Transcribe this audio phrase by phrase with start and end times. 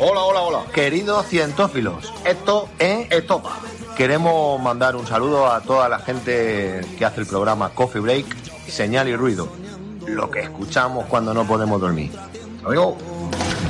[0.00, 0.64] Hola, hola, hola.
[0.72, 3.58] Queridos cientófilos, esto es Estopa.
[3.96, 8.26] Queremos mandar un saludo a toda la gente que hace el programa Coffee Break,
[8.68, 9.48] Señal y Ruido.
[10.06, 12.12] Lo que escuchamos cuando no podemos dormir.
[12.64, 12.96] Amigo.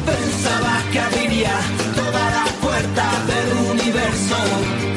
[0.05, 1.59] Pensaba que abriría
[1.97, 4.88] todas las puertas del universo.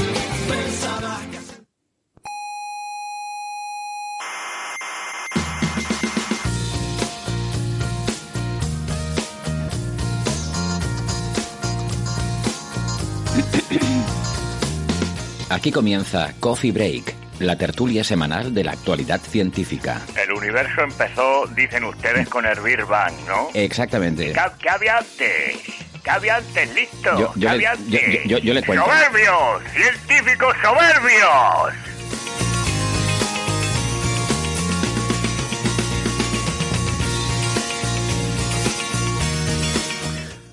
[15.51, 19.99] Aquí comienza Coffee Break, la tertulia semanal de la actualidad científica.
[20.15, 23.49] El universo empezó, dicen ustedes, con el Big Bang, ¿no?
[23.53, 24.31] Exactamente.
[24.31, 25.57] ¿Qué, qué había antes?
[26.01, 26.73] ¿Qué había antes?
[26.73, 27.19] ¿Listo?
[27.19, 28.23] Yo- yo ¿Qué le- había yo- antes?
[28.27, 28.85] yo- yo le cuento.
[28.85, 29.61] ¡Soberbios!
[29.73, 31.73] ¡Científicos soberbios!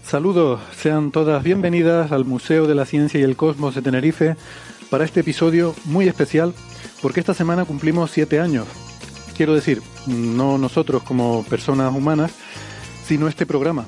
[0.05, 4.37] Saludos, sean todas bienvenidas al Museo de la Ciencia y el Cosmos de Tenerife
[4.91, 6.55] para este episodio muy especial
[7.03, 8.67] porque esta semana cumplimos siete años.
[9.37, 12.33] Quiero decir, no nosotros como personas humanas,
[13.07, 13.87] sino este programa.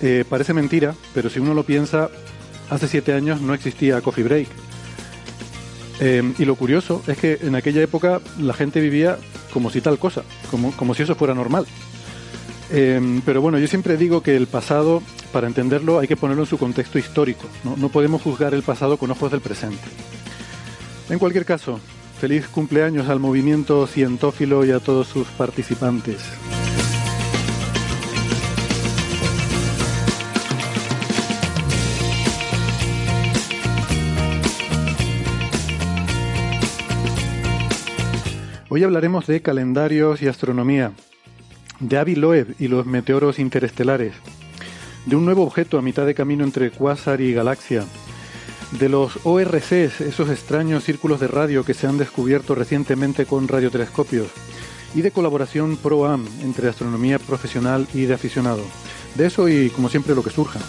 [0.00, 2.10] Eh, parece mentira, pero si uno lo piensa,
[2.68, 4.48] hace siete años no existía Coffee Break.
[6.00, 9.18] Eh, y lo curioso es que en aquella época la gente vivía
[9.52, 11.66] como si tal cosa, como, como si eso fuera normal.
[12.70, 15.02] Eh, pero bueno, yo siempre digo que el pasado,
[15.34, 17.48] para entenderlo, hay que ponerlo en su contexto histórico.
[17.64, 17.76] ¿no?
[17.76, 19.82] no podemos juzgar el pasado con ojos del presente.
[21.10, 21.80] En cualquier caso,
[22.20, 26.22] feliz cumpleaños al movimiento cientófilo y a todos sus participantes.
[38.68, 40.92] Hoy hablaremos de calendarios y astronomía,
[41.80, 44.14] de Avi Loeb y los meteoros interestelares,
[45.06, 47.84] de un nuevo objeto a mitad de camino entre cuásar y galaxia,
[48.78, 54.28] de los ORCs, esos extraños círculos de radio que se han descubierto recientemente con radiotelescopios,
[54.94, 58.62] y de colaboración pro-am entre astronomía profesional y de aficionado.
[59.14, 60.60] De eso y, como siempre, lo que surja.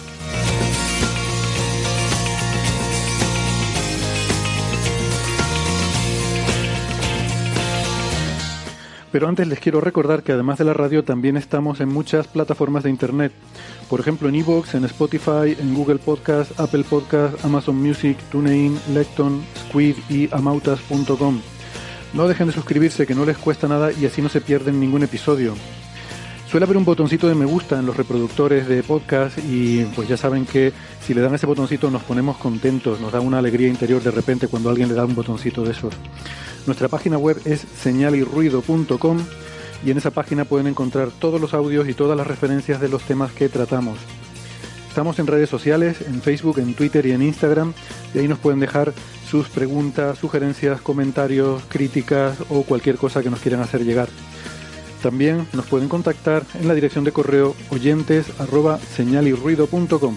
[9.16, 12.82] Pero antes les quiero recordar que además de la radio también estamos en muchas plataformas
[12.82, 13.32] de internet.
[13.88, 19.44] Por ejemplo en iVoox, en Spotify, en Google Podcast, Apple Podcast, Amazon Music, TuneIn, Lecton,
[19.68, 21.40] Squid y amautas.com.
[22.12, 25.02] No dejen de suscribirse que no les cuesta nada y así no se pierden ningún
[25.02, 25.54] episodio.
[26.50, 30.16] Suele haber un botoncito de me gusta en los reproductores de podcast y pues ya
[30.16, 30.72] saben que
[31.04, 34.48] si le dan ese botoncito nos ponemos contentos, nos da una alegría interior de repente
[34.48, 35.94] cuando alguien le da un botoncito de esos.
[36.66, 39.18] Nuestra página web es señalirruido.com
[39.84, 43.02] y en esa página pueden encontrar todos los audios y todas las referencias de los
[43.02, 43.98] temas que tratamos.
[44.88, 47.74] Estamos en redes sociales, en Facebook, en Twitter y en Instagram
[48.14, 48.94] y ahí nos pueden dejar
[49.28, 54.08] sus preguntas, sugerencias, comentarios, críticas o cualquier cosa que nos quieran hacer llegar.
[55.02, 60.16] También nos pueden contactar en la dirección de correo oyentes arroba señalirruido.com.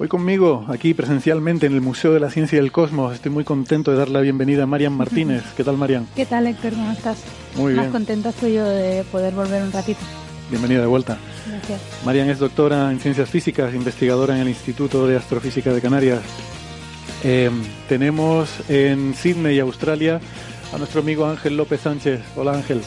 [0.00, 3.42] Hoy conmigo, aquí presencialmente en el Museo de la Ciencia y el Cosmos, estoy muy
[3.42, 5.42] contento de dar la bienvenida a Marian Martínez.
[5.56, 6.06] ¿Qué tal, Marian?
[6.14, 6.74] ¿Qué tal, Héctor?
[6.74, 7.18] ¿Cómo estás?
[7.56, 7.92] Muy Más bien.
[7.92, 9.98] contenta estoy yo de poder volver un ratito.
[10.50, 11.18] Bienvenida de vuelta.
[11.48, 11.80] Gracias.
[12.04, 16.20] Marian es doctora en Ciencias Físicas, investigadora en el Instituto de Astrofísica de Canarias.
[17.24, 17.50] Eh,
[17.88, 20.20] tenemos en Sydney, Australia,
[20.72, 22.20] a nuestro amigo Ángel López Sánchez.
[22.36, 22.82] Hola, Ángel.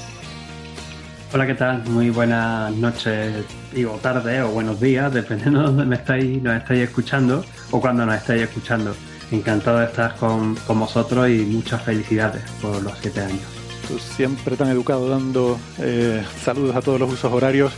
[1.33, 1.81] Hola, ¿qué tal?
[1.87, 6.81] Muy buenas noches, digo tarde o buenos días, dependiendo de dónde me estáis, nos estáis
[6.81, 8.93] escuchando o cuando nos estáis escuchando.
[9.31, 13.39] Encantado de estar con, con vosotros y muchas felicidades por los siete años.
[13.87, 17.71] Tú siempre tan educado dando eh, saludos a todos los usos horarios,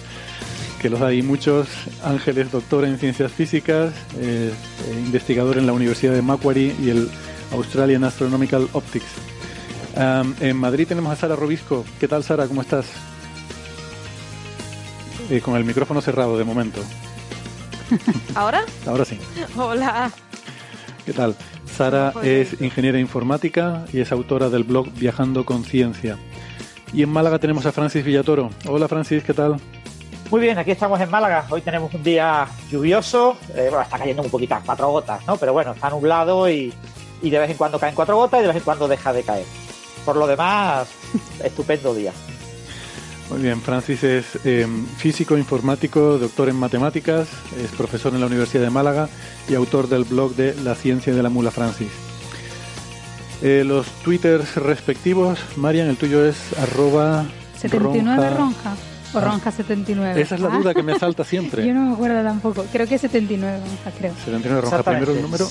[0.82, 1.68] que los hay muchos.
[2.04, 7.08] Ángeles, doctor en ciencias físicas, eh, eh, investigador en la Universidad de Macquarie y el
[7.52, 9.14] Australian Astronomical Optics.
[10.40, 11.86] En Madrid tenemos a Sara Robisco.
[12.00, 12.48] ¿Qué tal, Sara?
[12.48, 12.88] ¿Cómo estás?
[15.30, 16.82] Eh, con el micrófono cerrado de momento.
[18.36, 18.64] ¿Ahora?
[18.86, 19.18] Ahora sí.
[19.58, 20.12] Hola.
[21.06, 21.36] ¿Qué tal?
[21.66, 26.18] Sara es ingeniera informática y es autora del blog Viajando con Ciencia.
[26.94, 28.50] Y en Málaga tenemos a Francis Villatoro.
[28.68, 29.60] Hola Francis, ¿qué tal?
[30.30, 31.46] Muy bien, aquí estamos en Málaga.
[31.50, 33.38] Hoy tenemos un día lluvioso.
[33.56, 35.38] Eh, bueno, está cayendo un poquito, cuatro gotas, ¿no?
[35.38, 36.74] Pero bueno, está nublado y,
[37.22, 39.24] y de vez en cuando caen cuatro gotas y de vez en cuando deja de
[39.24, 39.46] caer.
[40.06, 40.88] Por lo demás,
[41.44, 42.12] estupendo día.
[43.30, 44.68] Muy bien, Francis es eh,
[44.98, 47.28] físico, informático, doctor en matemáticas,
[47.64, 49.10] es profesor en la Universidad de Málaga
[49.50, 51.90] y autor del blog de La ciencia de la mula Francis.
[53.42, 57.26] Eh, los twitters respectivos, Marian, el tuyo es arroba
[57.60, 58.38] 79 ronja.
[58.38, 58.76] ronja.
[59.16, 60.22] O ronja 79.
[60.22, 60.58] Esa es la Ah.
[60.58, 61.66] duda que me asalta siempre.
[61.68, 62.66] Yo no me acuerdo tampoco.
[62.72, 64.14] Creo que es 79 ronja, creo.
[64.26, 65.48] 79 ronja, primero el número,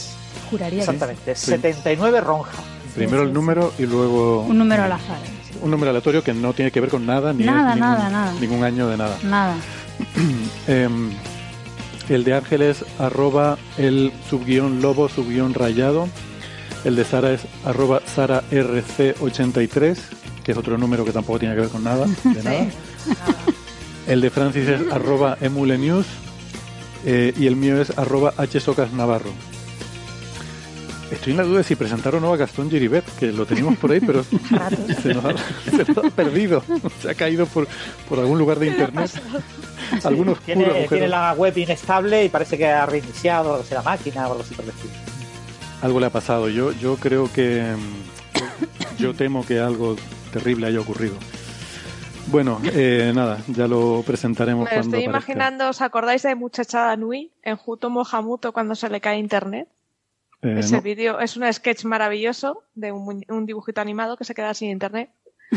[0.51, 1.47] Juraría que Exactamente, Sí.
[1.47, 2.53] 79 ronja.
[2.95, 4.43] primero el número y luego.
[4.43, 5.19] Un número al azar.
[5.60, 8.10] Un número aleatorio que no tiene que ver con nada, ni Nada, es ningún, nada,
[8.10, 8.34] nada.
[8.40, 9.19] ningún año de nada.
[9.22, 9.54] Nada.
[10.66, 11.10] Em,
[12.08, 16.08] el de Ángeles, arroba el subguión lobo, subguión rayado.
[16.84, 19.96] El de Sara es arroba Sara RC83,
[20.43, 22.66] que es otro número que tampoco tiene que ver con nada, de nada.
[24.08, 26.06] El de Francis es arroba emulenews
[27.04, 29.31] eh, y el mío es arroba hsocas navarro.
[31.12, 33.76] Estoy en la duda de si presentar o no a Gastón Giribet, que lo teníamos
[33.76, 34.25] por ahí, pero
[35.03, 35.35] se nos ha,
[35.70, 36.62] se nos ha perdido.
[37.00, 37.69] Se ha caído por,
[38.09, 39.11] por algún lugar de internet.
[40.05, 43.82] Algún oscuro Tiene, la web inestable y parece que ha reiniciado o algo así la
[43.82, 44.93] máquina o algo así por el estilo.
[45.82, 46.49] Algo le ha pasado.
[46.49, 47.75] Yo, yo creo que.
[48.99, 49.97] Yo temo que algo
[50.32, 51.17] terrible haya ocurrido.
[52.29, 55.32] Bueno, eh, nada, ya lo presentaremos Me cuando estoy aparezca.
[55.32, 59.67] imaginando, ¿os acordáis de Muchachada Nui en Juto Mohamuto cuando se le cae internet?
[60.43, 60.83] Eh, Ese no.
[60.83, 65.11] vídeo es un sketch maravilloso de un, un dibujito animado que se queda sin internet.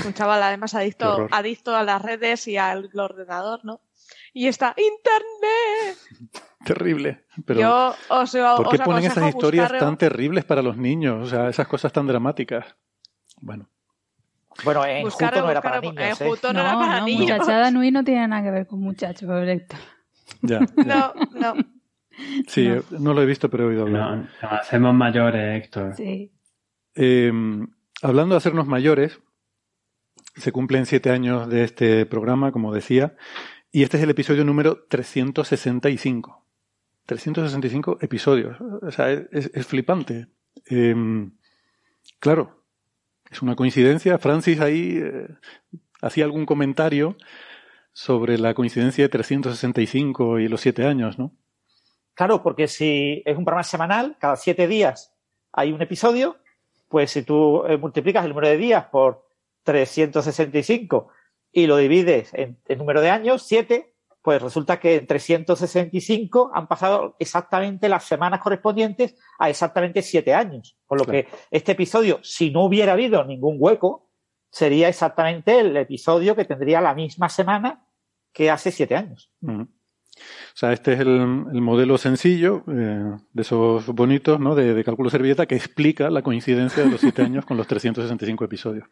[0.06, 3.82] Un chaval además adicto, adicto a las redes y al ordenador, ¿no?
[4.34, 5.98] Y está ¡Internet!
[6.66, 7.26] Terrible.
[7.46, 11.28] Pero, Yo os, ¿Por qué os ponen esas historias buscar- tan terribles para los niños?
[11.28, 12.66] O sea, esas cosas tan dramáticas.
[13.42, 13.70] Bueno,
[14.64, 15.98] Bueno, en Buscar- Juto no era para niños.
[16.22, 16.30] en ¿eh?
[16.30, 17.22] Juto no, era para no, niños.
[17.22, 19.80] muchachada Nui no tiene nada que ver con muchachos, Héctor.
[20.42, 20.60] ya.
[20.76, 21.54] No, no.
[22.48, 22.70] Sí,
[23.00, 23.14] no.
[23.14, 24.18] lo he visto, pero he oído hablar.
[24.18, 25.96] No, nos hacemos mayores, Héctor.
[25.96, 26.32] Sí.
[26.96, 27.32] Eh,
[28.02, 29.20] hablando de hacernos mayores,
[30.36, 33.16] se cumplen siete años de este programa, como decía,
[33.72, 36.46] y este es el episodio número 365.
[37.06, 38.58] 365 episodios.
[38.82, 40.28] O sea, es, es- es flipante.
[40.70, 40.96] Eh,
[42.20, 42.64] claro,
[43.30, 44.18] es una coincidencia.
[44.18, 45.28] Francis ahí eh,
[46.02, 47.18] hacía algún comentario
[47.94, 51.34] sobre la coincidencia de 365 y los siete años, ¿no?
[52.16, 55.14] Claro, porque si es un programa semanal, cada siete días
[55.52, 56.38] hay un episodio,
[56.90, 59.28] pues si tú eh, multiplicas el número de días por
[59.64, 61.10] 365
[61.52, 66.68] y lo divides en el número de años, 7, pues resulta que en 365 han
[66.68, 70.78] pasado exactamente las semanas correspondientes a exactamente 7 años.
[70.86, 74.10] Con lo que este episodio, si no hubiera habido ningún hueco,
[74.50, 77.88] sería exactamente el episodio que tendría la misma semana
[78.34, 79.32] que hace 7 años.
[80.16, 84.56] O sea, este es el, el modelo sencillo, eh, de esos bonitos, ¿no?
[84.56, 88.46] De, de cálculo servilleta, que explica la coincidencia de los siete años con los 365
[88.46, 88.88] episodios.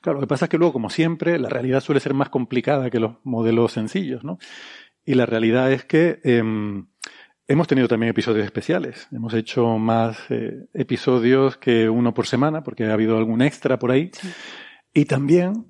[0.00, 2.90] Claro, lo que pasa es que luego, como siempre, la realidad suele ser más complicada
[2.90, 4.38] que los modelos sencillos, ¿no?
[5.04, 6.86] Y la realidad es que em,
[7.48, 9.08] hemos tenido también episodios especiales.
[9.12, 13.90] Hemos hecho más eh, episodios que uno por semana, porque ha habido algún extra por
[13.90, 14.10] ahí.
[14.94, 15.66] Y también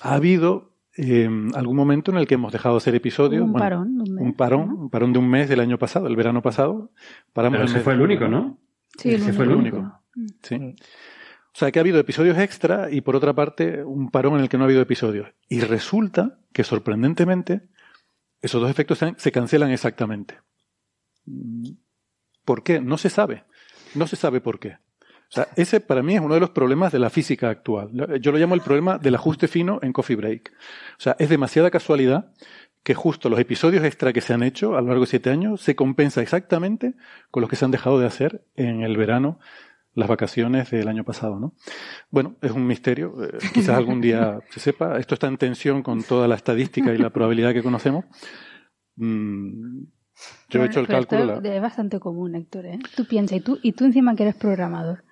[0.00, 3.42] ha habido eh, algún momento en el que hemos dejado de hacer episodios.
[3.42, 5.78] Un bueno, parón de un mes, un parón, un parón de un mes del año
[5.78, 6.90] pasado, el verano pasado.
[7.32, 8.28] Paramos Pero ese mes fue el único.
[8.28, 8.58] ¿no?
[8.98, 9.76] Sí, el Ese fue el único.
[9.78, 10.00] único.
[10.42, 10.56] Sí.
[10.56, 14.48] O sea que ha habido episodios extra y por otra parte un parón en el
[14.48, 15.28] que no ha habido episodios.
[15.48, 17.62] Y resulta que sorprendentemente
[18.40, 20.38] esos dos efectos se, cancelan exactamente.
[21.26, 21.70] Mm,
[22.44, 22.80] ¿Por qué?
[22.80, 23.44] No se sabe.
[23.94, 24.78] No se sabe por qué.
[25.30, 27.90] O sea, ese para mí es uno de los problemas de la física actual.
[28.20, 30.52] Yo lo llamo el problema del ajuste fino en Coffee Break.
[30.98, 32.32] O sea, es demasiada casualidad
[32.82, 35.60] que justo los episodios extra que se han hecho a lo largo de siete años
[35.60, 36.94] se compensa exactamente
[37.30, 39.38] con los que se han dejado de hacer en el verano
[39.94, 41.54] las vacaciones del año pasado, ¿no?
[42.10, 44.98] Bueno, es un misterio, eh, quizás algún día se sepa.
[44.98, 48.04] Esto está en tensión con toda la estadística y la probabilidad que conocemos.
[48.96, 49.82] Mm,
[50.48, 51.34] yo he hecho el cálculo.
[51.34, 52.66] esto la- Es bastante común, Héctor.
[52.66, 52.78] ¿eh?
[52.96, 55.04] Tú piensas, y tú, y tú encima que eres programador.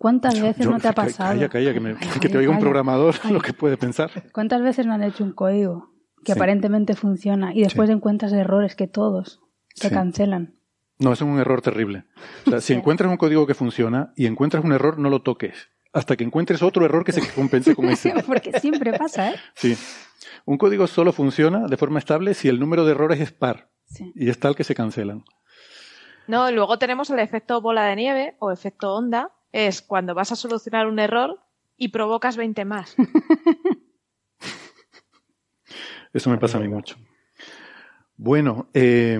[0.00, 1.28] ¿Cuántas veces yo- no te ha pasado?
[1.34, 2.64] Calla, calla, que, me- Calla, que te oiga un calla.
[2.64, 4.10] programador lo que puede pensar.
[4.32, 5.90] ¿Cuántas veces no han hecho un código
[6.24, 6.38] que Sí.
[6.38, 9.42] aparentemente funciona y después encuentras errores que todos
[9.74, 9.94] se Sí.
[9.94, 10.54] cancelan?
[10.98, 12.04] No, eso es un error terrible.
[12.46, 15.68] O sea, si encuentras un código que funciona y encuentras un error, no lo toques.
[15.92, 18.14] Hasta que encuentres otro error que se compense con ese.
[18.26, 19.34] Porque siempre pasa, ¿eh?
[19.54, 19.76] Sí.
[20.46, 23.68] Un código solo funciona de forma estable si el número de errores es par.
[23.84, 24.12] Sí.
[24.14, 25.24] Y es tal que se cancelan.
[26.26, 29.30] No, luego tenemos el efecto bola de nieve o efecto onda.
[29.52, 31.40] Es cuando vas a solucionar un error
[31.76, 32.96] y provocas 20 más.
[36.12, 36.96] Eso me pasa a mí mucho.
[38.16, 39.18] Bueno, eh,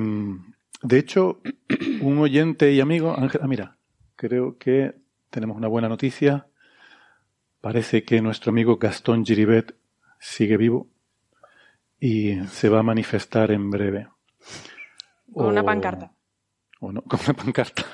[0.82, 1.40] de hecho,
[2.00, 3.76] un oyente y amigo, Ángel, ah, mira,
[4.16, 4.94] creo que
[5.30, 6.46] tenemos una buena noticia.
[7.60, 9.74] Parece que nuestro amigo Gastón Giribet
[10.18, 10.88] sigue vivo
[11.98, 14.08] y se va a manifestar en breve.
[15.32, 16.12] Con una pancarta.
[16.80, 17.84] O no, con una pancarta.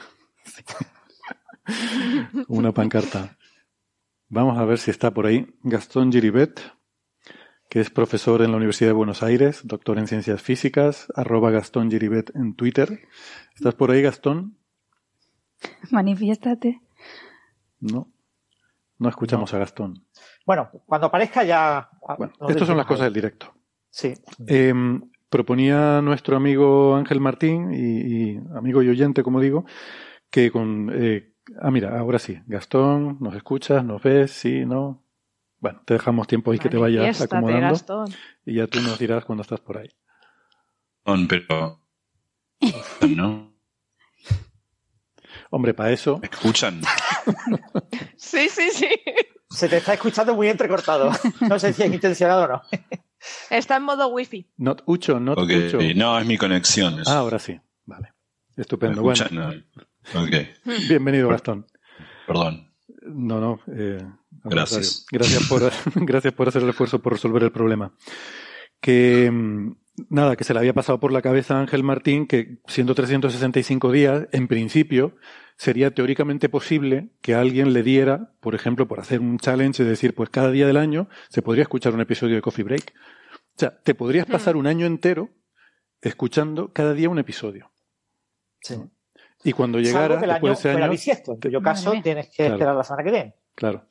[0.45, 0.63] Sí.
[2.49, 3.37] Una pancarta.
[4.29, 5.47] Vamos a ver si está por ahí.
[5.63, 6.61] Gastón Giribet,
[7.71, 11.91] que es profesor en la Universidad de Buenos Aires, doctor en ciencias físicas, arroba Gastón
[11.91, 13.01] Giribet en Twitter.
[13.55, 14.59] ¿Estás por ahí, Gastón?
[15.91, 16.81] Manifiéstate.
[17.81, 18.13] No.
[18.99, 20.07] No escuchamos a Gastón.
[20.45, 21.89] Bueno, cuando aparezca ya.
[22.19, 23.55] Bueno, nos estas son las cosas del directo.
[23.91, 24.15] Sí.
[24.49, 24.75] Eh,
[25.29, 29.67] proponía nuestro amigo Ángel Martín, y, y amigo y oyente, como digo,
[30.31, 30.91] que con...
[30.93, 32.41] eh, ah, mira, ahora sí.
[32.47, 33.85] Gastón, ¿nos escuchas?
[33.85, 34.31] ¿Nos ves?
[34.33, 35.03] Sí, no.
[35.59, 37.69] Bueno, te dejamos tiempo ahí que te vayas acomodando.
[37.69, 38.15] Gastón.
[38.45, 39.89] Y ya tú nos dirás cuando estás por ahí.
[41.29, 41.81] Pero.
[43.09, 43.53] ¿No?
[45.51, 46.19] Hombre, para eso...
[46.19, 46.81] ¿Me escuchan?
[48.17, 48.89] Sí, sí, sí.
[49.51, 51.11] Se te está escuchando muy entrecortado.
[51.49, 52.63] No sé si es intencionado o no.
[53.51, 54.47] Está en modo wifi.
[54.57, 55.79] Not Ucho, not Ucho.
[55.95, 57.01] no, es mi conexión.
[57.01, 57.61] es- Ah, ahora sí.
[57.85, 58.13] Vale.
[58.57, 59.03] ¿Me Estupendo.
[59.03, 59.25] Bueno,
[60.89, 61.67] bienvenido, Gastón.
[62.27, 62.73] perdón.
[63.03, 63.61] No, no.
[63.69, 63.99] eh,
[64.45, 65.07] Gracias.
[65.11, 65.71] Gracias por,
[66.07, 67.95] gracias por hacer el esfuerzo por resolver el problema.
[68.81, 69.77] Que, mm,
[70.11, 73.91] nada, que se le había pasado por la cabeza a Ángel Martín que siendo 365
[73.93, 75.17] días, en principio,
[75.57, 80.15] sería teóricamente posible que alguien le diera, por ejemplo, por hacer un challenge, es decir,
[80.15, 82.93] pues cada día del año se podría escuchar un episodio de Coffee Break.
[83.57, 85.31] O sea, te podrías pasar un año entero
[86.03, 87.73] escuchando cada día un episodio.
[88.61, 88.75] Sí.
[89.49, 91.63] Y cuando Salvo llegara, que el después año de ese fuera año, bisiesto, en cuyo
[91.63, 92.55] caso Madre tienes que Claro.
[92.55, 93.35] esperar la semana que viene.
[93.55, 93.85] Claro.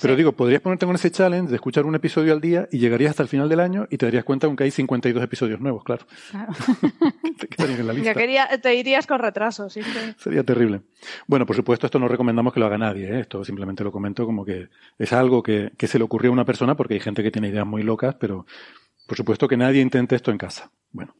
[0.00, 3.10] Pero digo, podrías ponerte con ese challenge de escuchar un episodio al día y llegarías
[3.10, 6.04] hasta el final del año y te darías cuenta aunque hay 52 episodios nuevos, claro.
[6.32, 6.52] Claro.
[7.38, 8.14] Te quedarían en la Ya lista.
[8.14, 9.80] quería, te irías con retraso, sí.
[9.80, 10.82] que- Sería terrible.
[11.28, 13.08] Bueno, por supuesto, esto no recomendamos que lo haga nadie.
[13.16, 13.20] ¿eh?
[13.20, 16.44] Esto simplemente lo comento como que es algo que, que se le ocurrió a una
[16.44, 18.44] persona porque hay gente que tiene ideas muy locas, pero
[19.06, 20.70] por supuesto que nadie intente esto en casa.
[20.90, 21.14] Bueno.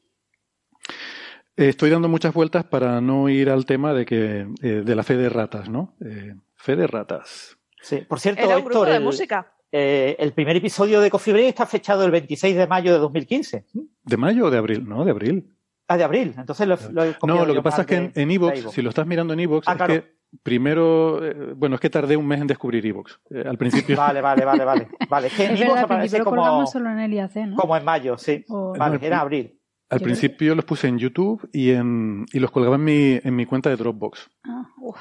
[1.56, 5.02] Eh, Estoy dando muchas vueltas para no ir al tema de que eh, de la
[5.02, 5.94] fe de ratas, ¿no?
[6.04, 7.58] Eh, fe de ratas.
[7.80, 7.98] Sí.
[8.08, 9.52] Por cierto, Era un grupo Héctor, de el, música.
[9.70, 13.66] eh, el primer episodio de Coffee Break está fechado el 26 de mayo de 2015.
[14.04, 14.88] ¿De mayo o de abril?
[14.88, 15.56] No, de abril.
[15.88, 16.34] Ah, de abril.
[16.38, 18.70] Entonces lo, lo he No, lo que pasa es que en, de- en iVoox.
[18.70, 19.92] si lo estás mirando en iVoox, Ah, es claro.
[19.94, 23.18] que primero, eh, bueno, es que tardé un mes en descubrir iVoox.
[23.30, 24.88] Eh, al principio, Vale, vale, vale, vale.
[25.08, 27.56] Vale, es que en al aparece como, solo en el IAC, ¿no?
[27.56, 28.44] como en mayo, sí.
[28.48, 29.58] O- Vale, No, era abril.
[29.92, 33.36] Al Yo- principio los puse en YouTube y en y los colgaba en mi, en
[33.36, 34.30] mi cuenta de Dropbox.
[34.44, 34.96] Ah, uf,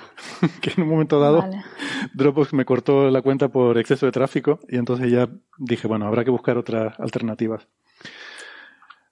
[0.62, 1.64] que en un momento dado vale.
[2.14, 6.24] Dropbox me cortó la cuenta por exceso de tráfico y entonces ya dije, bueno, habrá
[6.24, 7.68] que buscar otras alternativas.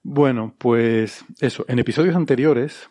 [0.02, 2.88] Bueno, pues eso, en episodios anteriores,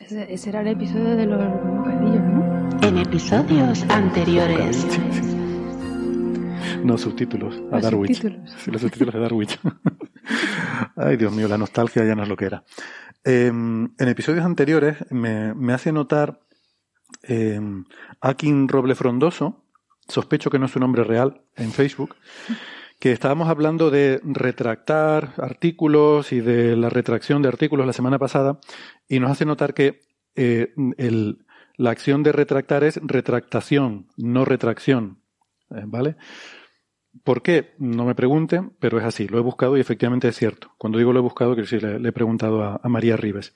[0.00, 2.68] Ese, ese era el episodio de los bocadillos, ¿no?
[2.82, 4.76] En episodios anteriores.
[4.76, 5.36] Sí, sí.
[6.84, 7.60] No, subtítulos.
[7.72, 8.14] A Darwich.
[8.16, 8.50] subtítulos.
[8.58, 9.58] Sí, los subtítulos de Darwich.
[10.96, 12.64] Ay, Dios mío, la nostalgia ya no es lo que era.
[13.24, 16.40] Eh, en episodios anteriores me, hace notar
[17.22, 17.60] eh,
[18.20, 19.64] Akin Roble Frondoso,
[20.06, 22.16] sospecho que no es su nombre real, en Facebook,
[22.98, 28.58] que estábamos hablando de retractar artículos y de la retracción de artículos la semana pasada,
[29.08, 30.00] y nos hace notar que
[30.34, 30.72] eh,
[31.76, 35.22] la acción de retractar es retractación, no retracción.
[35.70, 36.16] Eh, ¿Vale?
[37.24, 37.74] ¿Por qué?
[37.78, 39.28] No me pregunten, pero es así.
[39.28, 40.72] Lo he buscado y efectivamente es cierto.
[40.78, 43.54] Cuando digo lo he buscado, quiero decir, le, le he preguntado a, a María Rives.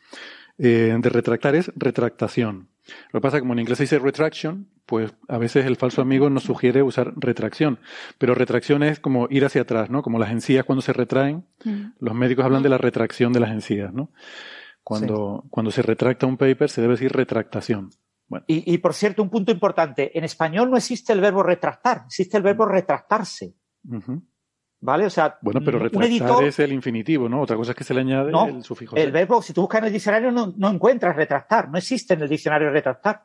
[0.59, 2.69] Eh, de retractar es retractación.
[3.13, 5.77] Lo que pasa es que como en inglés se dice retraction, pues a veces el
[5.77, 7.79] falso amigo nos sugiere usar retracción.
[8.19, 10.03] Pero retracción es como ir hacia atrás, ¿no?
[10.03, 11.47] Como las encías cuando se retraen.
[11.65, 11.93] Mm.
[12.01, 14.11] Los médicos hablan de la retracción de las encías, ¿no?
[14.85, 17.91] Cuando, cuando se retracta un paper se debe decir retractación.
[18.47, 22.37] Y, y, por cierto, un punto importante, en español no existe el verbo retractar, existe
[22.37, 23.55] el verbo retractarse.
[24.81, 25.07] ¿Vale?
[25.07, 27.41] O sea, bueno, pero retractar editor, es el infinitivo, ¿no?
[27.43, 28.97] Otra cosa es que se le añade No, el sufijo.
[28.97, 32.23] el verbo, si tú buscas en el diccionario, no, no encuentras retractar, no existe en
[32.23, 33.23] el diccionario retractar.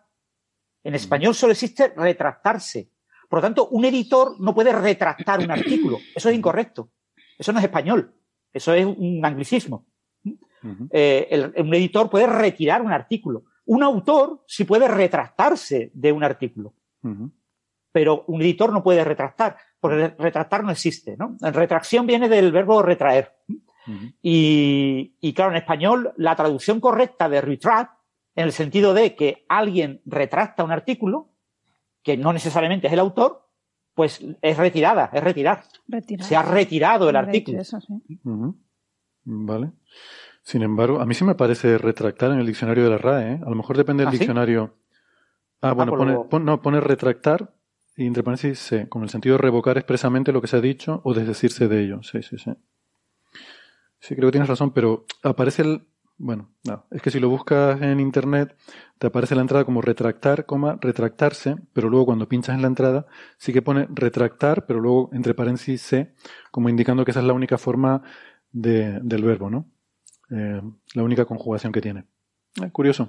[0.84, 2.92] En español solo existe retractarse.
[3.28, 5.98] Por lo tanto, un editor no puede retractar un artículo.
[6.16, 6.92] Eso es incorrecto.
[7.38, 8.14] Eso no es español.
[8.54, 9.86] Eso es un anglicismo.
[10.92, 13.46] Eh, el- un editor puede retirar un artículo.
[13.68, 16.74] Un autor sí puede retractarse de un artículo.
[17.92, 21.16] Pero un editor no puede retractar, porque retractar no existe.
[21.18, 21.38] ¿no?
[21.40, 23.34] La retracción viene del verbo retraer.
[24.22, 27.94] Y, y claro, en español, la traducción correcta de retract,
[28.36, 31.30] en el sentido de que alguien retracta un artículo,
[32.04, 33.50] que no necesariamente es el autor,
[33.94, 35.64] pues es retirada, es retirar.
[35.88, 36.26] Retirar.
[36.26, 37.60] Se ha retirado el Habrá artículo.
[37.60, 38.20] eso, sí.
[39.24, 39.72] Vale.
[40.48, 43.32] Sin embargo, a mí sí me parece retractar en el diccionario de la RAE.
[43.34, 43.40] ¿eh?
[43.46, 44.20] A lo mejor depende del ¿Ah, sí?
[44.20, 44.76] diccionario.
[45.62, 47.54] Ah, bueno, por pone, lo- pon- no, pone retractar
[47.98, 51.02] y entre paréntesis se, con el sentido de revocar expresamente lo que se ha dicho
[51.04, 52.02] o desdecirse de ello.
[52.02, 52.54] Sí, sí, sí.
[54.00, 55.86] Sí, creo que tienes razón, pero aparece el.
[56.18, 58.56] Bueno, no, es que si lo buscas en internet,
[59.00, 63.06] te aparece la entrada como retractar, coma, retractarse, pero luego cuando pinchas en la entrada,
[63.38, 66.16] sí que pone retractar, pero luego entre paréntesis se,
[66.52, 68.02] como indicando que esa es la única forma
[68.52, 69.70] de- del verbo, ¿no?
[70.32, 70.62] Eh,
[70.94, 72.06] la única conjugación que tiene.
[72.62, 73.08] Eh, curioso.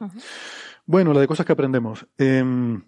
[0.87, 2.07] Bueno, la de cosas que aprendemos.
[2.17, 2.83] Em,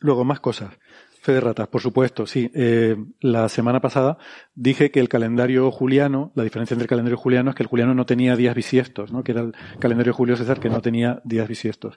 [0.00, 0.74] luego, más cosas.
[1.20, 2.50] Fe de ratas, por supuesto, sí.
[2.54, 4.18] Eh, la semana pasada
[4.54, 7.94] dije que el calendario juliano, la diferencia entre el calendario juliano es que el juliano
[7.94, 9.24] no tenía días bisiestos, ¿no?
[9.24, 11.96] que era el calendario de Julio César que no tenía días bisiestos.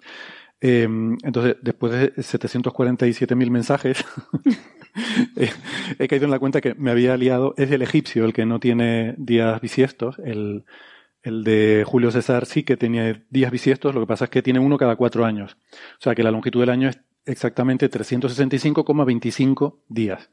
[0.62, 0.88] Eh,
[1.24, 4.06] entonces, después de 747.000 mensajes,
[5.36, 5.52] eh,
[6.00, 7.54] he caído en la cuenta que me había liado.
[7.58, 10.20] Es el egipcio el que no tiene días bisiestos.
[10.20, 10.64] El,
[11.28, 14.60] el de Julio César sí que tenía días bisiestos, lo que pasa es que tiene
[14.60, 15.58] uno cada cuatro años.
[15.74, 20.30] O sea que la longitud del año es exactamente 365,25 días.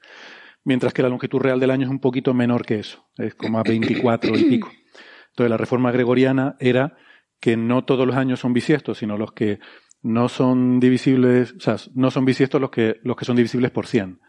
[0.62, 3.58] Mientras que la longitud real del año es un poquito menor que eso, es como
[3.58, 4.70] a 24 y pico.
[5.30, 6.96] Entonces la reforma gregoriana era
[7.40, 9.59] que no todos los años son bisiestos, sino los que
[10.00, 13.88] no son divisibles, o sea, no son bisiestos los que, los que son divisibles por
[13.88, 14.20] 100.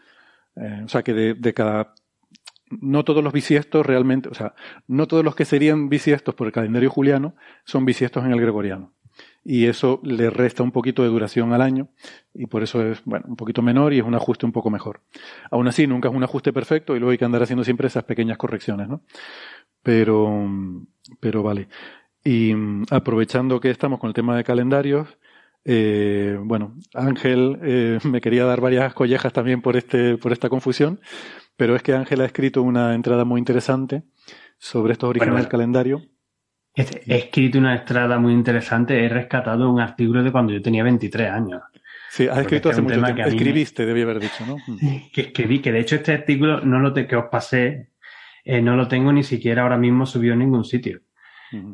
[0.56, 1.94] Eh, o sea que de, de cada
[2.70, 4.54] no todos los bisiestos realmente, o sea,
[4.86, 8.92] no todos los que serían bisiestos por el calendario juliano son bisiestos en el gregoriano.
[9.44, 11.88] Y eso le resta un poquito de duración al año
[12.34, 15.02] y por eso es, bueno, un poquito menor y es un ajuste un poco mejor.
[15.50, 18.04] Aún así, nunca es un ajuste perfecto y luego hay que andar haciendo siempre esas
[18.04, 19.02] pequeñas correcciones, ¿no?
[19.82, 20.50] Pero,
[21.20, 21.68] pero vale.
[22.24, 22.52] Y
[22.90, 25.16] aprovechando que estamos con el tema de calendarios,
[25.64, 31.00] eh, bueno, Ángel eh, me quería dar varias collejas también por este, por esta confusión,
[31.56, 34.02] pero es que Ángel ha escrito una entrada muy interesante
[34.58, 36.02] sobre estos orígenes Bueno, del calendario.
[36.74, 40.84] He he escrito una estrada muy interesante, he rescatado un artículo de cuando yo tenía
[40.84, 41.62] 23 años.
[42.10, 43.22] Sí, has Porque escrito este es hace mucho tiempo.
[43.22, 44.56] me- Escribiste, debía haber dicho, ¿no?
[45.12, 47.90] que escribí, que de hecho este artículo no lo te- que os pasé,
[48.44, 51.00] eh, no lo tengo ni siquiera ahora mismo subido en ningún sitio.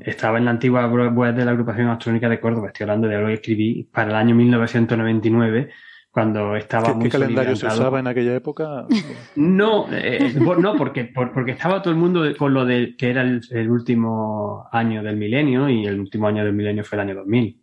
[0.00, 3.28] Estaba en la antigua web de la agrupación astronómica de Córdoba, estoy hablando de algo
[3.28, 5.70] que escribí para el año 1999,
[6.12, 8.86] cuando estaba ¿Qué, muy qué calendario se usaba en aquella época?
[9.34, 13.10] No, eh, por- no porque, por- porque estaba todo el mundo con lo de que
[13.10, 17.00] era el, el último año del milenio y el último año del milenio fue el
[17.08, 17.62] año 2000,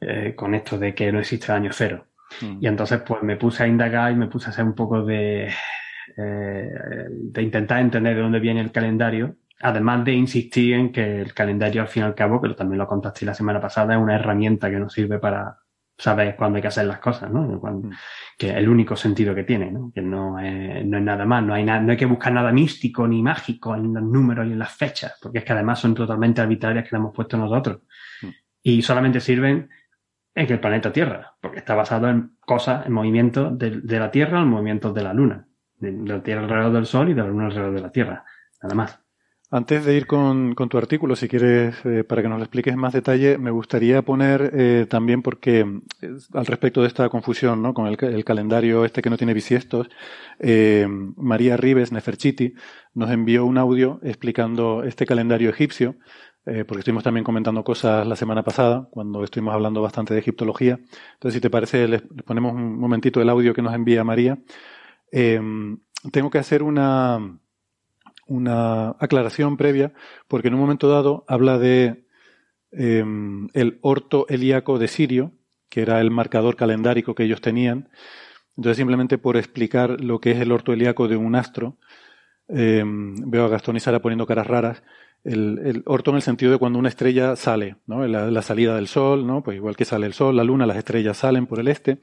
[0.00, 2.04] eh, con esto de que no existe el año cero.
[2.60, 5.48] Y entonces pues me puse a indagar y me puse a hacer un poco de,
[6.16, 6.70] eh,
[7.10, 11.80] de intentar entender de dónde viene el calendario, además de insistir en que el calendario
[11.82, 14.70] al fin y al cabo, pero también lo contaste la semana pasada, es una herramienta
[14.70, 15.56] que nos sirve para
[15.98, 17.60] saber cuándo hay que hacer las cosas, ¿no?
[17.60, 17.90] Cuando-
[18.38, 19.90] que es el único sentido que tiene, ¿no?
[19.92, 22.52] Que no es, no es nada más, no hay, nada, no hay que buscar nada
[22.52, 25.94] místico ni mágico en los números y en las fechas, porque es que además son
[25.94, 27.80] totalmente arbitrarias que le hemos puesto nosotros.
[28.62, 29.68] Y solamente sirven
[30.34, 34.40] en el planeta Tierra, porque está basado en cosas, en movimientos de, de la Tierra,
[34.40, 37.28] en movimientos de la Luna, de, de la Tierra alrededor del Sol y de la
[37.28, 38.24] Luna alrededor de la Tierra,
[38.62, 39.00] nada más.
[39.50, 42.74] Antes de ir con, con tu artículo, si quieres, eh, para que nos lo expliques
[42.74, 45.60] en más detalle, me gustaría poner eh, también, porque
[46.02, 47.72] eh, al respecto de esta confusión ¿no?
[47.72, 49.88] con el, ca- el calendario este que no tiene bisiestos,
[51.16, 52.52] María Ribes Neferchiti
[52.92, 55.96] nos envió un audio explicando este calendario egipcio,
[56.44, 60.78] porque estuvimos también comentando cosas la semana pasada, cuando estuvimos hablando bastante de egiptología.
[61.14, 64.38] Entonces, si te parece, les, les ponemos un momentito el audio que nos envía María.
[66.12, 67.38] Tengo que hacer una
[68.28, 69.92] una aclaración previa,
[70.28, 72.04] porque en un momento dado habla de
[72.72, 73.04] eh,
[73.54, 75.32] el orto helíaco de Sirio,
[75.68, 77.88] que era el marcador calendárico que ellos tenían.
[78.56, 81.76] Entonces, simplemente por explicar lo que es el orto helíaco de un astro,
[82.48, 84.82] eh, veo a Gastón y Sara poniendo caras raras.
[85.24, 88.06] el, el orto en el sentido de cuando una estrella sale, ¿no?
[88.06, 89.42] La, la salida del sol, ¿no?
[89.42, 91.98] Pues igual que sale el sol, la luna, las estrellas salen por el este.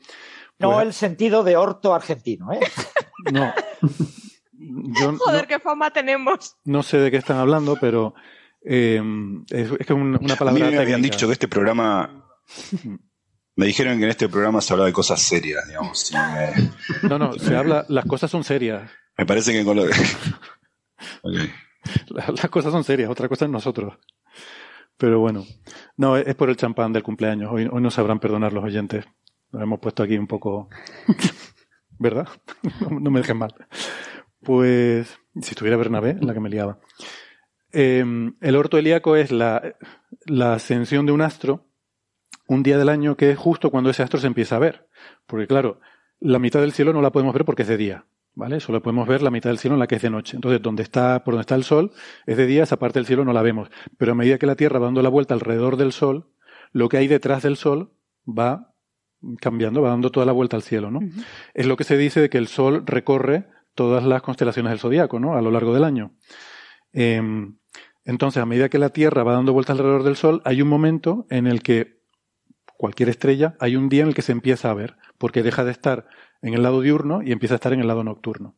[0.60, 2.60] No Pues- el sentido de orto argentino, ¿eh?
[3.34, 3.52] No.
[4.58, 6.56] Yo no- Joder, qué fama tenemos.
[6.65, 8.13] no sé de qué están hablando, pero
[8.63, 9.02] eh,
[9.50, 10.70] es, es que una, una A mí palabra.
[10.72, 12.26] me habían dicho que este programa.
[13.58, 16.12] Me dijeron que en este programa se habla de cosas serias, digamos.
[16.12, 16.72] me,
[17.10, 18.91] No, no, se habla, las cosas son serias.
[19.18, 19.84] me parece que con lo
[21.22, 21.34] Ok.
[22.10, 23.98] Las, las cosas son serias, otra cosa es nosotros.
[24.98, 25.46] Pero bueno,
[25.96, 27.50] no, es por el champán del cumpleaños.
[27.50, 29.06] Hoy, hoy no sabrán perdonar los oyentes.
[29.54, 30.68] Nos hemos puesto aquí un poco.
[31.98, 32.28] ¿Verdad?
[32.82, 33.56] No, no me dejen mal.
[34.45, 36.79] Pues, si estuviera Bernabé, la que me liaba.
[37.73, 38.05] Eh,
[38.39, 39.75] el orto helíaco es la,
[40.25, 41.65] la ascensión de un astro
[42.47, 44.88] un día del año que es justo cuando ese astro se empieza a ver.
[45.25, 45.79] Porque claro,
[46.19, 48.05] la mitad del cielo no la podemos ver porque es de día.
[48.38, 48.60] ¿Vale?
[48.60, 50.36] Solo podemos ver la mitad del cielo en la que es de noche.
[50.36, 51.93] Entonces, donde está, por donde está el sol,
[52.25, 53.69] es de día, esa parte del cielo no la vemos.
[53.97, 56.27] Pero a medida que la Tierra va dando la vuelta alrededor del sol,
[56.73, 57.93] lo que hay detrás del sol
[58.27, 58.73] va
[59.39, 60.99] cambiando, va dando toda la vuelta al cielo, ¿no?
[61.53, 65.20] Es lo que se dice de que el sol recorre todas las constelaciones del zodiaco,
[65.20, 65.36] ¿no?
[65.36, 66.14] A lo largo del año.
[66.94, 67.58] Em,
[68.06, 71.28] entonces, a medida que la Tierra va dando vueltas alrededor del sol, hay un momento
[71.30, 72.00] en el que
[72.78, 75.72] cualquier estrella, hay un día en el que se empieza a ver, porque deja de
[75.72, 76.08] estar
[76.42, 78.56] en el lado diurno y empieza a estar en el lado nocturno.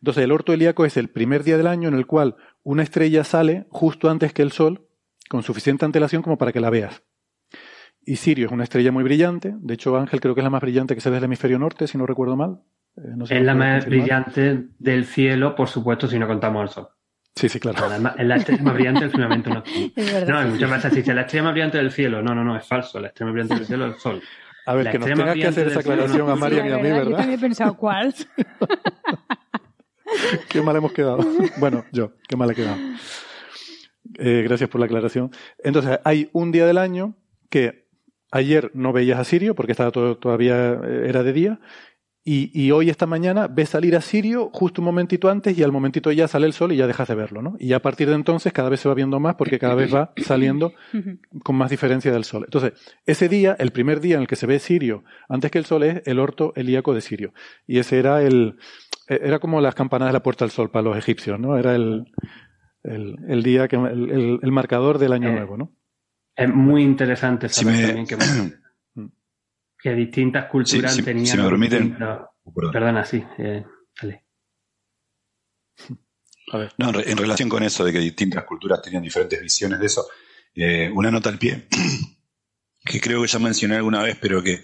[0.00, 3.24] Entonces, el orto helíaco es el primer día del año en el cual una estrella
[3.24, 4.86] sale justo antes que el Sol,
[5.28, 7.02] con suficiente antelación como para que la veas.
[8.04, 9.54] Y Sirio es una estrella muy brillante.
[9.58, 11.88] De hecho, Ángel creo que es la más brillante que se ve del hemisferio norte,
[11.88, 12.60] si no recuerdo mal.
[12.96, 13.88] Eh, no sé Es la más confirmar.
[14.24, 16.88] brillante del cielo, por supuesto, si no contamos al sol.
[17.34, 17.86] Sí, sí, claro.
[17.88, 19.90] La Es la estrella más brillante del firmamento nocturno.
[19.96, 20.28] Es verdad.
[20.28, 22.22] No, hay muchas veces se dice la estrella más brillante del cielo.
[22.22, 22.98] No, no, no, es falso.
[23.00, 24.22] La estrella más brillante del cielo es el sol.
[24.64, 26.40] A ver, La que nos más tengas que hacer esa del cielo aclaración a nocturno-
[26.40, 27.16] Marian y a mí, Yo ¿verdad?
[27.18, 28.14] también he pensado cuál.
[30.48, 31.18] Qué mal hemos quedado.
[31.58, 32.76] Bueno, yo, qué mal he quedado.
[34.18, 35.30] Eh, gracias por la aclaración.
[35.62, 37.14] Entonces, hay un día del año
[37.50, 37.86] que
[38.30, 41.60] ayer no veías a Sirio porque estaba todo, todavía eh, era de día.
[42.28, 45.70] Y, y hoy, esta mañana, ves salir a Sirio justo un momentito antes y al
[45.70, 47.54] momentito ya sale el sol y ya dejas de verlo, ¿no?
[47.60, 50.12] Y a partir de entonces cada vez se va viendo más porque cada vez va
[50.24, 50.72] saliendo
[51.44, 52.42] con más diferencia del sol.
[52.44, 52.72] Entonces,
[53.06, 55.84] ese día, el primer día en el que se ve Sirio antes que el sol
[55.84, 57.32] es el orto helíaco de Sirio.
[57.64, 58.56] Y ese era el,
[59.08, 61.56] eh, era como las campanas de la puerta del sol para los egipcios, ¿no?
[61.56, 62.06] Era el,
[62.82, 65.70] el, el día que, el, el- el marcador del año Eh, nuevo, ¿no?
[66.34, 68.16] Es muy interesante Si saber me- también que,
[69.86, 71.26] que distintas culturas Sí, sí, tenían.
[71.26, 71.82] si me permiten.
[71.90, 72.72] distintos- Oh, perdón.
[72.72, 73.22] Perdona, sí.
[73.38, 73.64] eh,
[74.00, 74.24] dale.
[76.52, 76.72] A ver.
[76.78, 79.86] No, en, re- en relación con eso de que distintas culturas tenían diferentes visiones de
[79.86, 80.06] eso,
[80.54, 81.66] eh, una nota al pie,
[82.84, 84.60] que creo que ya mencioné alguna vez, pero que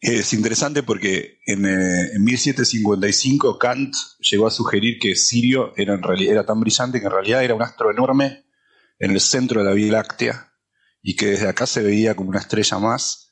[0.00, 6.02] es interesante porque en, eh, en 1755 Kant llegó a sugerir que Sirio era, en
[6.02, 8.44] reali- era tan brillante que en realidad era un astro enorme
[8.98, 10.52] en el centro de la Vía Láctea
[11.02, 13.27] y que desde acá se veía como una estrella más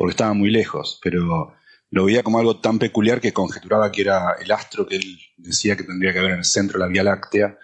[0.00, 1.52] porque estaba muy lejos, pero
[1.90, 5.76] lo veía como algo tan peculiar que conjeturaba que era el astro que él decía
[5.76, 7.58] que tendría que haber en el centro de la Vía Láctea.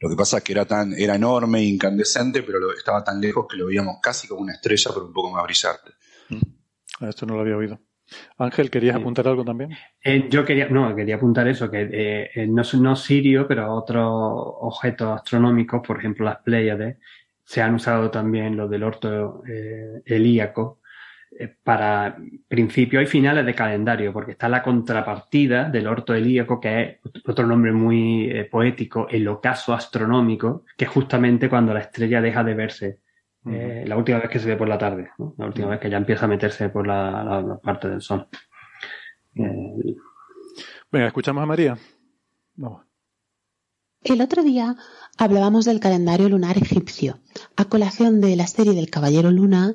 [0.00, 3.20] Lo que pasa es que era tan era enorme e incandescente, pero lo- estaba tan
[3.20, 5.90] lejos que lo veíamos casi como una estrella, pero un poco más brillante.
[6.98, 7.78] Ah, Esto no lo había oído.
[8.38, 9.72] Ángel, ¿querías apuntar algo también?
[10.02, 14.06] Eh, yo quería, no, quería apuntar eso, que eh, eh, no, no Sirio, pero otros
[14.08, 16.96] objetos astronómicos, por ejemplo las Pléyades,
[17.44, 20.80] se han usado también los del orto eh, helíaco
[21.64, 22.16] para
[22.48, 27.46] principios y finales de calendario, porque está la contrapartida del orto helíaco, que es otro
[27.46, 32.54] nombre muy eh, poético, el ocaso astronómico, que es justamente cuando la estrella deja de
[32.54, 32.98] verse.
[33.46, 35.34] eh, la última vez que se ve por la tarde, ¿no?
[35.38, 38.28] la última vez que ya empieza a meterse por la, la- la parte del sol.
[39.34, 39.96] Eh,
[40.92, 41.76] Venga, escuchamos a María.
[42.54, 42.82] Vamos.
[44.04, 44.76] El otro día
[45.16, 47.18] hablábamos del calendario lunar egipcio,
[47.56, 49.74] a colación de la serie del Caballero Luna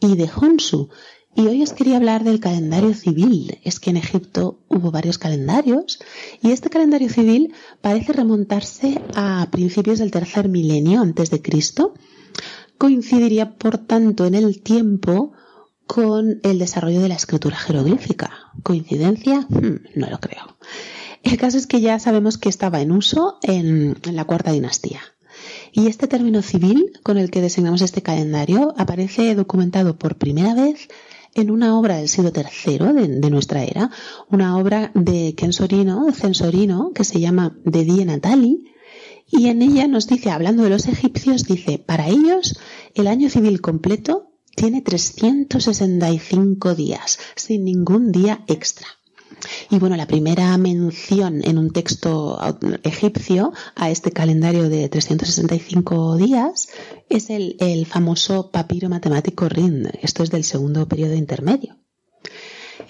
[0.00, 0.90] y de Honsu.
[1.34, 3.58] Y hoy os quería hablar del calendario civil.
[3.62, 5.98] Es que en Egipto hubo varios calendarios
[6.40, 11.92] y este calendario civil parece remontarse a principios del tercer milenio antes de Cristo.
[12.78, 15.32] Coincidiría, por tanto, en el tiempo
[15.86, 18.52] con el desarrollo de la escritura jeroglífica.
[18.62, 19.46] ¿Coincidencia?
[19.48, 20.56] Hmm, no lo creo.
[21.22, 25.00] El caso es que ya sabemos que estaba en uso en, en la cuarta dinastía.
[25.76, 30.88] Y este término civil con el que designamos este calendario aparece documentado por primera vez
[31.34, 33.90] en una obra del siglo III de, nuestra era,
[34.30, 38.72] una obra de Censorino, Censorino que se llama De Die Natali,
[39.30, 42.58] y en ella nos dice, hablando de los egipcios, dice, para ellos
[42.94, 48.86] el año civil completo tiene 365 días, sin ningún día extra.
[49.70, 52.38] Y bueno, la primera mención en un texto
[52.82, 56.68] egipcio a este calendario de 365 días
[57.08, 59.90] es el, famoso papiro matemático Rind.
[60.02, 61.76] Esto es del segundo periodo intermedio.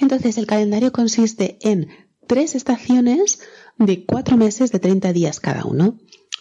[0.01, 1.89] Entonces, el calendario consiste en
[2.27, 3.41] tres estaciones
[3.79, 5.99] de cuatro meses de 30 días cada uno,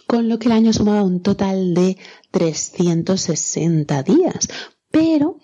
[0.08, 1.98] con lo que el año sumaba un total de
[2.32, 4.48] 360 días.
[4.92, 5.38] Pero,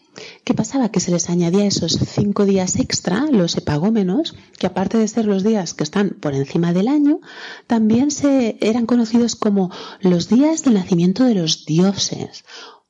[0.44, 0.90] ¿qué pasaba?
[0.90, 5.44] Que se les añadía esos cinco días extra, los epagómenos, que aparte de ser los
[5.44, 7.20] días que están por encima del año,
[7.68, 9.72] también se eran conocidos como
[10.02, 12.44] los días del nacimiento de los dioses,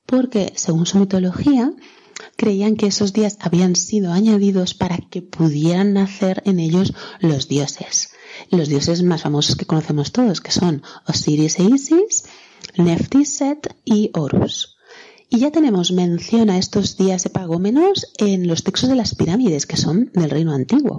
[0.05, 1.73] porque, según su mitología,
[2.35, 8.09] creían que esos días habían sido añadidos para que pudieran nacer en ellos los dioses.
[8.49, 12.25] Los dioses más famosos que conocemos todos, que son Osiris e Isis,
[12.77, 14.77] Nephthys, Set y Horus.
[15.33, 19.77] Y ya tenemos mención a estos días epagómenos en los textos de las pirámides, que
[19.77, 20.97] son del reino antiguo.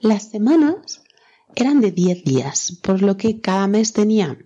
[0.00, 1.02] Las semanas
[1.54, 4.38] eran de 10 días, por lo que cada mes tenía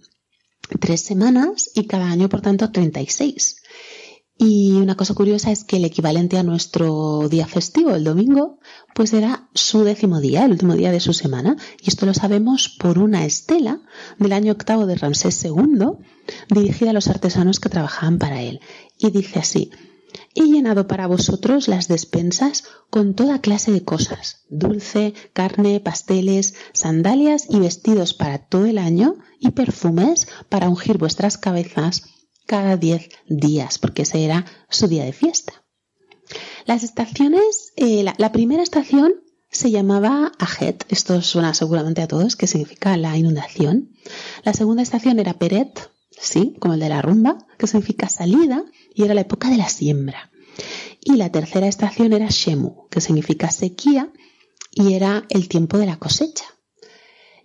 [0.80, 3.62] tres semanas y cada año, por tanto, 36.
[4.36, 8.58] Y una cosa curiosa es que el equivalente a nuestro día festivo, el domingo,
[8.92, 11.56] pues era su décimo día, el último día de su semana.
[11.80, 13.80] Y esto lo sabemos por una estela
[14.18, 15.86] del año octavo de Ramsés II,
[16.50, 18.60] dirigida a los artesanos que trabajaban para él.
[18.98, 19.70] Y dice así,
[20.34, 27.46] he llenado para vosotros las despensas con toda clase de cosas, dulce, carne, pasteles, sandalias
[27.48, 32.04] y vestidos para todo el año y perfumes para ungir vuestras cabezas
[32.46, 35.64] cada 10 días, porque ese era su día de fiesta.
[36.66, 39.14] Las estaciones, eh, la, primera estación
[39.50, 43.90] se llamaba Ajet, esto suena seguramente a todos, que significa la inundación.
[44.42, 49.02] La segunda estación era Peret, sí, como el de la rumba, que significa salida, y
[49.02, 50.30] era la época de la siembra.
[51.02, 54.12] Y la tercera estación era Shemu, que significa sequía,
[54.72, 56.44] y era el tiempo de la cosecha.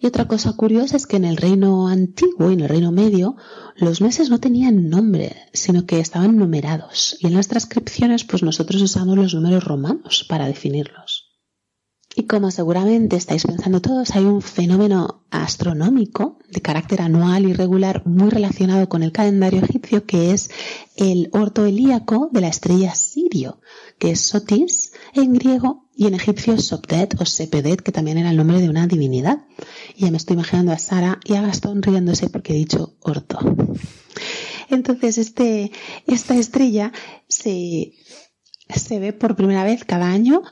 [0.01, 3.35] Y otra cosa curiosa es que en el reino antiguo y en el reino medio
[3.75, 7.17] los meses no tenían nombre, sino que estaban numerados.
[7.19, 11.28] Y en las transcripciones pues nosotros usamos los números romanos para definirlos.
[12.19, 18.05] Y como seguramente estáis pensando todos, hay un fenómeno astronómico de carácter anual y regular
[18.05, 20.49] muy relacionado con el calendario egipcio que es
[20.97, 23.61] el orto helíaco de la estrella Sirio,
[23.99, 28.35] que es Sotis en griego y en egipcio Sobdet o Sepedet, que también era el
[28.35, 29.45] nombre de una divinidad.
[29.95, 33.39] Y ya me estoy imaginando a Sara y a Gastón riéndose porque he dicho orto.
[34.69, 35.71] Entonces, este,
[36.05, 36.91] esta estrella
[37.29, 37.93] se,
[38.75, 40.43] se ve por primera vez cada año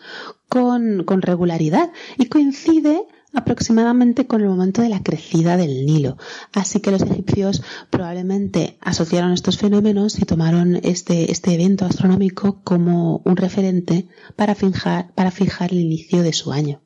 [0.50, 6.18] con, con regularidad y coincide aproximadamente con el momento de la crecida del Nilo.
[6.54, 13.22] Así que los egipcios probablemente asociaron estos fenómenos y tomaron este, este evento astronómico como
[13.26, 16.82] un referente para fijar, para fijar el inicio de su año.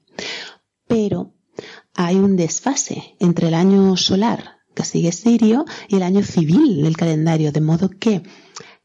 [0.87, 1.33] Pero
[1.95, 6.97] hay un desfase entre el año solar, que sigue Sirio, y el año civil del
[6.97, 8.23] calendario, de modo que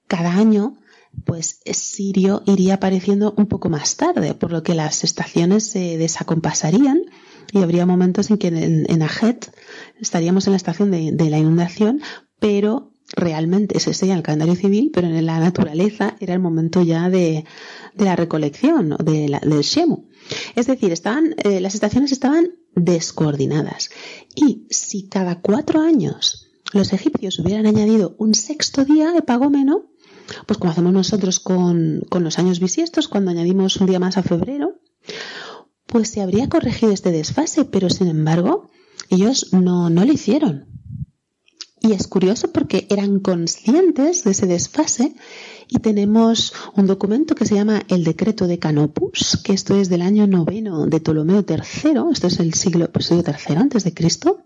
[0.07, 0.77] cada año
[1.25, 7.03] pues Sirio iría apareciendo un poco más tarde, por lo que las estaciones se desacompasarían
[7.53, 9.53] y habría momentos en que en, en Ajet
[10.01, 12.01] estaríamos en la estación de, la inundación,
[12.39, 17.09] pero realmente ese sería el calendario civil, pero en la naturaleza era el momento ya
[17.09, 17.45] de,
[17.97, 20.07] la recolección, de la, del Shemu.
[20.57, 23.91] Es decir, eh, las estaciones estaban descoordinadas.
[24.35, 29.87] Y si cada cuatro años los egipcios hubieran añadido un sexto día epagómeno,
[30.47, 34.81] pues como hacemos nosotros con, los años bisiestos, cuando añadimos un día más a febrero,
[35.87, 38.71] pues se habría corregido este desfase, pero sin embargo,
[39.11, 40.67] ellos no, no lo hicieron.
[41.81, 45.15] Y es curioso porque eran conscientes de ese desfase
[45.69, 50.03] y tenemos un documento que se llama el Decreto de Canopus, que esto es del
[50.03, 54.41] año noveno de Ptolomeo III, esto es el siglo, pues, siglo III antes de Cristo.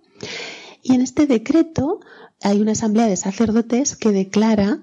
[0.82, 2.00] Y en este decreto
[2.42, 4.82] hay una asamblea de sacerdotes que declara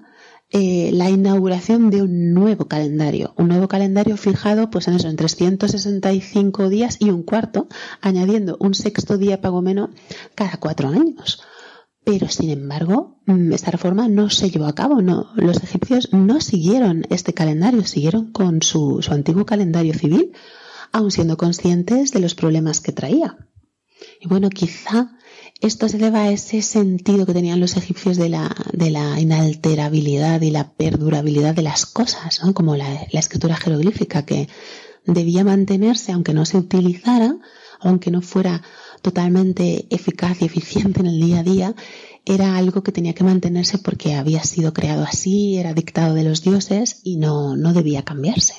[0.50, 5.16] eh, la inauguración de un nuevo calendario, un nuevo calendario fijado pues en eso, en
[5.16, 7.68] 365 días y un cuarto,
[8.00, 9.90] añadiendo un sexto día pagomeno
[10.34, 11.42] cada cuatro años.
[12.02, 16.40] Pero sin embargo, mm, esta reforma no se llevó a cabo, no, los egipcios no
[16.40, 20.32] siguieron este calendario, siguieron con su, su antiguo calendario civil,
[20.92, 23.36] aun siendo conscientes de los problemas que traía.
[24.20, 25.18] Y bueno, quizá
[25.60, 30.40] esto se debe a ese sentido que tenían los egipcios de la, de la inalterabilidad
[30.42, 32.54] y la perdurabilidad de las cosas, ¿no?
[32.54, 34.48] como la, la escritura jeroglífica que
[35.04, 37.36] debía mantenerse aunque no se utilizara,
[37.80, 38.62] aunque no fuera
[39.02, 41.74] totalmente eficaz y eficiente en el día a día,
[42.24, 46.42] era algo que tenía que mantenerse porque había sido creado así, era dictado de los
[46.42, 48.54] dioses y no, no debía cambiarse.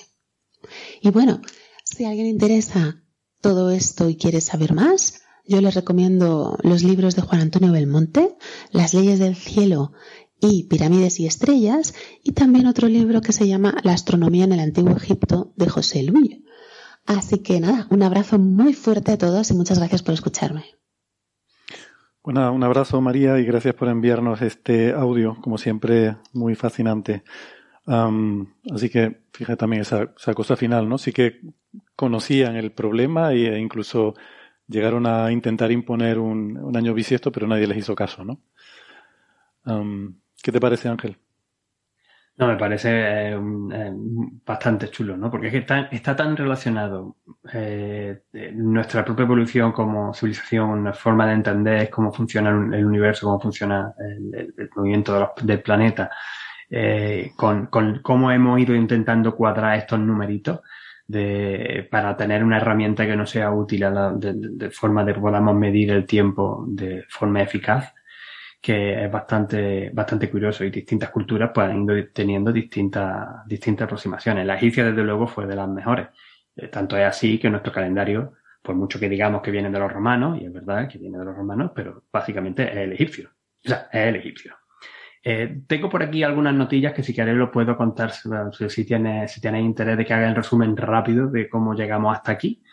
[1.01, 1.41] Y bueno,
[1.83, 3.03] si a alguien interesa
[3.41, 8.35] todo esto y quieres saber más, yo les recomiendo los libros de Juan Antonio Belmonte,
[8.71, 9.93] Las leyes del cielo
[10.39, 14.59] y Pirámides y Estrellas, y también otro libro que se llama La astronomía en el
[14.59, 16.38] Antiguo Egipto de José Luis.
[17.07, 20.65] Así que nada, un abrazo muy fuerte a todos y muchas gracias por escucharme.
[22.23, 27.23] Bueno, un abrazo María y gracias por enviarnos este audio, como siempre, muy fascinante.
[27.88, 30.99] así que fíjate también esa, cosa final, ¿no?
[30.99, 31.41] Sí que
[31.95, 34.13] conocían el problema e incluso
[34.69, 38.39] llegaron a intentar imponer un, año bisiesto, pero nadie les hizo caso, ¿no?
[40.41, 41.17] ¿Qué te parece, Ángel?
[42.39, 43.91] No, me parece eh, eh,
[44.45, 45.29] bastante chulo, ¿no?
[45.29, 47.17] Porque es que está, tan relacionado
[47.51, 48.21] eh,
[48.53, 53.93] nuestra propia evolución como civilización, la forma de entender cómo funciona el universo, cómo funciona
[53.99, 56.10] el, movimiento del planeta,
[57.36, 57.67] con,
[58.01, 60.62] cómo hemos ido intentando cuadrar estos numeritos
[61.10, 65.56] de, para tener una herramienta que no sea útil de, de, forma de que podamos
[65.56, 67.95] medir el tiempo de forma eficaz
[68.62, 74.45] que es bastante, bastante curioso y distintas culturas pues han ido teniendo distintas, distintas aproximaciones.
[74.45, 76.10] La egipcia, desde luego, fue de las mejores.
[76.56, 79.91] Eh, tanto es así que nuestro calendario, por mucho que digamos que viene de los
[79.91, 83.30] romanos, y es verdad que viene de los romanos, pero básicamente es el egipcio.
[83.65, 84.56] O sea, es el egipcio.
[85.23, 89.41] Eh, tengo por aquí algunas notillas que si queréis lo puedo contar si tienes, si
[89.41, 92.63] tienes interés de que haga el resumen rápido de cómo llegamos hasta aquí.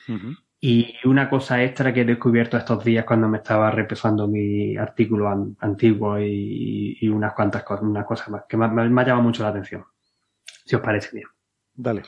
[0.60, 5.54] Y una cosa extra que he descubierto estos días cuando me estaba repasando mi artículo
[5.58, 9.84] antiguo y, unas cuantas cosas, unas cosas más, que me, ha llamado mucho la atención.
[10.44, 11.28] Si os parece bien.
[11.74, 12.02] Dale.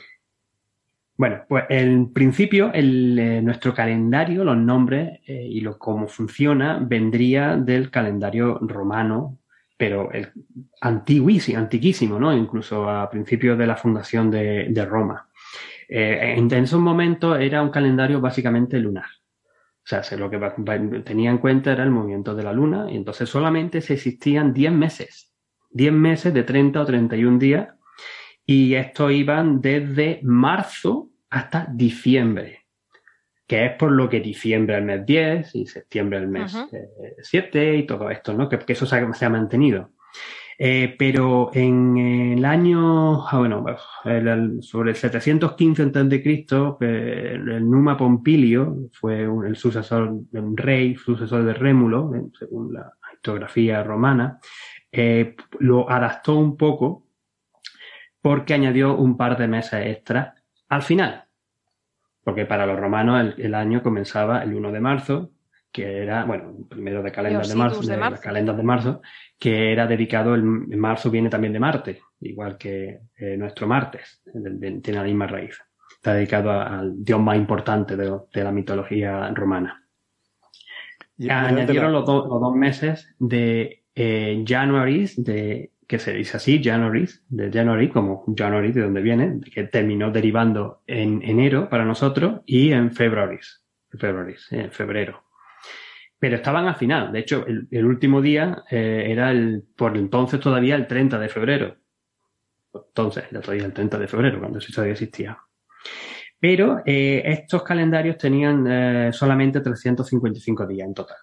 [1.15, 6.79] Bueno, pues en principio el, eh, nuestro calendario, los nombres eh, y lo cómo funciona
[6.81, 9.38] vendría del calendario romano,
[9.79, 10.29] pero el
[10.81, 12.35] antiquísimo, ¿no?
[12.35, 15.29] Incluso a principios de la fundación de, Roma.
[15.87, 19.05] Eh, en, esos momentos era un calendario básicamente lunar.
[19.05, 20.37] O sea, lo que
[21.05, 24.73] tenía en cuenta era el movimiento de la luna y entonces solamente se existían 10
[24.73, 25.33] meses.
[25.71, 27.69] 10 meses de 30 o 31 días
[28.45, 32.58] y esto iban desde marzo hasta diciembre,
[33.49, 36.55] que es por lo que diciembre el mes 10 y septiembre el mes
[37.23, 38.47] 7 y todo esto, ¿no?
[38.47, 39.89] Que, eso se ha mantenido.
[40.61, 43.65] Eh, pero en el año, ah, bueno,
[44.61, 46.45] sobre el 715 a.C.,
[46.81, 52.73] eh, el Numa Pompilio fue el sucesor de un rey, sucesor de Rémulo, eh, según
[52.73, 54.37] la historiografía romana,
[55.59, 57.05] lo adaptó un poco
[58.21, 60.35] porque añadió un par de meses extra
[60.67, 61.28] al final.
[62.29, 65.31] Porque para los romanos el año comenzaba el 1 de marzo
[65.71, 69.01] que era, bueno, primero de calendas de marzo, de, de marzo,
[69.39, 74.21] que era dedicado, el, marzo viene también de Marte, igual que eh, nuestro martes,
[74.61, 75.59] tiene la misma raíz.
[75.95, 79.83] Está dedicado al dios más importante de, la mitología romana.
[81.17, 87.51] Y Añadieron los, dos meses de eh, Januaris, de, que se dice así, Januaris, de
[87.51, 92.91] January, como January, de donde viene, que terminó derivando en enero para nosotros, y en
[92.91, 93.63] Februaris,
[93.97, 95.23] Februaris, en febrero
[96.19, 97.11] pero estaban al final.
[97.13, 101.77] De hecho, el, último día eh, era el, por entonces todavía el 30 de febrero.
[102.73, 105.39] Entonces, ya todavía el 30 de febrero, cuando eso todavía existía.
[106.37, 111.17] Pero eh, estos calendarios tenían eh, solamente 355 días en total.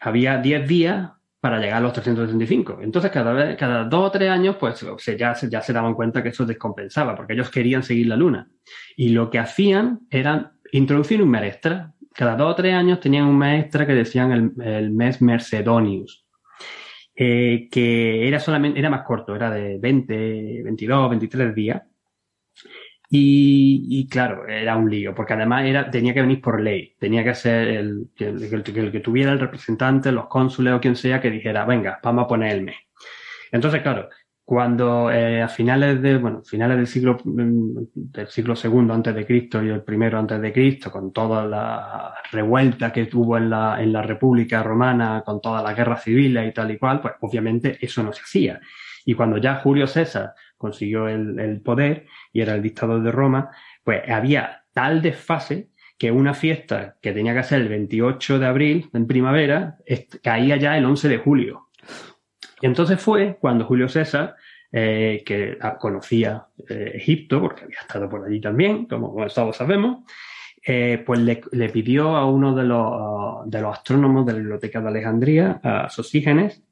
[0.00, 2.78] Había 10 días para llegar a los 365.
[2.82, 4.84] Entonces, cada, vez, cada dos o tres años, pues
[5.16, 8.48] ya, se daban cuenta que eso descompensaba, porque ellos querían seguir la luna.
[8.96, 13.26] Y lo que hacían era introducir un mes extra, cada dos o tres años tenían
[13.26, 16.26] un mes extra que decían el, mes Mercedonius,
[17.14, 21.82] eh, que era solamente, era más corto, era de 20, 22, 23 días.
[23.10, 27.34] Y, claro, era un lío, porque además era, tenía que venir por ley, tenía que
[27.34, 32.00] ser el, el, que tuviera el representante, los cónsules o quien sea, que dijera, venga,
[32.02, 32.76] vamos a poner el mes.
[33.50, 34.10] Entonces, claro,
[34.48, 39.26] cuando eh, a finales de bueno finales del siglo mm, del siglo segundo antes de
[39.26, 43.76] Cristo y el primero antes de Cristo con toda la revuelta que tuvo en la
[43.82, 47.76] en la República Romana con todas las guerras civiles y tal y cual pues obviamente
[47.78, 48.58] eso no se hacía
[49.04, 53.50] y cuando ya Julio César consiguió el, el poder y era el dictador de Roma
[53.84, 58.90] pues había tal desfase que una fiesta que tenía que ser el 28 de abril
[58.92, 59.78] en primavera
[60.22, 61.68] caía ya el 11 de julio
[62.60, 64.36] y entonces fue cuando Julio César,
[64.70, 70.04] eh, que conocía eh, Egipto, porque había estado por allí también, como todos sabemos,
[70.66, 74.88] eh, pues le, pidió a uno de los, de los, astrónomos de la Biblioteca de
[74.88, 76.62] Alejandría, a Sosígenes,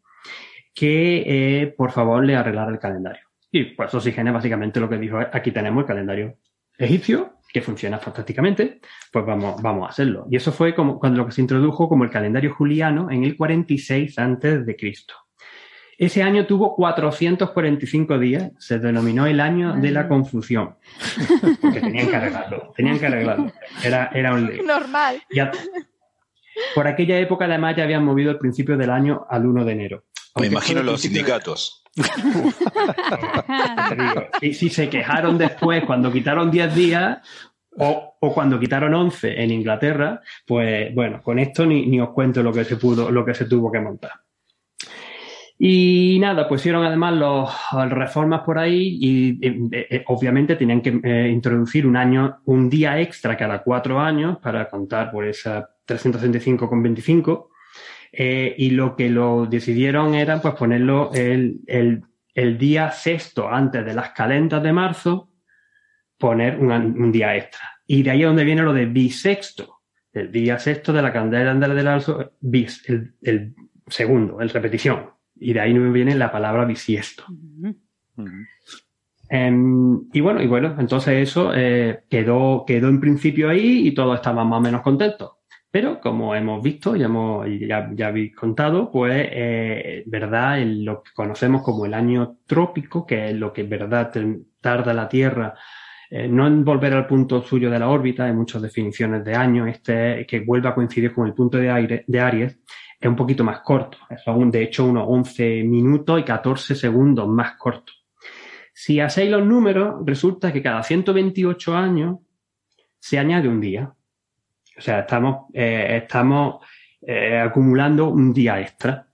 [0.74, 3.25] que por favor le arreglara el calendario.
[3.56, 6.36] Y pues Sosígenes básicamente lo que dijo es, aquí tenemos el calendario
[6.76, 8.80] egipcio, que funciona fantásticamente,
[9.10, 10.26] pues vamos, vamos a hacerlo.
[10.30, 13.34] Y eso fue como cuando lo que se introdujo como el calendario juliano en el
[13.34, 15.14] 46 antes de Cristo.
[15.96, 20.76] Ese año tuvo 445 días, se denominó el año de la confusión.
[21.62, 23.52] Porque tenían que arreglarlo, tenían que arreglarlo.
[23.82, 24.62] Era, era un lío.
[24.64, 25.22] Normal.
[25.34, 25.50] Ya-
[26.74, 30.04] por aquella época, además, ya habían movido el principio del año al 1 de enero.
[30.36, 31.82] Me imagino los sindicatos.
[34.42, 37.18] Y si se quejaron después cuando quitaron 10 días
[37.78, 42.42] o, o cuando quitaron 11 en Inglaterra, pues bueno, con esto ni, ni os cuento
[42.42, 44.12] lo que se pudo, lo que se tuvo que montar.
[45.58, 51.00] Y nada, pusieron además los, las reformas por ahí y eh, eh, obviamente tenían que
[51.02, 57.48] eh, introducir un año, un día extra cada cuatro años para contar por esa 365,25.
[58.18, 62.02] Eh, y lo que lo decidieron era pues ponerlo el, el,
[62.32, 65.28] el día sexto antes de las calentas de marzo,
[66.16, 67.60] poner un, un día extra.
[67.86, 69.82] Y de ahí es donde viene lo de bisexto.
[70.14, 73.54] El día sexto de la candela de marzo, bis, el, el
[73.86, 75.10] segundo, el repetición.
[75.34, 77.24] Y de ahí me viene la palabra bisiesto.
[79.28, 84.14] Em, y bueno, y bueno, entonces eso eh, quedó, quedó en principio ahí y todos
[84.16, 85.32] estaban más o menos contentos.
[85.76, 91.10] Pero como hemos visto y hemos, ya, ya habéis contado, pues, eh, verdad, lo que
[91.12, 94.10] conocemos como el año trópico, que es lo que verdad
[94.58, 95.52] tarda la Tierra,
[96.08, 99.66] eh, no en volver al punto suyo de la órbita, hay muchas definiciones de año,
[99.66, 102.58] este que vuelva a coincidir con el punto de, aire, de Aries,
[102.98, 107.56] es un poquito más corto, son de hecho unos 11 minutos y 14 segundos más
[107.58, 107.92] corto.
[108.72, 112.20] Si hacéis los números, resulta que cada 128 años
[112.98, 113.92] se añade un día.
[114.76, 116.64] O sea, estamos, eh, estamos
[117.00, 119.08] eh, acumulando un día extra.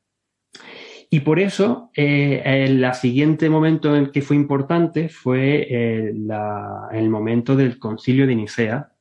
[1.11, 7.55] Y por eso, eh, el siguiente momento en el que fue importante fue el momento
[7.55, 8.93] del concilio de Nicea,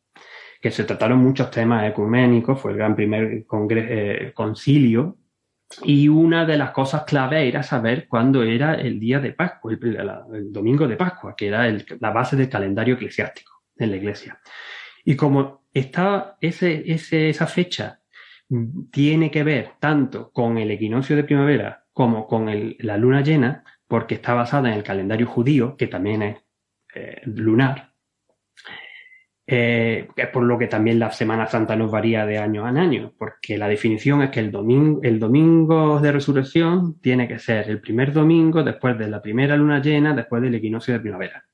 [0.59, 3.45] que se trataron muchos temas ecuménicos, fue el gran primer
[4.33, 5.17] concilio,
[5.83, 10.51] y una de las cosas clave era saber cuándo era el día de Pascua, el,
[10.51, 11.65] domingo de Pascua, que era
[11.99, 14.39] la base del calendario eclesiástico en la iglesia.
[15.05, 18.01] Y como está ese, ese- esa fecha
[18.49, 22.49] mm, tiene que ver tanto con el equinoccio de primavera como con
[22.79, 26.37] la luna llena, porque está basada en el calendario judío, que también es
[26.95, 27.93] eh, lunar,
[29.47, 33.13] eh, es por lo que también la Semana Santa nos varía de año en año,
[33.17, 37.81] porque la definición es que el domingo, el domingo de resurrección tiene que ser el
[37.81, 41.45] primer domingo después de la primera luna llena, después del equinoccio de primavera.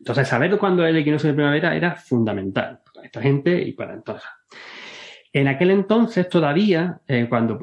[0.00, 3.92] Entonces, saber cuándo es el equinoccio de primavera era fundamental para esta gente y para
[3.92, 4.28] entonces.
[5.32, 7.60] En aquel entonces todavía, eh, cuando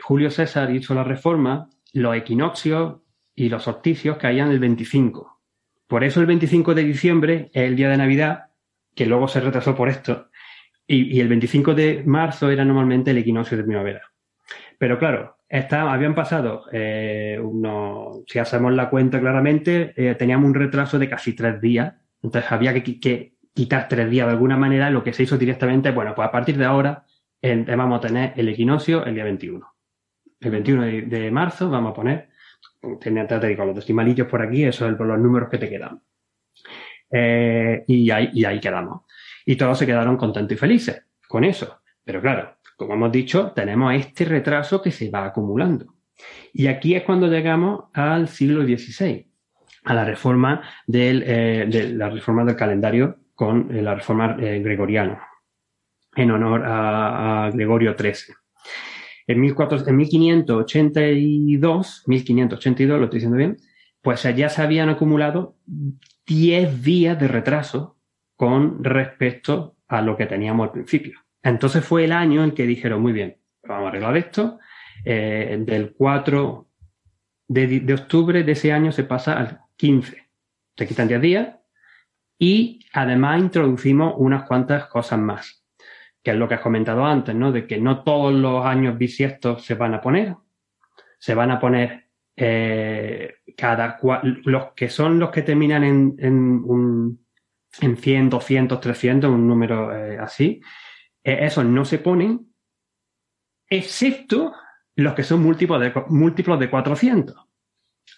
[0.00, 3.00] Julio César hizo la reforma, los equinoccios
[3.34, 5.40] y los solsticios caían el 25.
[5.88, 8.44] Por eso el 25 de diciembre es el día de Navidad,
[8.94, 10.28] que luego se retrasó por esto,
[10.86, 14.02] y el 25 de marzo era normalmente el equinoccio de primavera.
[14.78, 20.54] Pero claro, está- habían pasado eh, unos, si hacemos la cuenta claramente, eh, teníamos un
[20.54, 24.56] retraso de casi tres días, entonces había que, qui- que quitar tres días de alguna
[24.56, 27.04] manera, lo que se hizo directamente, bueno, pues a partir de ahora
[27.42, 29.66] eh, vamos a tener el equinoccio el día 21.
[30.40, 32.28] El 21 de, marzo vamos a poner,
[33.00, 36.00] tenía te digo, los decimalillos por aquí, eso es por los números que te quedan.
[37.86, 39.02] Y ahí quedamos.
[39.44, 41.80] Y todos se quedaron contentos y felices con eso.
[42.04, 45.96] Pero claro, como hemos dicho, tenemos este retraso que se va acumulando.
[46.50, 49.26] Y aquí es cuando llegamos al siglo XVI,
[49.84, 55.28] a la reforma del, eh, la reforma del calendario con eh, la reforma eh, gregoriana,
[56.16, 58.34] en honor a, a Gregorio XIII.
[59.26, 63.58] En, 1400 en 1582, 1582, lo estoy diciendo bien,
[64.00, 65.58] pues ya se habían acumulado
[66.26, 67.98] 10 días de retraso
[68.36, 71.20] con respecto a lo que teníamos al principio.
[71.42, 74.58] Entonces fue el año en que dijeron, muy bien, vamos a arreglar esto.
[75.04, 76.68] Eh, del 4
[77.48, 80.28] de, octubre de ese año se pasa al 15.
[80.76, 81.56] Se quitan 10 días
[82.38, 85.64] y además introducimos unas cuantas cosas más,
[86.22, 87.52] que es lo que has comentado antes, ¿no?
[87.52, 90.36] De que no todos los años bisiestos se van a poner,
[91.18, 96.34] se van a poner eh, cada cua- los que son los que terminan en, en,
[96.64, 97.26] un,
[97.80, 100.60] en 100, 200, 300, un número eh, así,
[101.24, 102.52] eh, esos no se ponen,
[103.68, 104.54] excepto
[104.96, 107.36] los que son múltiplos de, múltiplos de 400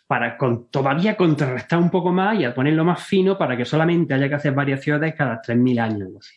[0.06, 4.28] para con, todavía contrarrestar un poco más y ponerlo más fino para que solamente haya
[4.28, 6.36] que hacer variaciones cada 3.000 años así.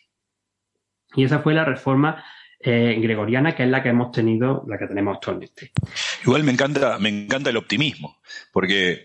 [1.14, 2.22] Y esa fue la reforma
[2.60, 5.72] eh, gregoriana, que es la que hemos tenido, la que tenemos actualmente.
[6.24, 8.18] Igual me encanta, me encanta el optimismo,
[8.52, 9.04] porque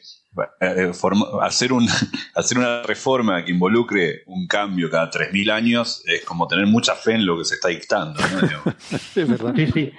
[0.59, 1.87] eh, forma- hacer, un,
[2.35, 7.13] hacer una reforma que involucre un cambio cada 3.000 años es como tener mucha fe
[7.13, 8.19] en lo que se está dictando.
[8.21, 8.73] ¿no?
[9.15, 9.53] Es verdad.
[9.55, 9.91] Sí, sí.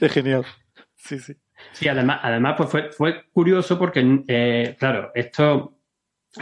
[0.00, 0.44] Es genial.
[0.96, 1.34] Sí, sí.
[1.72, 5.78] Sí, además, además pues fue, fue curioso porque, eh, claro, esto,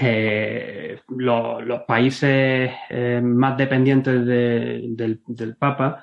[0.00, 6.02] eh, lo- los países eh, más dependientes de- del, del Papa,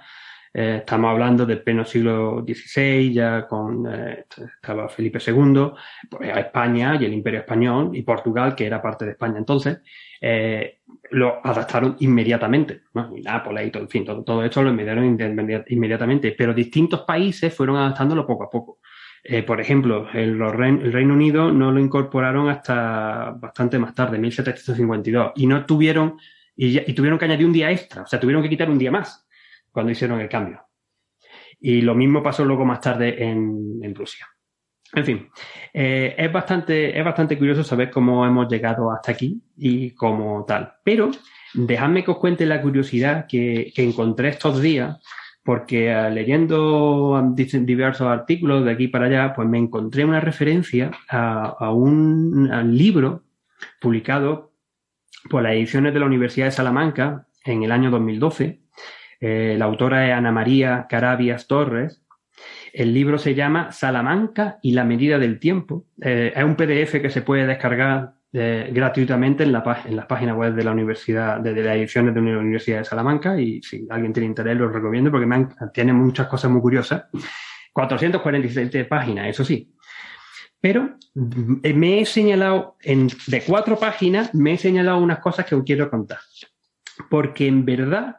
[0.53, 4.25] eh, estamos hablando del pleno siglo XVI, ya con, eh,
[4.55, 5.71] estaba Felipe II,
[6.09, 9.79] pues, a España y el Imperio Español y Portugal, que era parte de España entonces,
[10.21, 10.79] eh,
[11.11, 13.15] lo adaptaron inmediatamente, ¿no?
[13.15, 17.53] Y Nápoles y todo, en fin, todo, todo esto lo inmedi- inmediatamente, pero distintos países
[17.53, 18.79] fueron adaptándolo poco a poco.
[19.23, 25.33] Eh, por ejemplo, el, el Reino Unido no lo incorporaron hasta bastante más tarde, 1752,
[25.35, 26.17] y no tuvieron,
[26.55, 28.91] y, y tuvieron que añadir un día extra, o sea, tuvieron que quitar un día
[28.91, 29.28] más
[29.71, 30.61] cuando hicieron el cambio.
[31.59, 34.27] Y lo mismo pasó luego más tarde en, Rusia.
[34.93, 35.29] En fin,
[35.73, 40.73] eh, es, bastante, es bastante curioso saber cómo hemos llegado hasta aquí y cómo tal.
[40.83, 41.11] Pero
[41.53, 44.97] dejadme que os cuente la curiosidad que, encontré estos días,
[45.43, 51.55] porque eh, leyendo diversos artículos de aquí para allá, pues me encontré una referencia a,
[51.59, 53.23] a un, a un libro
[53.81, 54.53] publicado
[55.29, 58.61] por las ediciones de la Universidad de Salamanca en el año 2012.
[59.19, 62.01] Eh, la autora es Ana María Carabias Torres.
[62.71, 65.85] El libro se llama Salamanca y la medida del tiempo.
[66.01, 70.53] Eh, es un PDF que se puede descargar eh, gratuitamente en la, en página web
[70.53, 73.39] de la Universidad, de, las ediciones de la Universidad de Salamanca.
[73.39, 75.27] Y si alguien tiene interés, lo recomiendo porque
[75.73, 77.05] tiene muchas cosas muy curiosas.
[77.73, 79.73] 447 páginas, eso sí.
[80.61, 85.63] Pero me he señalado, en, de cuatro páginas, me he señalado unas cosas que os
[85.63, 86.19] quiero contar.
[87.09, 88.17] Porque en verdad,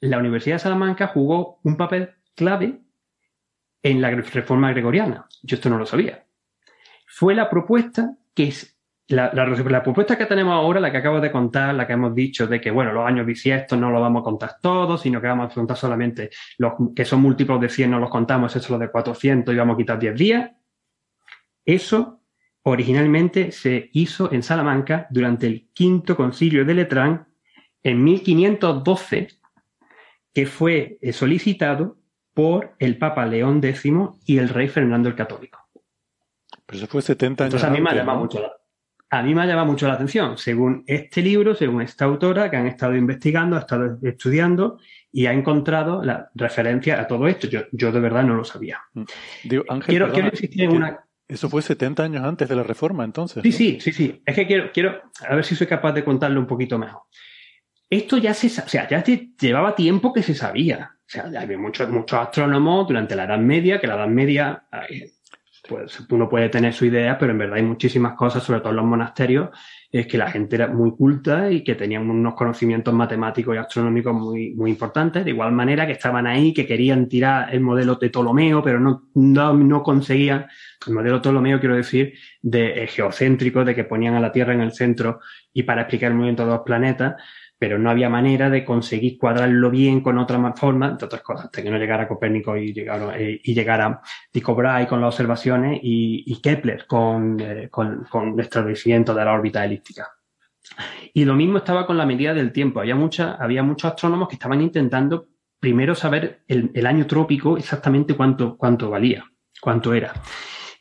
[0.00, 2.80] la Universidad de Salamanca jugó un papel clave
[3.82, 5.26] en la reforma gregoriana.
[5.42, 6.26] Yo esto no lo sabía.
[7.06, 8.80] Fue la propuesta que es
[9.10, 12.60] la, propuesta que tenemos ahora, la que acabo de contar, la que hemos dicho de
[12.60, 15.54] que, bueno, los años bisiestos no los vamos a contar todos, sino que vamos a
[15.54, 18.90] contar solamente los que son múltiplos de 100, no los contamos, eso es lo de
[18.90, 20.50] 400 y vamos a quitar 10 días.
[21.64, 22.20] Eso
[22.62, 27.26] originalmente se hizo en Salamanca durante el quinto concilio de Letrán
[27.82, 29.28] en 1512,
[30.32, 31.96] que fue eh, solicitado
[32.34, 33.84] por el Papa León X
[34.26, 35.58] y el rey Fernando el Católico.
[36.66, 38.24] Pero eso fue 70 años Entonces a mí me ha llamado ¿no?
[38.24, 38.52] mucho la,
[39.12, 40.38] a mí me ha llamado mucho la atención.
[40.38, 44.78] Según este libro, según esta autora, que han estado investigando, ha estado estudiando
[45.10, 47.48] y ha encontrado la referencia a todo esto.
[47.48, 48.80] Yo, yo de verdad no lo sabía.
[49.42, 52.62] Digo, Ángel, Quiero- perdona, quiero insistir en una- Eso fue 70 años antes de la
[52.62, 53.42] reforma, entonces.
[53.42, 53.56] Sí, ¿no?
[53.56, 54.22] sí, sí, sí.
[54.24, 57.02] Es que quiero, quiero, a ver si soy capaz de contarlo un poquito mejor.
[57.90, 60.92] Esto ya se, o sea, ya te- llevaba tiempo que se sabía.
[60.94, 64.62] O sea, había muchos, muchos astrónomos durante la Edad Media, que la Edad Media,
[65.68, 68.76] pues uno puede tener su idea, pero en verdad hay muchísimas cosas, sobre todo en
[68.76, 69.50] los monasterios,
[69.92, 74.14] es que la gente era muy culta y que tenían unos conocimientos matemáticos y astronómicos
[74.14, 78.08] muy, muy importantes, de igual manera que estaban ahí, que querían tirar el modelo de
[78.08, 80.46] Ptolomeo, pero no, no, no conseguían,
[80.86, 84.60] el modelo Ptolomeo quiero decir, de eh, geocéntrico, de que ponían a la Tierra en
[84.62, 85.20] el centro
[85.52, 87.16] y para explicar el movimiento de los planetas,
[87.60, 91.44] pero no había manera de conseguir cuadrarlo bien con otra ma- forma, entre otras cosas,
[91.44, 94.00] hasta que no llegara Copérnico y llegara, eh, y llegara
[94.32, 99.24] Tycho Brahe con las observaciones y, y Kepler con, eh, con, con el establecimiento de
[99.26, 100.08] la órbita elíptica.
[101.12, 102.80] Y lo mismo estaba con la medida del tiempo.
[102.80, 108.14] Había, mucha, había muchos astrónomos que estaban intentando primero saber el, el año trópico exactamente
[108.14, 109.22] cuánto, cuánto valía,
[109.60, 110.14] cuánto era.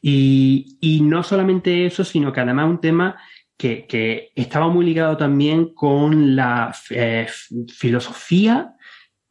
[0.01, 3.17] Y, y no solamente eso, sino que además un tema
[3.59, 7.27] que, estaba muy ligado también con la eh,
[7.67, 8.75] filosofía,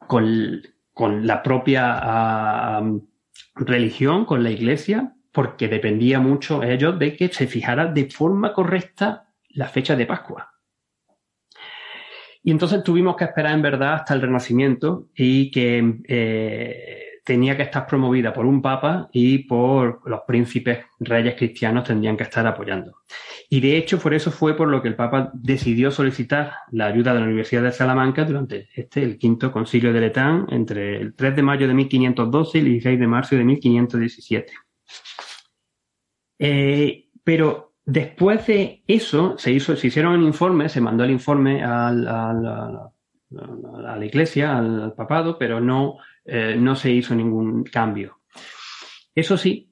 [0.07, 0.63] con,
[0.93, 2.93] con la propia ah,
[3.55, 9.29] religión, con la iglesia, porque dependía mucho ellos de que se fijara de forma correcta
[9.49, 10.53] la fecha de Pascua.
[12.43, 17.63] Y entonces tuvimos que esperar en verdad hasta el Renacimiento y que eh, tenía que
[17.65, 23.03] estar promovida por un papa y por los príncipes reyes cristianos tendrían que estar apoyando.
[23.51, 27.13] Y de hecho, por eso fue por lo que el Papa decidió solicitar la ayuda
[27.13, 31.37] de la Universidad de Salamanca durante este, el quinto concilio de Letán, entre el 3
[31.37, 34.53] de mayo de 1512 y el 16 de marzo de 1517.
[36.39, 41.63] Eh, pero después de eso, se, hizo, se hicieron un informe, se mandó el informe
[41.63, 42.91] al- a,
[43.31, 45.99] la, iglesia, al papado, pero no,
[46.29, 48.21] eh, no se hizo ningún cambio.
[49.15, 49.69] Eso sí,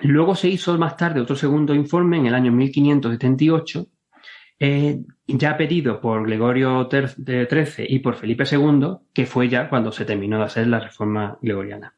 [0.00, 3.86] Luego se hizo más tarde otro segundo informe en el año 1578,
[4.58, 10.04] eh, ya pedido por Gregorio XIII y por Felipe II, que fue ya cuando se
[10.04, 11.94] terminó de hacer la reforma gregoriana.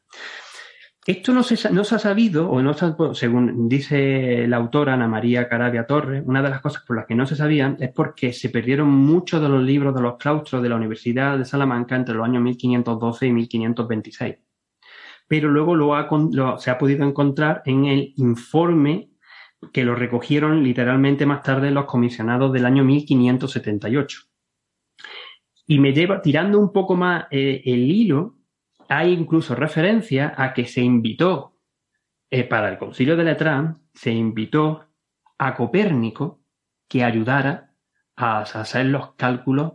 [1.07, 4.95] Esto no se, no se ha sabido, o no se ha- según dice la autora
[4.95, 7.91] Ana María Carabia Torres, una de las cosas por las que no se sabían es
[7.91, 11.95] porque se perdieron muchos de los libros de los claustros de la Universidad de Salamanca
[11.95, 14.35] entre los años 1512 y 1526.
[15.27, 16.09] Pero luego lo ha
[16.57, 19.11] se ha podido encontrar en el informe
[19.71, 24.21] que lo recogieron literalmente más tarde los comisionados del año 1578.
[25.67, 28.34] Y me lleva, tirando un poco más eh, el hilo,
[28.89, 31.57] hay incluso referencia a que se invitó
[32.29, 34.87] eh, para el concilio de Letrán, se invitó
[35.37, 36.41] a Copérnico
[36.87, 37.73] que ayudara
[38.15, 39.73] a hacer los cálculos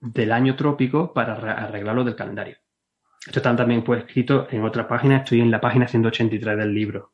[0.00, 2.56] del año trópico para arre- arreglarlo del calendario.
[3.26, 7.12] Esto está también pues, escrito en otra página, estoy en la página 183 del libro.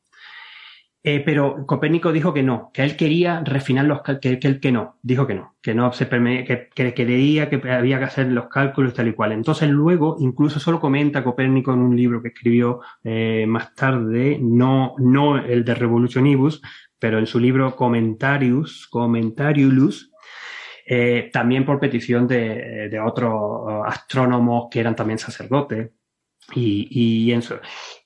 [1.08, 4.72] Eh, pero Copérnico dijo que no, que él quería refinar los que, que él que
[4.72, 8.48] no, dijo que no, que no se que, que creía que había que hacer los
[8.48, 9.30] cálculos tal y cual.
[9.30, 14.96] Entonces luego, incluso solo comenta Copérnico en un libro que escribió eh, más tarde, no,
[14.98, 16.60] no el de Revolutionibus,
[16.98, 20.10] pero en su libro Commentarius, Commentariulus,
[20.88, 23.32] eh, también por petición de, de otros
[23.70, 25.88] eh, astrónomos que eran también sacerdotes.
[26.52, 27.32] Y.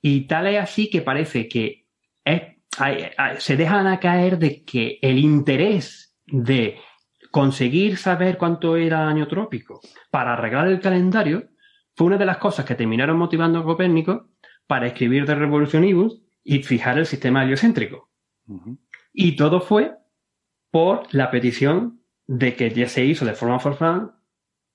[0.02, 1.86] Y tal es así que parece que
[2.26, 6.78] es- hay- hay- se dejan a caer de que el interés de
[7.30, 11.48] conseguir saber cuánto era año trópico para arreglar el calendario
[11.96, 14.28] fue una de las cosas que terminaron motivando a Copérnico
[14.66, 18.10] para escribir de Revolutionibus y fijar el sistema heliocéntrico.
[19.12, 19.92] Y todo fue
[20.70, 24.12] por la petición de que ya se hizo de forma formal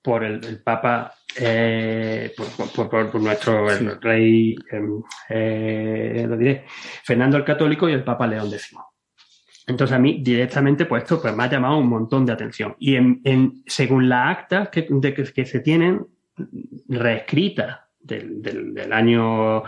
[0.06, 6.36] por el, el Papa, eh, por, por- por- por nuestro el rey, em, eh, lo
[6.36, 6.64] diré,
[7.04, 8.72] Fernando el Católico y el Papa León X.
[9.66, 12.76] Entonces a mí directamente pues esto pues, me ha llamado un montón de atención.
[12.78, 16.06] Y en, en- según las actas que, de que, que se tienen
[16.88, 19.62] reescritas del, del- del año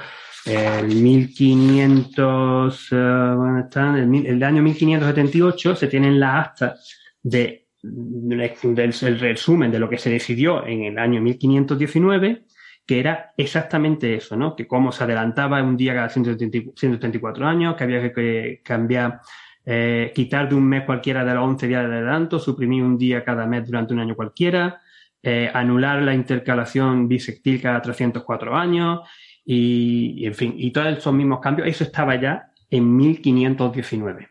[0.47, 2.97] eh, 1500, eh,
[3.36, 9.89] bueno, están, el, el año 1578 se tienen las actas de, el resumen de lo
[9.89, 12.45] que se decidió en el año 1519
[12.89, 14.57] que era exactamente eso, ¿no?
[14.57, 19.20] Que cómo se adelantaba un día cada 170 174 años, que había que, cambiar,
[19.66, 23.22] eh, quitar de un mes cualquiera de los 11 días de adelanto, suprimir un día
[23.22, 24.81] cada mes durante un año cualquiera,
[25.22, 29.01] eh, anular la intercalación bisectil cada 304 años,
[29.45, 34.29] y, y, en fin, y todos esos mismos cambios, eso estaba ya en 1519.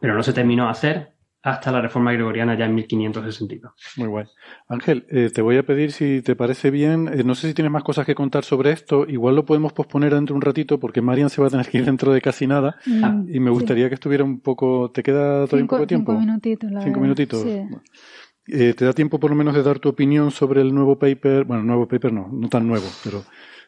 [0.00, 1.11] Pero no se terminó de hacer
[1.42, 3.72] hasta la reforma gregoriana ya en 1562.
[3.96, 4.26] Muy guay.
[4.68, 7.72] Ángel, eh, te voy a pedir si te parece bien, eh, no sé si tienes
[7.72, 11.02] más cosas que contar sobre esto, igual lo podemos posponer dentro de un ratito porque
[11.02, 13.54] Marian se va a tener que ir dentro de casi nada Mm, y me sí.
[13.54, 16.12] gustaría que estuviera un poco, ¿te queda todavía un poco de tiempo?
[16.12, 17.02] cinco minutitos, la Cinco verdad.
[17.02, 17.42] minutitos.
[17.42, 17.60] Sí.
[18.48, 21.44] Eh, ¿Te da tiempo por lo menos de dar tu opinión sobre el nuevo paper?
[21.44, 23.24] Bueno, nuevo paper no, no tan nuevo, pero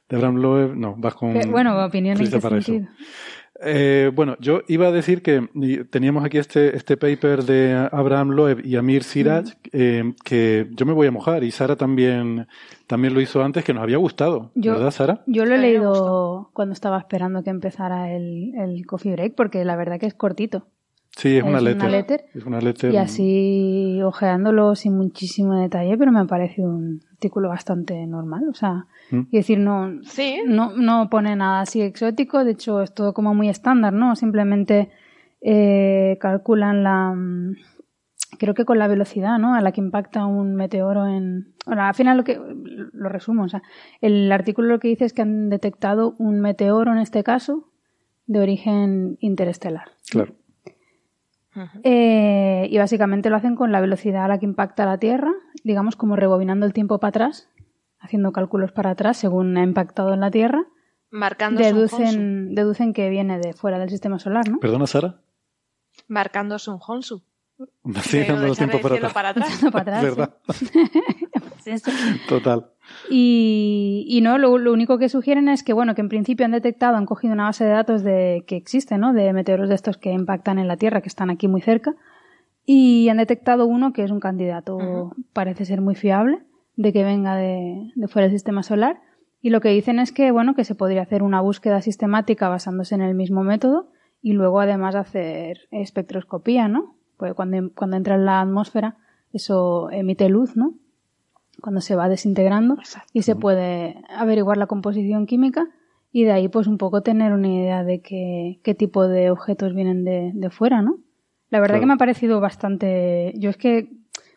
[0.09, 1.33] de Abraham Loeb, no, vas con...
[1.33, 2.73] Que- bueno, opinión en qué para eso.
[3.63, 5.49] Eh, bueno, yo iba a decir que
[5.91, 10.93] teníamos aquí este, este paper de Abraham Loeb y Amir Siraj, eh, que yo me
[10.93, 12.49] voy a mojar y Sara también,
[12.89, 15.23] también lo hizo antes, que nos había gustado, Yo- ¿verdad, Sara?
[15.27, 19.77] Yo lo he leído cuando estaba esperando que empezara el, el coffee break, porque la
[19.77, 20.67] verdad que es cortito.
[21.17, 21.91] Sí, es, una, Es una letter.
[21.93, 22.25] letter.
[22.35, 22.93] Es una letter.
[22.93, 28.49] Y así, ojeándolo sin muchísimo detalle, pero me ha parecido un artículo bastante normal.
[28.51, 29.21] O sea, Mm.
[29.31, 29.91] y decir, no,
[30.47, 34.17] no, no pone nada así exótico, de hecho es todo como muy estándar, ¿no?
[34.17, 34.91] Simplemente
[35.41, 37.57] eh, calculan la, mm,
[38.39, 39.55] creo que con la velocidad, ¿no?
[39.55, 41.55] A la que impacta un meteoro en...
[41.67, 42.41] Bueno, al final lo que,
[42.93, 43.63] lo resumo, o sea,
[44.01, 47.69] el artículo lo que dice es que han detectado un meteoro en este caso
[48.27, 49.89] de origen interestelar.
[50.11, 50.33] Claro.
[51.83, 55.33] Eh, y básicamente lo hacen con la velocidad a la que impacta la Tierra,
[55.63, 57.49] digamos como rebobinando el tiempo para atrás,
[57.99, 60.65] haciendo cálculos para atrás según ha impactado en la Tierra.
[61.11, 64.59] Marcando su Deducen, deducen que viene de fuera del sistema solar, ¿no?
[64.59, 65.21] Perdona, Sara.
[66.09, 67.23] Marcando un Honsu.
[68.03, 69.13] Sí, dando el atrás.
[69.13, 69.65] para atrás.
[69.73, 70.35] Para atrás, ¿Verdad?
[72.29, 72.71] Total.
[73.11, 76.53] Y, y no, lo, lo único que sugieren es que, bueno, que en principio han
[76.53, 79.13] detectado, han cogido una base de datos de que existe, ¿no?
[79.13, 81.95] De meteoros de estos que impactan en la Tierra, que están aquí muy cerca,
[82.67, 86.41] y han detectado uno que es un candidato, parece ser muy fiable,
[86.77, 89.01] de que venga de, de fuera del sistema solar.
[89.43, 92.95] Y lo que dicen es que, bueno, que se podría hacer una búsqueda sistemática basándose
[92.95, 93.91] en el mismo método
[94.23, 96.97] y luego además hacer espectroscopía, ¿no?
[97.19, 98.97] Pues cuando, cuando entra en la atmósfera,
[99.33, 100.75] eso emite luz, ¿no?
[101.65, 102.77] Cuando se va desintegrando
[103.15, 105.67] y se puede averiguar la composición química
[106.13, 109.75] y de ahí pues un poco tener una idea de qué, qué tipo de objetos
[109.75, 110.99] vienen de, de fuera, ¿no?
[111.49, 111.81] La verdad Claro.
[111.81, 113.33] que me ha parecido bastante...
[113.39, 113.89] Yo es que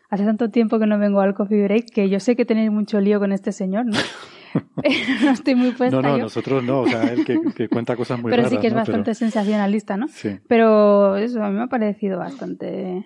[0.08, 2.98] hace tanto tiempo que no vengo al Coffee Break que yo sé que tenéis mucho
[2.98, 3.98] lío con este señor, ¿no?
[5.24, 6.22] no estoy muy puesta No, no, yo.
[6.24, 8.52] nosotros no, o sea, él que, que cuenta cosas muy pero raras.
[8.52, 8.78] sí que es ¿no?
[8.78, 10.08] bastante sensacionalista, ¿no?
[10.08, 10.38] Sí.
[10.48, 13.04] Pero eso a mí me ha parecido bastante...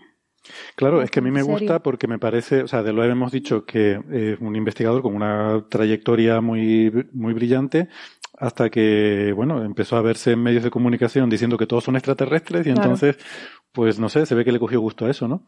[0.74, 3.32] Claro, es que a mí me gusta porque me parece, o sea, de lo hemos
[3.32, 7.88] dicho que es un investigador con una trayectoria muy, muy brillante
[8.38, 12.66] hasta que, bueno, empezó a verse en medios de comunicación diciendo que todos son extraterrestres
[12.66, 12.82] y Claro.
[12.82, 13.16] entonces,
[13.72, 15.42] pues no sé, se ve que le cogió gusto a eso, ¿no?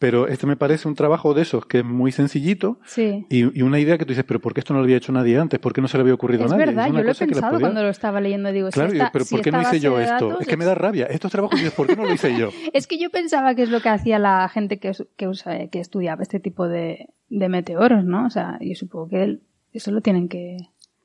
[0.00, 3.24] Pero este me parece un trabajo de esos que es muy sencillito Sí.
[3.30, 5.12] y, y una idea que tú dices, pero ¿por qué esto no lo había hecho
[5.12, 5.60] nadie antes?
[5.60, 6.66] ¿Por qué no se le había ocurrido Es a nadie?
[6.66, 8.50] verdad, una yo lo he pensado podía- cuando lo estaba leyendo.
[8.50, 10.12] Digo, si Claro, y esta- pero si ¿por qué no hice yo esto?
[10.28, 11.06] datos Es que me da rabia.
[11.06, 12.48] Estos trabajos, ¿por qué no lo hice yo?
[12.72, 15.78] Es que yo pensaba que es lo que hacía la gente que, que, usa, que
[15.80, 18.26] estudiaba este tipo de, de meteoros, ¿no?
[18.26, 20.56] O sea, yo supongo que él, eso lo tienen que...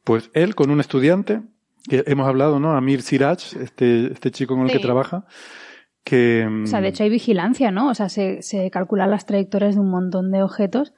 [0.04, 1.42] Pues él con un estudiante,
[1.88, 2.76] que hemos hablado, ¿no?
[2.76, 4.78] Amir Siraj, este, este chico con el Sí.
[4.78, 5.26] que trabaja,
[6.04, 6.48] que...
[6.64, 7.90] O sea, de hecho hay vigilancia, ¿no?
[7.90, 10.94] O sea, se, se calculan las trayectorias de un montón de objetos,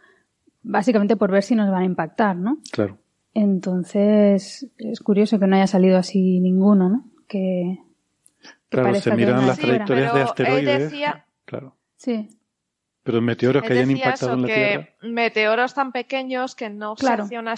[0.64, 2.58] básicamente por ver si nos van a impactar, ¿no?
[2.72, 2.98] Claro.
[3.34, 7.06] Entonces, es curioso que no haya salido así ninguno, ¿no?
[7.28, 7.80] Que,
[8.42, 10.92] que Claro, se que miran las trayectorias de asteroides.
[10.92, 11.76] decía, Claro.
[11.98, 12.30] Sí.
[13.04, 14.90] Pero meteoros que hayan impactado en la que Tierra.
[15.14, 17.24] meteoros tan pequeños que no Claro.
[17.24, 17.54] se hacía una,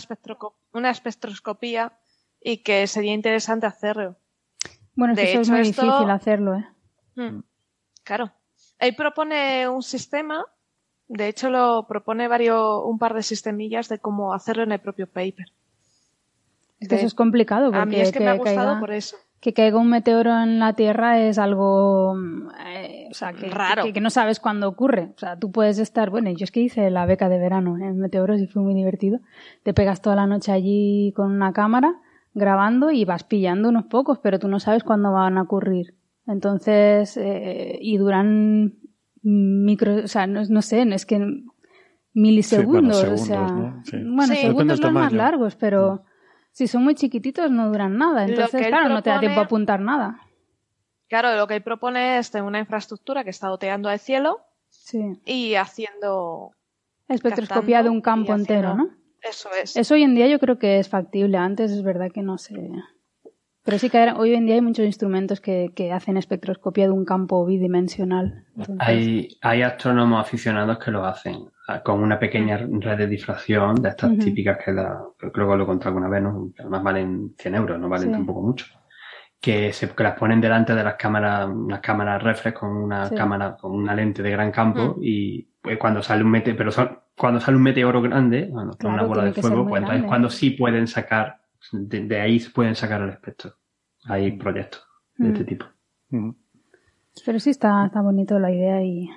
[0.74, 1.94] una espectroscopía
[2.44, 4.18] y que sería interesante hacerlo.
[4.96, 6.66] Bueno, es De que eso es hecho, muy esto- difícil hacerlo, ¿eh?
[7.18, 7.42] Mm,
[8.04, 8.32] Claro.
[8.80, 10.46] Él propone un sistema,
[11.10, 15.08] de hecho lo propone varios, un par de sistemillas de cómo hacerlo en el propio
[15.08, 15.48] paper.
[16.80, 18.80] Es que De- eso es complicado porque a mí es que, me ha gustado caiga-
[18.80, 19.18] por eso.
[19.42, 23.84] que caiga un meteoro en la Tierra es algo mm, eh, o sea, que, Raro.
[23.84, 25.12] Que, que no sabes cuándo ocurre.
[25.16, 27.98] O sea, tú puedes estar, bueno, yo es que hice la beca de verano en
[28.00, 29.20] meteoros y fue muy divertido.
[29.64, 32.00] Te pegas toda la noche allí con una cámara
[32.34, 35.96] grabando y vas pillando unos pocos, pero tú no sabes cuándo van a ocurrir.
[36.28, 38.74] Entonces, eh, y duran
[39.24, 41.20] micro, o sea, no, no sé, es que
[42.14, 43.84] milisegundos, segundos, o sea, ¿no?
[43.86, 43.98] Sí.
[43.98, 44.30] bueno, Sí.
[44.30, 46.04] Depende segundos del los más largos, pero
[46.52, 48.26] si son muy chiquititos no duran nada.
[48.26, 50.20] Entonces, claro, no te da tiempo a apuntar nada.
[51.08, 55.00] Claro, lo que él propone es tener una infraestructura que está oteando al cielo Sí.
[55.26, 56.52] y haciendo
[57.08, 58.90] Espectroscopía de un campo haciendo- entero, ¿no?
[59.22, 59.78] Eso es.
[59.78, 61.38] Eso hoy en día yo creo que es factible.
[61.38, 62.56] Antes es verdad que no sé.
[63.68, 66.92] Pero sí que ahora- hoy en día hay muchos instrumentos que, que hacen espectroscopía de
[66.92, 68.46] un campo bidimensional.
[68.56, 73.76] Entonces, Hay, hay astrónomos aficionados que lo hacen ah, con una pequeña red de difracción
[73.76, 76.50] de estas típicas que, da, creo que lo conté alguna vez, ¿no?
[76.58, 78.14] Además valen 100 euros, no valen Sí.
[78.14, 78.66] tampoco mucho.
[79.42, 83.16] Que, se, que las ponen delante de las cámaras, unas cámaras reflex con una Sí.
[83.16, 87.00] cámara, con una lente de gran campo y pues, cuando sale un meteoro, pero son-
[87.18, 90.52] cuando sale un meteoro grande, bueno, con una bola de fuego, pues entonces cuando sí
[90.52, 91.42] pueden sacar,
[91.74, 93.52] de, de ahí se pueden sacar el espectro.
[94.08, 94.86] Hay proyectos
[95.18, 95.32] de Mm.
[95.34, 95.66] este tipo.
[96.12, 96.36] Ujú.
[97.26, 99.10] Pero sí está, está bonito la idea y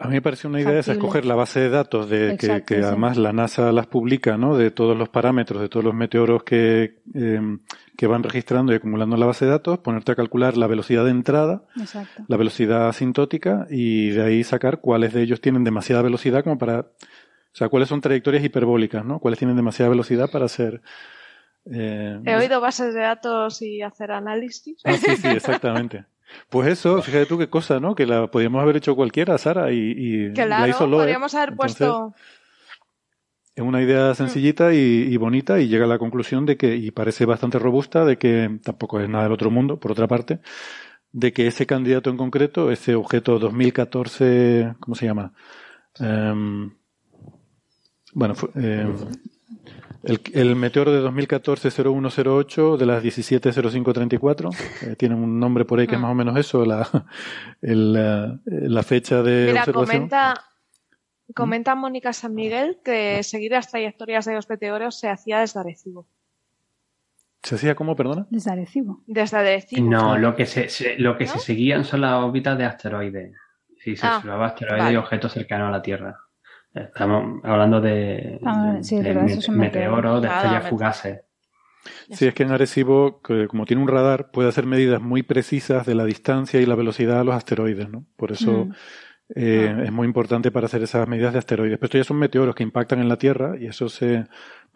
[0.00, 1.06] A mí me parece una idea esa, Factible.
[1.08, 2.82] escoger la base de datos de que, Exacto, que sí.
[2.84, 4.56] además la NASA las publica, ¿no?
[4.56, 7.40] De todos los parámetros, de todos los meteoros que, eh,
[7.96, 11.04] que van registrando y acumulando en la base de datos, ponerte a calcular la velocidad
[11.04, 12.22] de entrada, exacto.
[12.28, 16.78] la velocidad asintótica y de ahí sacar cuáles de ellos tienen demasiada velocidad como para,
[16.80, 16.86] o
[17.52, 19.18] sea, cuáles son trayectorias hiperbólicas, ¿no?
[19.18, 20.80] Cuáles tienen demasiada velocidad para ser.
[21.72, 24.80] Eh, He oído bases de datos y hacer análisis.
[24.84, 26.04] Ah, sí, sí, exactamente.
[26.50, 27.94] Pues eso, fíjate tú qué cosa, ¿no?
[27.94, 31.00] Que la podíamos haber hecho cualquiera, Sara, y, y la Claro, hizo Loeb.
[31.02, 32.14] podríamos haber Entonces, puesto.
[33.56, 36.92] Es una idea sencillita y, y bonita y llega a la conclusión de que, y
[36.92, 40.38] parece bastante robusta, de que tampoco es nada del otro mundo, por otra parte,
[41.10, 45.32] de que ese candidato en concreto, ese objeto 2014, ¿cómo se llama?
[45.98, 46.70] Em,
[48.14, 48.94] bueno, fue, em,
[50.04, 55.94] el, el meteoro de 2014-0108 de las 17.0534, eh, tiene un nombre por ahí que
[55.96, 56.88] es más o menos eso, la,
[57.62, 57.92] el,
[58.44, 59.86] la fecha de Mira, observación.
[60.08, 60.34] comenta,
[61.34, 66.06] comenta Mónica San Miguel que seguir las trayectorias de los meteoros se hacía desde Arecibo.
[67.42, 68.26] ¿Se hacía cómo, perdona?
[68.30, 69.02] Desde Arecibo.
[69.06, 69.88] Desde Arecibo.
[69.88, 73.32] No, lo que se, se- lo que se seguían son las órbitas de asteroides.
[73.78, 74.94] Sí, se Ah, observaba asteroides vale.
[74.94, 76.18] y objetos cercanos a la Tierra.
[76.84, 79.14] Estamos hablando de, Ah, de- sí, de
[79.50, 81.20] meteoros, de estrellas fugaces.
[82.10, 85.86] Sí, es que en Arecibo, que como tiene un radar, puede hacer medidas muy precisas
[85.86, 88.04] de la distancia y la velocidad a los asteroides, ¿no?
[88.16, 88.72] Por eso Mm.
[89.36, 89.82] eh, Ah.
[89.84, 91.76] es muy importante para hacer esas medidas de asteroides.
[91.78, 94.24] Pero estos ya son meteoros que impactan en la Tierra y eso se...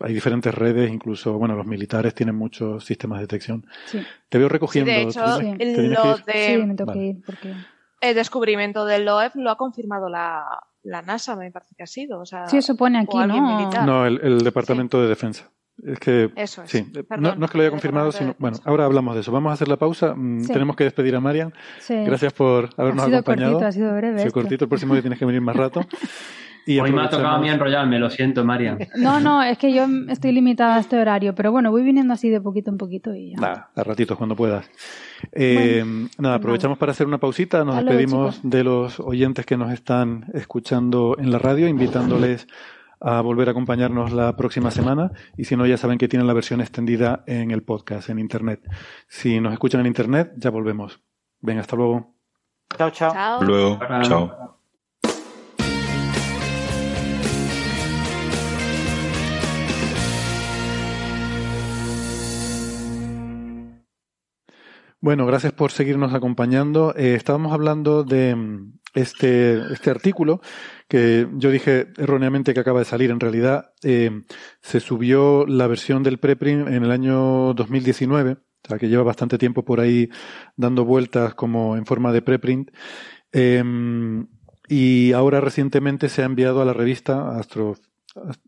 [0.00, 3.66] Hay diferentes redes, incluso, bueno, los militares tienen muchos sistemas de detección.
[3.86, 4.02] Sí.
[4.28, 4.90] Te veo Sí, recogiendo.
[4.90, 6.24] de hecho, ¿te tienes- te tienes que lo ir?
[6.24, 7.00] de, Sí, me tengo Vale.
[7.00, 7.54] que ir porque...
[8.00, 10.44] el descubrimiento del LOEF lo ha confirmado la,
[10.82, 12.20] la NASA, me parece que ha sido.
[12.20, 13.58] O sea, Sí, eso pone o aquí, alguien ¿no?
[13.58, 13.86] militar.
[13.86, 15.50] No, el, el Departamento de Defensa.
[15.82, 16.70] Es que, Eso es.
[16.70, 19.22] sí, eh, Perdón, no, no es que lo haya confirmado, sino, bueno, ahora hablamos de
[19.22, 19.32] eso.
[19.32, 20.14] Vamos a hacer la pausa.
[20.14, 20.52] Mm, Sí.
[20.52, 21.52] Tenemos que despedir a Marian.
[21.80, 21.94] Sí.
[22.04, 23.52] Gracias por habernos Ha sido acompañado.
[23.54, 25.80] cortito, ha sido breve Ha sido cortito, el próximo día tienes que venir más rato.
[26.64, 28.78] Y Hoy me ha tocado a mí enrollarme, lo siento, Marian.
[28.96, 32.28] No, no, es que yo estoy limitada a este horario, pero bueno, voy viniendo así
[32.30, 33.40] de poquito en poquito y ya.
[33.40, 34.70] Nada, a ratitos cuando puedas.
[35.32, 35.84] Eh,
[36.18, 37.64] nada, aprovechamos para hacer una pausita.
[37.64, 42.46] Nos Hasta despedimos de los oyentes que nos están escuchando en la radio, invitándoles
[43.00, 45.10] a volver a acompañarnos la próxima semana.
[45.36, 48.62] Y si no, ya saben que tienen la versión extendida en el podcast, en internet.
[49.08, 51.00] Si nos escuchan en internet, ya volvemos.
[51.40, 52.14] Venga, hasta luego.
[52.78, 53.42] Chao, chao.
[53.42, 54.61] Luego, chao.
[65.02, 66.94] Bueno, gracias por seguirnos acompañando.
[66.96, 70.40] Eh, estábamos hablando de mm, este, este artículo
[70.86, 73.10] que yo dije erróneamente que acaba de salir.
[73.10, 74.22] En realidad, eh,
[74.60, 79.38] se subió la versión del preprint en el año 2019, o sea que lleva bastante
[79.38, 80.08] tiempo por ahí
[80.56, 82.70] dando vueltas como en forma de preprint.
[83.32, 83.60] Eh,
[84.68, 87.74] y ahora recientemente se ha enviado a la revista Astro,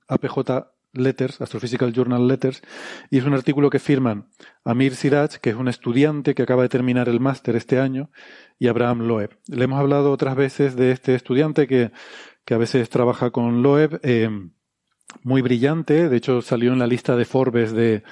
[0.06, 2.62] APJ Letters, Astrophysical Journal Letters,
[3.10, 4.28] y es un artículo que firman
[4.64, 8.10] Amir Siraj, que es un estudiante que acaba de terminar el máster este año,
[8.58, 9.38] y Abraham Loeb.
[9.48, 11.90] Le hemos hablado otras veces de este estudiante que,
[12.44, 14.30] que a veces trabaja con Loeb, eh,
[15.22, 18.02] muy brillante, de hecho salió en la lista de Forbes de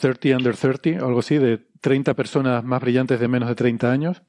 [0.00, 3.90] 30 under 30, o algo así, de 30 personas más brillantes de menos de 30
[3.90, 4.22] años.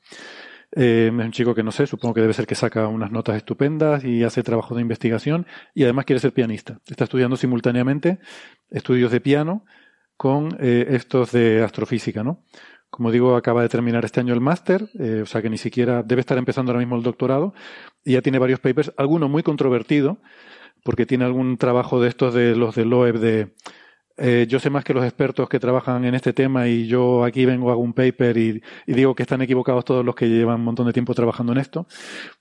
[0.71, 3.37] Eh, es un chico que no sé, supongo que debe ser que saca unas notas
[3.37, 6.79] estupendas y hace trabajo de investigación y además quiere ser pianista.
[6.87, 8.19] Está estudiando simultáneamente
[8.69, 9.65] estudios de piano
[10.17, 12.43] con eh, estos de astrofísica, ¿no?
[12.89, 16.03] Como digo, acaba de terminar este año el máster, eh, o sea que ni siquiera
[16.03, 17.53] debe estar empezando ahora mismo el doctorado
[18.03, 20.19] y ya tiene varios papers, alguno muy controvertido,
[20.83, 23.53] porque tiene algún trabajo de estos de los de Loeb de
[24.19, 27.45] eh, yo sé más que los expertos que trabajan en este tema y yo aquí
[27.45, 30.87] vengo, hago un paper y, digo que están equivocados todos los que llevan un montón
[30.87, 31.87] de tiempo trabajando en esto,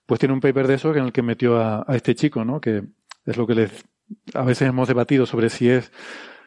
[0.06, 2.60] pues tiene un paper de eso en el que metió a, este chico, ¿no?
[2.62, 2.82] Que
[3.26, 3.84] es lo que les,
[4.32, 5.92] a veces hemos debatido sobre si es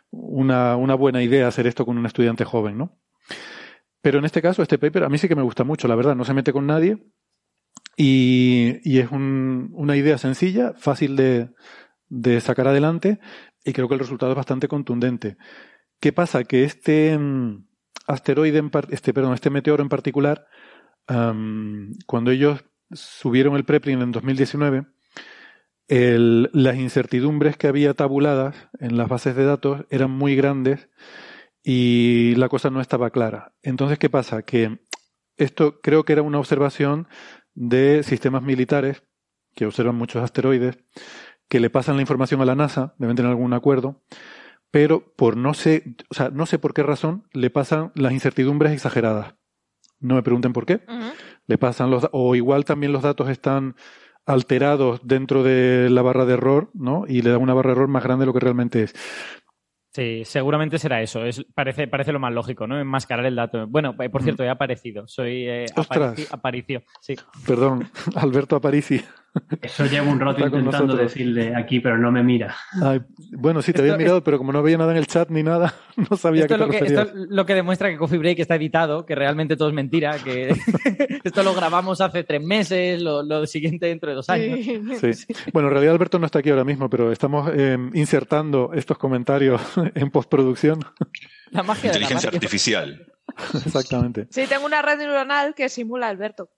[0.09, 2.97] una, buena idea hacer esto con un estudiante joven, ¿no?
[4.01, 6.15] Pero en este caso, este paper a mí sí que me gusta mucho, la verdad,
[6.15, 6.97] no se mete con nadie
[7.95, 13.19] y, es un- una idea sencilla, fácil de sacar adelante
[13.63, 15.37] y creo que el resultado es bastante contundente.
[15.99, 16.43] ¿Qué pasa?
[16.43, 17.65] Que este mm,
[18.07, 20.47] asteroide, en este, perdón, este meteoro en particular,
[22.05, 24.85] cuando ellos subieron el preprint en 2019,
[25.87, 30.87] el- las incertidumbres que había tabuladas en las bases de datos eran muy grandes
[31.63, 33.53] y la cosa no estaba clara.
[33.63, 34.43] Entonces, ¿qué pasa?
[34.43, 34.79] Que
[35.37, 37.07] esto creo que era una observación
[37.55, 39.03] de sistemas militares
[39.55, 40.77] que observan muchos asteroides,
[41.49, 44.01] que le pasan la información a la NASA, deben tener algún acuerdo,
[44.71, 48.71] pero por no sé, o sea, no sé por qué razón le pasan las incertidumbres
[48.71, 49.33] exageradas.
[49.99, 50.79] No me pregunten por qué.
[51.47, 53.75] Le pasan los, o igual también los datos están
[54.25, 57.05] alterados dentro de la barra de error, ¿no?
[57.07, 58.93] Y le da una barra de error más grande de lo que realmente es.
[59.91, 61.25] Sí, seguramente será eso.
[61.25, 62.79] Es, parece, parece lo más lógico, ¿no?
[62.79, 63.65] Enmascarar el dato.
[63.67, 65.07] Bueno, eh, por cierto, he aparecido.
[65.07, 66.15] Soy eh, Ostras.
[66.15, 66.83] aparici- aparicio.
[67.01, 67.15] Sí.
[67.47, 69.01] Perdón, Alberto Aparici.
[69.61, 72.55] Eso llevo un rato intentando decirle aquí, pero no me mira.
[72.81, 73.01] Ay,
[73.31, 75.43] bueno, sí, te había Esto- mirado, pero como no veía nada en el chat ni
[75.43, 75.73] nada,
[76.09, 78.39] no sabía Esto qué lo te que, esto es lo que demuestra que Coffee Break
[78.39, 80.49] está editado, que realmente todo es mentira, que
[81.23, 84.59] esto lo grabamos hace tres meses, lo, lo siguiente dentro de dos años.
[84.99, 85.33] Sí.
[85.53, 89.61] Bueno, en realidad Alberto no está aquí ahora mismo, pero estamos eh, insertando estos comentarios
[89.95, 90.79] en postproducción.
[91.51, 92.37] La magia de la Inteligencia radio.
[92.37, 93.05] artificial.
[93.65, 94.27] Exactamente.
[94.31, 96.49] Sí, tengo una red neuronal que simula a Alberto.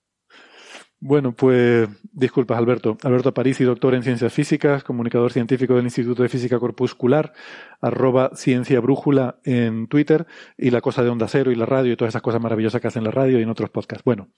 [1.04, 2.96] Bueno, pues disculpas, Alberto.
[3.02, 7.32] Alberto Aparici, doctor en ciencias físicas, comunicador científico del Instituto de Física Corpuscular,
[7.80, 10.26] arroba ciencia brújula en Twitter,
[10.56, 12.86] y la cosa de Onda Cero y la radio y todas esas cosas maravillosas que
[12.86, 14.04] hacen la radio y en otros podcasts.
[14.04, 14.28] Bueno,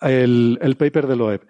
[0.00, 1.46] el, el paper de Loeb.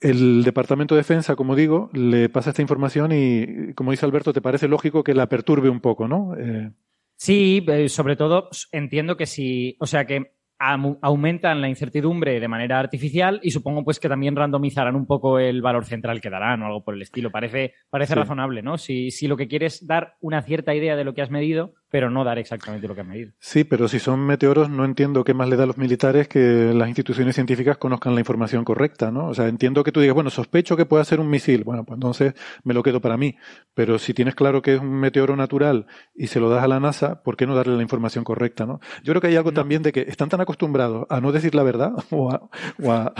[0.00, 4.40] El Departamento de Defensa, como digo, le pasa esta información y, como dice Alberto, te
[4.40, 6.34] parece lógico que la perturbe un poco, ¿no?
[6.38, 6.70] Eh,
[7.16, 10.32] Sí, eh, sobre todo entiendo que si, o sea que
[11.02, 15.60] aumentan la incertidumbre de manera artificial y supongo pues que también randomizarán un poco el
[15.62, 17.30] valor central que darán o algo por el estilo.
[17.30, 18.18] Parece, parece Sí.
[18.20, 18.78] razonable, ¿no?
[18.78, 21.74] Si, si lo que quieres es dar una cierta idea de lo que has medido,
[21.94, 23.30] pero no dar exactamente lo que has medido.
[23.38, 26.74] Sí, pero si son meteoros, no entiendo qué más le da a los militares que
[26.74, 29.28] las instituciones científicas conozcan la información correcta, ¿no?
[29.28, 31.62] O sea, entiendo que tú digas, bueno, sospecho que pueda ser un misil.
[31.62, 32.34] Bueno, pues entonces
[32.64, 33.36] me lo quedo para mí.
[33.74, 35.86] Pero si tienes claro que es un meteoro natural
[36.16, 38.80] y se lo das a la NASA, ¿por qué no darle la información correcta, no?
[39.04, 41.62] Yo creo que hay algo también de que están tan acostumbrados a no decir la
[41.62, 42.50] verdad o a,
[42.82, 43.14] o a,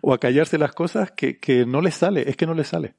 [0.00, 2.94] o a callarse las cosas que, que no les sale, es que no les sale.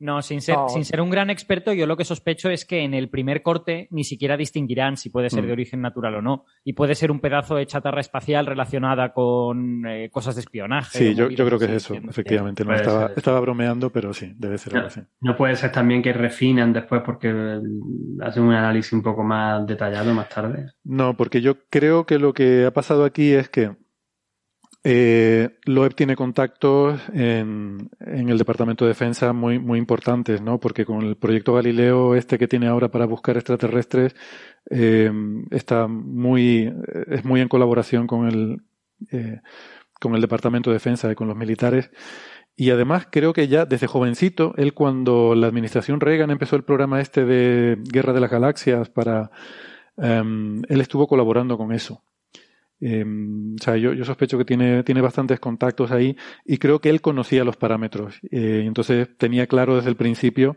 [0.00, 0.68] No, sin ser, No.
[0.68, 3.88] sin ser un gran experto, yo lo que sospecho es que en el primer corte
[3.90, 5.46] ni siquiera distinguirán si puede ser Mm.
[5.46, 6.44] de origen natural o no.
[6.64, 10.96] Y puede ser un pedazo de chatarra espacial relacionada con eh, cosas de espionaje.
[10.98, 12.64] Sí, yo, yo creo que es eso, efectivamente.
[12.64, 13.14] No estaba, eso.
[13.16, 15.00] estaba bromeando, pero sí, debe ser No, así.
[15.20, 17.28] no puede ser también que refinan después porque
[18.22, 20.72] hacen un análisis un poco más detallado más tarde.
[20.84, 23.72] No, porque yo creo que lo que ha pasado aquí es que
[24.90, 30.58] eh, Loeb tiene contactos en, el Departamento de Defensa muy, muy importantes, ¿no?
[30.58, 34.16] Porque con el proyecto Galileo este que tiene ahora para buscar extraterrestres
[34.70, 35.12] eh,
[35.50, 36.72] está muy,
[37.06, 38.62] es muy en colaboración con el,
[39.12, 39.42] eh,
[40.00, 41.90] con el Departamento de Defensa y con los militares.
[42.56, 47.02] Y además creo que ya desde jovencito, él cuando la administración Reagan empezó el programa
[47.02, 49.30] este de Guerra de las Galaxias para...
[49.98, 52.02] em, él estuvo colaborando con eso.
[52.80, 57.00] Em, o sea, yo, sospecho que tiene, tiene bastantes contactos ahí y creo que él
[57.00, 58.20] conocía los parámetros.
[58.30, 60.56] Eh, entonces tenía claro desde el principio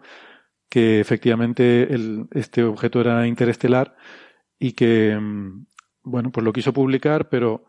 [0.69, 3.95] que efectivamente el, este objeto era interestelar
[4.59, 5.65] y que, em,
[6.03, 7.65] bueno, pues lo quiso publicar, pero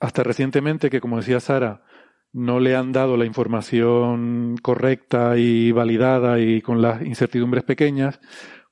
[0.00, 1.84] hasta recientemente, que como decía Sara,
[2.32, 8.20] no le han dado la información correcta y validada y con las incertidumbres pequeñas,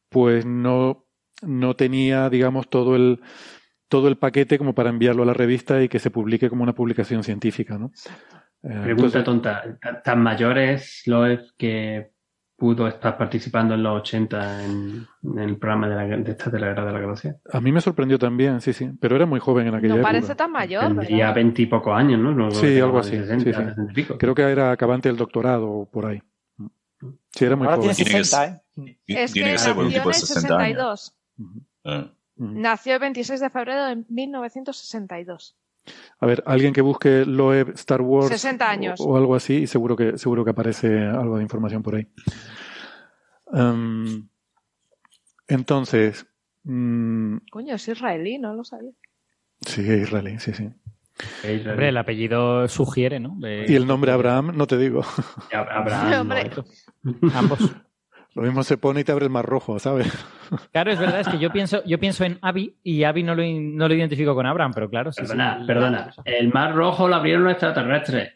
[0.08, 1.06] pues no,
[1.42, 3.20] no tenía, digamos, todo el,
[3.88, 6.74] todo el paquete como para enviarlo a la revista y que se publique como una
[6.74, 7.90] publicación científica, ¿no?
[8.62, 10.02] Eh, Pregunta entonces- tonta.
[10.04, 12.10] ¿Tan mayor es Loeb que
[12.56, 16.58] pudo estar participando en los 80 en, en el programa de, la, de esta de
[16.58, 17.36] la Guerra de la Galaxia?
[17.52, 20.08] a mí me sorprendió también, sí, sí, pero era muy joven en aquella No época.
[20.12, 22.32] parece tan mayor, Tendría veintipocos años, ¿no?
[22.34, 23.10] No, Sí, algo no, así.
[23.16, 23.58] 60, sí, sí.
[23.64, 24.18] 60 y pico.
[24.18, 26.20] Creo que era acabante del doctorado o por ahí.
[27.30, 27.94] Sí, era muy Ahora joven.
[27.94, 28.98] tiene 60, ¿eh?
[29.06, 31.14] Es Tiene que que ser por un tipo de el 60 años.
[31.36, 31.68] 62.
[31.84, 32.12] Ah.
[32.38, 35.56] Nació el 26 de febrero de 1962.
[36.20, 39.00] A ver, alguien que busque Loeb Star Wars 60 años.
[39.00, 42.06] O, o algo así, y seguro que, seguro que aparece algo de información por ahí.
[43.52, 44.28] Em,
[45.48, 46.26] entonces,
[46.64, 48.92] mm, Coño, es israelí, no lo sabía.
[49.62, 50.68] sí, israelí, sí, sí.
[51.68, 53.34] Hombre, el apellido sugiere, ¿no?
[53.38, 55.02] De- Y el nombre Abraham, no te digo.
[55.52, 56.50] Abraham, Hombre.
[57.34, 57.72] Ambos.
[58.34, 60.06] Lo mismo se pone y te abre el mar rojo, ¿sabes?
[60.72, 63.42] Claro, es verdad, es que yo pienso, yo pienso en Abby y Abby no lo,
[63.44, 65.28] no lo identifico con Abraham, pero claro, sí, sí.
[65.28, 66.14] Perdona, perdona.
[66.24, 68.32] El mar rojo lo abrieron los extraterrestres.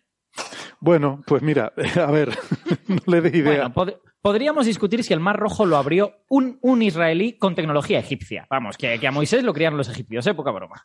[0.79, 1.73] Bueno, pues mira,
[2.07, 2.37] a ver,
[2.89, 3.69] no le des idea.
[3.69, 7.99] Bueno, pod- podríamos discutir si el Mar Rojo lo abrió un, un israelí con tecnología
[8.01, 8.47] egipcia.
[8.51, 10.35] Vamos, que, que a Moisés lo criaron los egipcios, ¿eh?
[10.35, 10.85] Poca broma.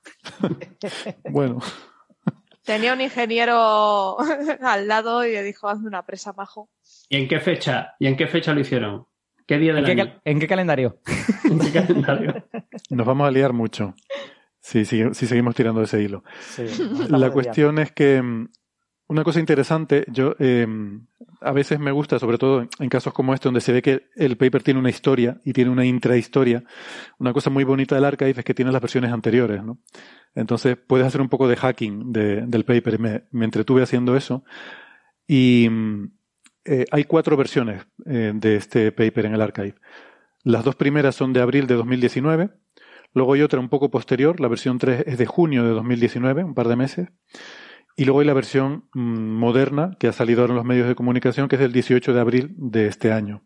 [1.30, 1.60] Bueno,
[2.64, 4.18] Tenía un ingeniero
[4.62, 6.70] al lado y le dijo, hazme una presa, majo.
[7.10, 7.94] ¿Y en qué fecha?
[8.00, 9.06] ¿Y en qué fecha lo hicieron?
[9.46, 10.04] ¿Qué día ¿En del qué, año?
[10.12, 11.00] cal- en qué calendario?
[11.50, 12.44] ¿En qué calendario?
[12.90, 13.94] nos vamos a liar mucho.
[14.60, 16.24] Sí, sí, si seguimos tirando de ese hilo.
[16.42, 16.64] Sí,
[17.10, 18.50] La cuestión es que mm,
[19.08, 20.68] una cosa interesante, yo eh,
[21.40, 24.36] a veces me gusta, sobre todo en casos como este, donde se ve que el
[24.36, 26.66] paper tiene una historia y tiene una intrahistoria.
[27.20, 29.78] Una cosa muy bonita del archive es que tiene las versiones anteriores, ¿no?
[30.36, 32.96] Entonces puedes hacer un poco de hacking de- del paper.
[32.96, 34.44] y Me, me entretuve haciendo eso.
[35.26, 36.12] Y mm,
[36.68, 39.76] eh, hay cuatro versiones eh, de este paper en el archive.
[40.44, 42.50] Las dos primeras son de abril de 2019.
[43.14, 46.54] Luego hay otra un poco posterior, la versión 3 es de junio de 2019, un
[46.54, 47.10] par de meses.
[47.96, 50.96] Y luego hay la versión mm, moderna que ha salido ahora en los medios de
[50.96, 53.44] comunicación, que es del 18 de abril de este año.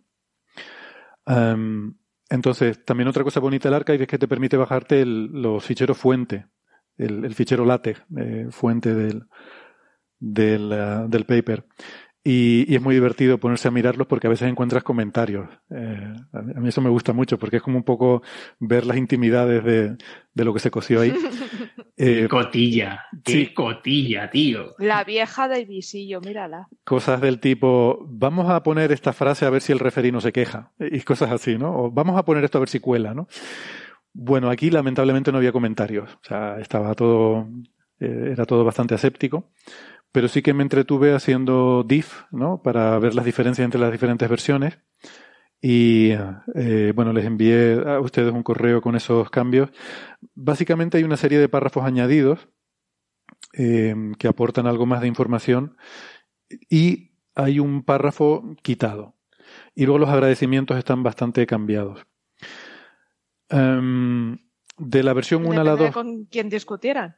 [2.31, 6.47] Entonces, también otra cosa bonita del archive es que te permite bajarte los ficheros fuente,
[6.97, 9.25] el, fichero LaTeX, eh, fuente del,
[10.17, 11.65] del, ah, del paper.
[12.23, 15.49] Y, y es muy divertido ponerse a mirarlos porque a veces encuentras comentarios.
[15.71, 18.21] Eh, a mí eso me gusta mucho porque es como un poco
[18.59, 19.97] ver las intimidades de,
[20.33, 21.13] de lo que se coció ahí.
[22.03, 23.05] Eh, Cotilla.
[23.23, 23.53] Qué sí.
[23.53, 24.73] cotilla, tío.
[24.79, 26.67] La vieja del visillo, mírala.
[26.83, 30.31] cosas del tipo, vamos a poner esta frase a ver si el referí no se
[30.31, 31.75] queja, y cosas así, ¿no?
[31.77, 33.27] O vamos a poner esto a ver si cuela, ¿no?
[34.13, 37.47] Bueno, aquí lamentablemente no había comentarios, o sea, estaba todo,
[37.99, 39.51] eh, era todo bastante aséptico,
[40.11, 42.61] pero sí que me entretuve haciendo diff, ¿no?
[42.61, 44.79] Para ver las diferencias entre las diferentes versiones.
[45.61, 46.09] Y
[46.55, 49.69] eh, bueno, les envié a ustedes un correo con esos cambios.
[50.33, 52.49] Básicamente hay una serie de párrafos añadidos
[53.53, 55.77] eh, que aportan algo más de información
[56.69, 59.15] y hay un párrafo quitado.
[59.75, 62.05] Y luego los agradecimientos están bastante cambiados.
[63.49, 64.37] Em,
[64.77, 65.93] de la versión 1 a la Depende de 2.
[65.93, 67.17] con quien discutieran.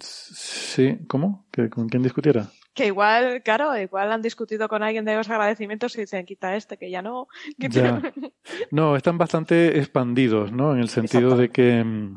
[0.00, 1.46] Sí, ¿cómo?
[1.50, 2.48] ¿Que ¿Con quién discutiera?
[2.74, 6.78] Que igual, claro, igual han discutido con alguien de los agradecimientos y dicen, quita este,
[6.78, 7.28] que ya no.
[7.58, 8.00] Ya.
[8.70, 10.72] No, están bastante expandidos, ¿no?
[10.72, 12.16] En el sentido de que, mm,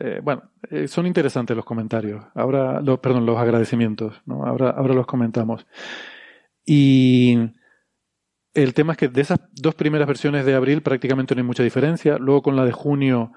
[0.00, 2.24] eh, bueno, eh, son interesantes los comentarios.
[2.34, 4.44] Ahora, los, perdón, los agradecimientos, ¿no?
[4.44, 5.66] Ahora, ahora los comentamos.
[6.64, 7.38] Y
[8.54, 11.62] el tema es que de esas dos primeras versiones de abril prácticamente no hay mucha
[11.62, 12.18] diferencia.
[12.18, 13.32] Luego con la de junio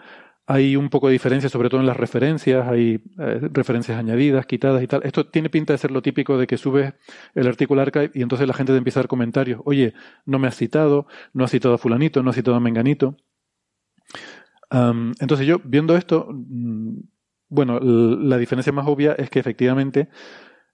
[0.48, 4.84] hay un poco de diferencia, sobre todo en las referencias, hay eh, referencias añadidas, quitadas
[4.84, 5.02] y tal.
[5.04, 6.94] Esto tiene pinta de ser lo típico de que subes
[7.36, 9.62] el artículo archive y entonces la gente te empieza a dar comentarios.
[9.66, 9.94] Oye,
[10.26, 13.18] no me has citado, no has citado a fulanito, no has citado a menganito.
[14.72, 17.00] Entonces yo, viendo esto, mm,
[17.50, 20.08] bueno, la diferencia más obvia es que efectivamente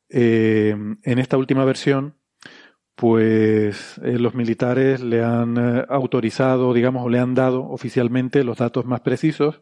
[0.10, 2.16] eh, en esta última versión
[2.98, 8.58] pues eh, los militares le han eh, autorizado, digamos, o le han dado oficialmente los
[8.58, 9.62] datos más precisos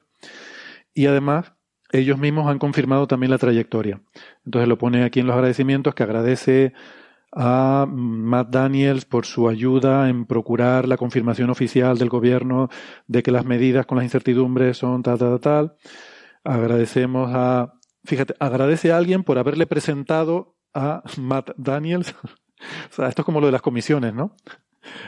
[0.94, 1.52] y además
[1.92, 4.00] ellos mismos han confirmado también la trayectoria.
[4.46, 6.74] Entonces lo pone aquí en los agradecimientos que agradece
[7.34, 12.70] a Matt Daniels por su ayuda en procurar la confirmación oficial del gobierno
[13.08, 15.76] de que las medidas con las incertidumbres son tal, tal, tal.
[16.46, 17.74] Agradecemos a,
[18.06, 22.16] fíjate, agradece a alguien por haberle presentado a Matt Daniels.
[22.92, 24.36] o sea, esto es como lo de las comisiones, ¿no?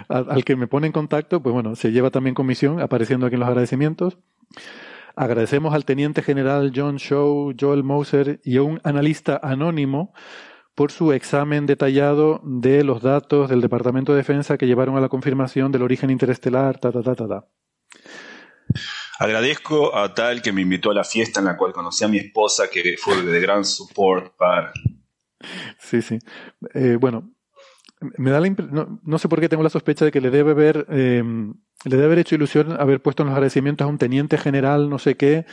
[0.10, 3.36] Al, al que me pone en contacto, pues bueno, se lleva también comisión, apareciendo aquí
[3.36, 4.18] en los agradecimientos.
[5.16, 10.14] Agradecemos al teniente general John Shaw, Joel Moser y a un analista anónimo
[10.76, 15.10] por su examen detallado de los datos del Departamento de Defensa que llevaron a la
[15.10, 17.48] confirmación del origen interestelar, ta, ta, ta, ta, ta.
[19.18, 22.20] Agradezco a tal que me invitó a la fiesta en la cual conocí a mi
[22.20, 24.72] esposa, que fue de gran support para...
[25.80, 26.20] Sí, sí.
[26.76, 27.32] Eh, bueno,
[28.18, 30.52] me da la no, no sé por qué tengo la sospecha de que le debe
[30.52, 34.38] haber eh, le debe haber hecho ilusión haber puesto en los agradecimientos a un teniente
[34.38, 35.46] general, no sé qué,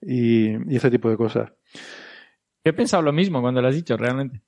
[0.00, 1.52] y, y ese tipo de cosas.
[2.64, 4.40] He pensado lo mismo cuando lo has dicho, realmente.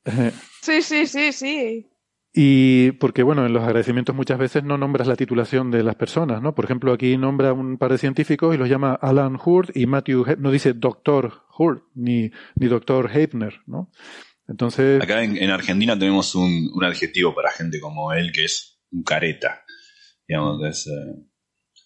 [0.62, 1.90] Sí, sí, sí, sí.
[2.32, 6.42] Y porque, bueno, en los agradecimientos muchas veces no nombras la titulación de las personas,
[6.42, 6.54] ¿no?
[6.54, 10.24] Por ejemplo, aquí nombra un par de científicos y los llama Alan Hurt y Matthew,
[10.28, 13.88] He- no dice doctor Hurt ni, ni doctor Heipner, ¿no?
[14.48, 18.78] Entonces, Acá en, en Argentina tenemos un, un adjetivo para gente como él que es
[18.90, 19.64] un careta.
[20.28, 21.14] Digamos, es, eh,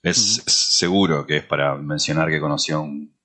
[0.02, 3.16] es- es seguro que es para mencionar que conoció a un...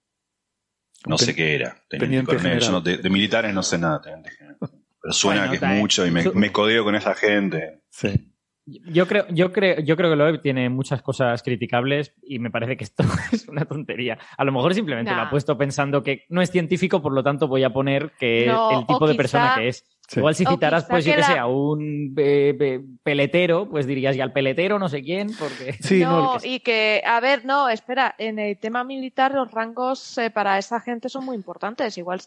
[1.05, 1.69] No sé qué era.
[1.89, 2.59] Teniente, teniente coronel.
[2.59, 4.01] Yo no- de, de militares no sé nada.
[4.01, 4.57] teniente general.
[4.59, 7.81] Pero suena Bueno, que es mucho y me, me codeo con esa gente.
[7.89, 8.32] Sí.
[8.65, 12.77] Yo creo, yo creo, yo creo que Loeb tiene muchas cosas criticables y me parece
[12.77, 13.03] que esto
[13.33, 14.17] es una tontería.
[14.37, 15.17] A lo mejor simplemente Nah.
[15.17, 18.45] lo ha puesto pensando que no es científico, por lo tanto voy a poner que
[18.47, 19.85] No, el tipo de quizá- persona que es.
[20.07, 20.19] Sí.
[20.19, 23.85] Igual si citaras, pues yo que que la- sé, a un eh, pe- peletero, pues
[23.87, 25.73] dirías ya al peletero no sé quién, porque...
[25.81, 30.17] sí, no, no, y que, a ver, no, espera, en el tema militar los rangos
[30.17, 31.97] eh, para esa gente son muy importantes.
[31.97, 32.21] Igual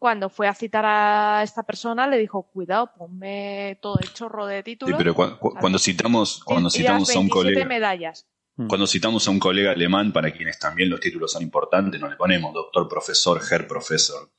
[0.00, 4.56] cuando fue a citar a esta persona le dijo, cuidado, ponme todo el chorro de
[4.58, 4.96] Sí, títulos.
[4.98, 7.66] pero cu- cu- cuando citamos, cuando y- y citamos a un 27 colega...
[7.66, 8.26] medallas.
[8.66, 12.16] Cuando citamos a un colega alemán, para quienes también los títulos son importantes, no le
[12.16, 14.30] ponemos doctor, profesor, herr profesor.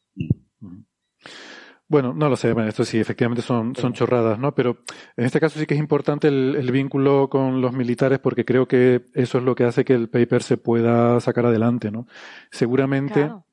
[1.88, 4.56] Bueno, no lo sé, bueno, esto sí, efectivamente son, son chorradas, ¿no?
[4.56, 4.78] Pero
[5.18, 8.66] en este caso sí que es importante el, el vínculo con los militares porque creo
[8.68, 12.08] que eso es lo que hace que el paper se pueda sacar adelante, ¿no?
[12.50, 13.46] Seguramente, Claro.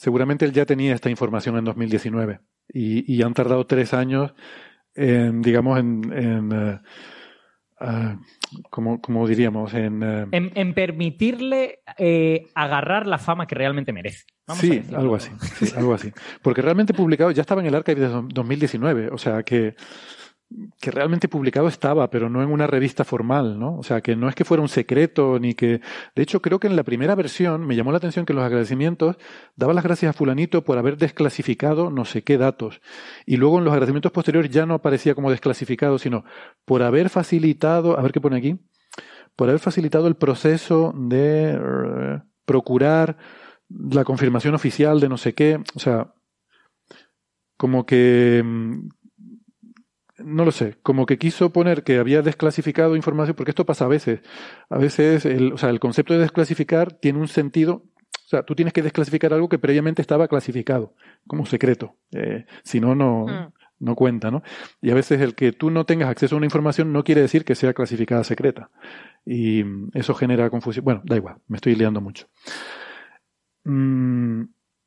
[0.00, 2.40] Seguramente él ya tenía esta información en 2019
[2.72, 4.32] y, y han tardado tres años
[4.94, 6.80] en, digamos, en, en eh,
[7.80, 8.16] ah,
[8.70, 10.02] como, como diríamos, en...
[10.02, 14.24] eh, En, en permitirle eh, agarrar la fama que realmente merece.
[14.46, 16.10] Vamos sí, algo así, sí, algo así.
[16.42, 19.74] Porque realmente publicado, ya estaba en el archive de do- 2019, o sea que,
[20.80, 23.76] que realmente publicado estaba, pero no en una revista formal, ¿no?
[23.76, 25.80] O sea que no es que fuera un secreto, ni que...
[26.16, 29.16] De hecho, creo que en la primera versión me llamó la atención que los agradecimientos
[29.56, 32.80] daba las gracias a fulanito por haber desclasificado no sé qué datos.
[33.26, 36.24] Y luego en los agradecimientos posteriores ya no aparecía como desclasificado, sino
[36.64, 38.58] por haber facilitado, a ver qué pone aquí,
[39.36, 43.16] por haber facilitado el proceso de eh, procurar
[43.68, 46.12] la confirmación oficial de no sé qué, o sea,
[47.56, 48.88] como que mm,
[50.24, 53.88] no lo sé, como que quiso poner que había desclasificado información, porque esto pasa a
[53.88, 54.20] veces.
[54.68, 57.84] A veces, el, o sea, el concepto de desclasificar tiene un sentido,
[58.24, 60.94] o sea, tú tienes que desclasificar algo que previamente estaba clasificado,
[61.26, 61.96] como secreto.
[62.12, 63.52] Eh, si no, no, Mm.
[63.80, 64.42] no cuenta, ¿no?
[64.80, 67.44] Y a veces el que tú no tengas acceso a una información no quiere decir
[67.44, 68.70] que sea clasificada secreta.
[69.24, 69.64] Y
[69.94, 70.84] eso genera confusión.
[70.84, 72.26] Bueno, da igual, me estoy liando mucho.
[73.64, 74.42] Mm,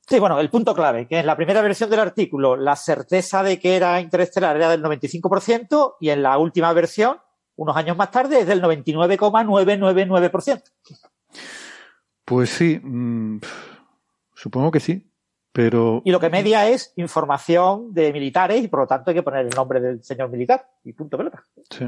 [0.07, 3.57] Sí, bueno, el punto clave, que en la primera versión del artículo la certeza de
[3.59, 7.17] que era interestelar era del 95% y en la última versión,
[7.55, 10.61] unos años más tarde, es del 99,999%.
[12.25, 13.39] pues sí, mm,
[14.33, 15.09] supongo que sí,
[15.53, 19.21] pero Y lo que media es información de militares y por lo tanto hay que
[19.21, 21.43] poner el nombre del señor militar y punto pelota.
[21.69, 21.87] Sí.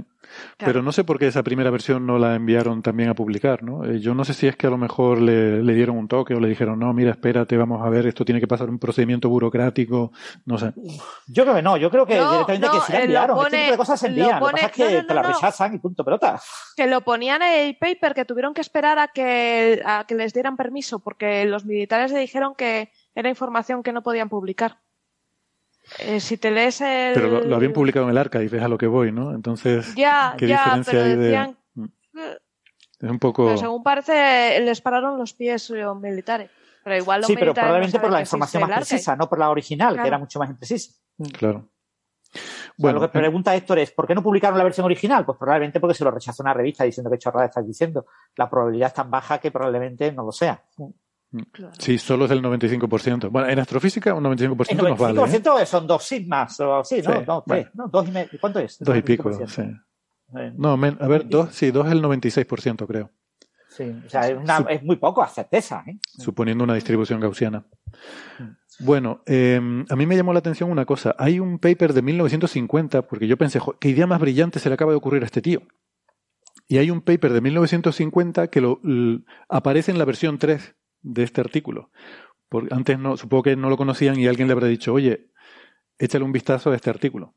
[0.58, 3.84] Pero no sé por qué esa primera versión no la enviaron también a publicar, ¿no?
[3.84, 6.36] Eh, yo no sé si es que a lo mejor le, le, dieron un toque
[6.36, 9.30] o le dijeron, no, mira, espérate, vamos a ver, esto tiene que pasar un procedimiento
[9.30, 10.12] burocrático,
[10.46, 10.72] no sé.
[11.28, 13.48] Yo creo que no, yo creo que no, directamente no, que sí la enviaron, pone,
[13.48, 15.14] este tipo de cosas se envían, lo, pone, lo que pasa es que no, te
[15.14, 16.40] la rechazan y punto pelota.
[16.76, 20.34] Que lo ponían en el paper, que tuvieron que esperar a que, a que les
[20.34, 24.80] dieran permiso, porque los militares le dijeron que era información que no podían publicar.
[26.00, 27.14] Eh, si te lees el...
[27.14, 29.34] Pero lo, lo, habían publicado en el arca y ves a lo que voy, ¿no?
[29.34, 31.58] Entonces, ya, ¿qué ya, diferencia pero hay decían...
[31.74, 32.40] de...?
[33.00, 33.46] Es un poco...
[33.46, 36.50] Pero según parece, les pararon los pies los militares.
[36.84, 39.50] Pero igual los sí, pero probablemente no por la información más precisa, no por la
[39.50, 40.04] original, Claro.
[40.04, 40.94] que era mucho más imprecisa.
[41.38, 41.70] Claro.
[42.32, 42.42] O sea,
[42.78, 45.26] Bueno, lo que pregunta Héctor es, ¿por qué no publicaron la versión original?
[45.26, 48.06] Pues probablemente porque se lo rechazó una revista diciendo que chorrada estás diciendo.
[48.36, 50.62] La probabilidad es tan baja que probablemente no lo sea.
[51.80, 53.30] Sí, solo es del 95%.
[53.30, 55.20] Bueno, en astrofísica un 95% El nos vale.
[55.20, 55.24] ¿eh?
[55.42, 57.14] 95% son dos sigmas o así, ¿no?
[57.14, 57.44] Sí, no, bueno.
[57.48, 58.30] tres, no, dos y medio.
[58.40, 58.78] ¿Cuánto es?
[58.80, 59.48] Dos y pico, 95%.
[59.48, 59.62] sí.
[60.38, 63.12] Eh, No, men- a ver, dos, sí, dos es el 96%, creo.
[63.70, 65.98] sí, o sea, es, una- es muy poco a certeza, ¿eh?
[66.18, 67.64] suponiendo una distribución gaussiana.
[68.80, 69.60] Bueno, eh,
[69.90, 71.16] a mí me llamó la atención una cosa.
[71.18, 74.76] Hay un paper de 1950, porque yo pensé, "Jo, ¿qué idea más brillante se le
[74.76, 75.62] acaba de ocurrir a este tío?
[76.68, 78.82] Y hay un paper de 1950 que lo,
[79.48, 80.76] aparece en la versión 3
[81.06, 81.92] de este artículo.
[82.50, 85.32] Porque antes no, supongo que no lo conocían y alguien le habrá dicho, oye,
[85.98, 87.36] échale un vistazo a este artículo.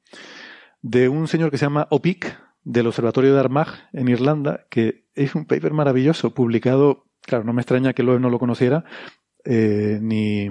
[0.82, 5.34] De un señor que se llama Opic, del Observatorio de Armagh, en Irlanda, que es
[5.34, 8.84] un paper maravilloso, publicado, claro, no me extraña que Loeb no lo conociera,
[9.44, 10.48] eh, ni,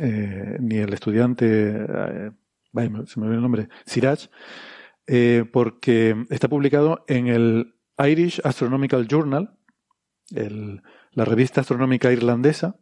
[0.00, 2.30] eh, ni el estudiante, eh,
[2.72, 4.28] vaya, se me olvidó el nombre, Siraj,
[5.06, 9.56] eh, porque está publicado en el Irish Astronomical Journal,
[10.30, 12.76] la revista astronómica irlandesa,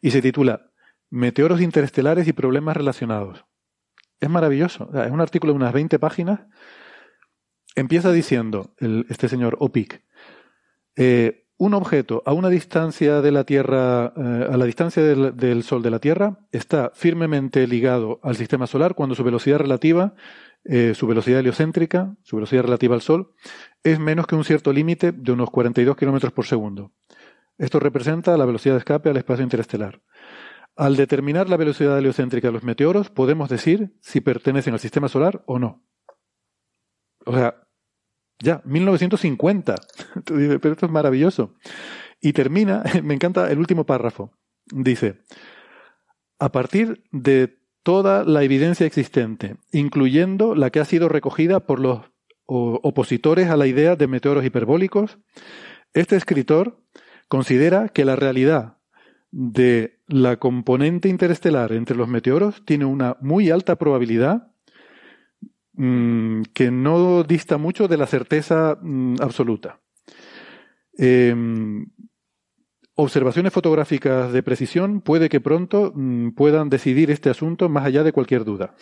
[0.00, 0.70] y se titula
[1.10, 3.44] Meteoros interestelares y problemas relacionados.
[4.20, 4.90] Es maravilloso.
[5.02, 6.40] Es un artículo de unas 20 páginas.
[7.74, 10.04] Empieza diciendo el- este señor Opic,
[10.96, 15.82] eh, un objeto a una distancia de la Tierra, eh, a la distancia del, Sol
[15.82, 20.14] de la Tierra, está firmemente ligado al sistema solar cuando su velocidad relativa,
[20.64, 23.34] eh, su velocidad heliocéntrica, su velocidad relativa al Sol,
[23.82, 26.92] es menos que un cierto límite de unos 42 kilómetros por segundo.
[27.58, 30.00] Esto representa la velocidad de escape al espacio interestelar.
[30.76, 35.42] Al determinar la velocidad heliocéntrica de los meteoros, podemos decir si pertenecen al sistema solar
[35.44, 35.84] o no.
[37.26, 37.54] O sea,
[38.40, 39.74] ya, 1950.
[40.24, 41.54] Tú dices, pero esto es maravilloso.
[42.20, 44.32] Y termina, me encanta el último párrafo.
[44.72, 45.20] Dice,
[46.38, 52.00] a partir de toda la evidencia existente, incluyendo la que ha sido recogida por los
[52.46, 55.18] opositores a la idea de meteoros hiperbólicos,
[55.94, 56.80] este escritor
[57.28, 58.78] considera que la realidad
[59.30, 64.49] de la componente interestelar entre los meteoros tiene una muy alta probabilidad
[65.74, 69.80] mm, que no dista mucho de la certeza mm, absoluta.
[70.98, 71.86] Em,
[72.94, 78.12] observaciones fotográficas de precisión puede que pronto mm, puedan decidir este asunto más allá de
[78.12, 78.74] cualquier duda.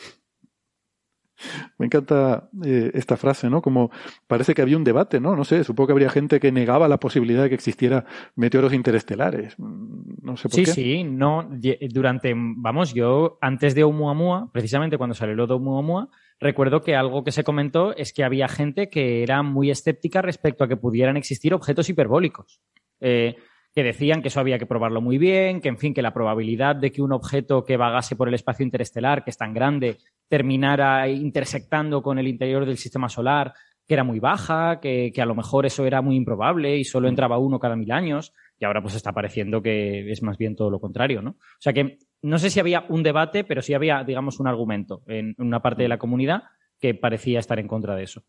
[1.78, 3.62] Me encanta eh, esta frase, ¿no?
[3.62, 3.92] Como
[4.26, 5.36] parece que había un debate, ¿no?
[5.36, 9.54] No sé, supongo que habría gente que negaba la posibilidad de que existiera meteoros interestelares.
[9.56, 10.72] No sé por Sí, qué.
[10.72, 16.08] sí, no, ye- durante, vamos, yo antes de Oumuamua, precisamente cuando salió lo de Oumuamua,
[16.40, 20.64] recuerdo que algo que se comentó es que había gente que era muy escéptica respecto
[20.64, 22.60] a que pudieran existir objetos hiperbólicos.
[23.00, 23.36] Eh,
[23.74, 26.74] que decían que eso había que probarlo muy bien, que en fin, que la probabilidad
[26.74, 31.08] de que un objeto que vagase por el espacio interestelar, que es tan grande, terminara
[31.08, 33.52] intersectando con el interior del sistema solar,
[33.86, 37.08] que era muy baja, que, que a lo mejor eso era muy improbable y solo
[37.08, 40.70] entraba uno cada mil años, y ahora pues está pareciendo que es más bien todo
[40.70, 41.30] lo contrario, ¿no?
[41.30, 45.02] O sea que no sé si había un debate, pero sí había, digamos, un argumento
[45.06, 46.44] en una parte de la comunidad
[46.80, 48.24] que parecía estar en contra de eso.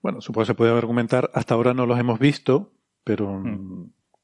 [0.00, 2.72] Bueno, supongo que se puede argumentar, hasta ahora no los hemos visto,
[3.04, 3.42] pero,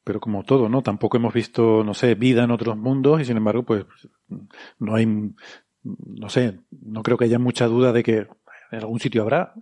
[0.05, 0.83] pero como todo, ¿no?
[0.83, 3.85] Tampoco hemos visto, no sé, vida en otros mundos y sin embargo, pues
[4.79, 5.07] no hay,
[5.83, 8.27] no sé, no creo que haya mucha duda de que
[8.71, 9.55] en algún sitio habrá.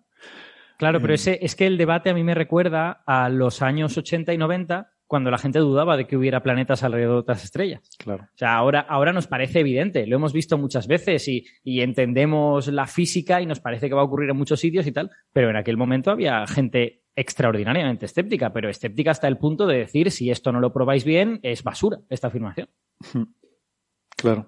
[0.79, 3.97] Claro, pero Eh, ese, es que el debate a mí me recuerda a los años
[3.99, 7.81] 80 y 90, cuando la gente dudaba de que hubiera planetas alrededor de otras estrellas.
[7.99, 8.29] Claro.
[8.33, 12.69] O sea, ahora, ahora nos parece evidente, lo hemos visto muchas veces y, y entendemos
[12.69, 15.51] la física y nos parece que va a ocurrir en muchos sitios y tal, pero
[15.51, 20.31] en aquel momento había gente extraordinariamente escéptica, pero escéptica hasta el punto de decir si
[20.31, 22.69] esto no lo probáis bien, es basura esta afirmación.
[24.17, 24.47] Claro.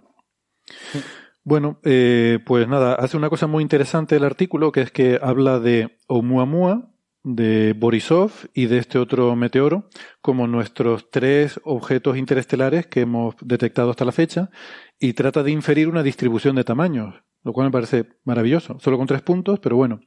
[1.43, 5.59] Bueno, eh, pues nada, hace una cosa muy interesante el artículo, que es que habla
[5.59, 6.92] de Oumuamua,
[7.25, 9.89] de Borisov y de este otro meteoro
[10.21, 14.51] como nuestros tres objetos interestelares que hemos detectado hasta la fecha
[14.99, 19.07] y trata de inferir una distribución de tamaños, lo cual me parece maravilloso, solo con
[19.07, 20.01] tres puntos, pero bueno.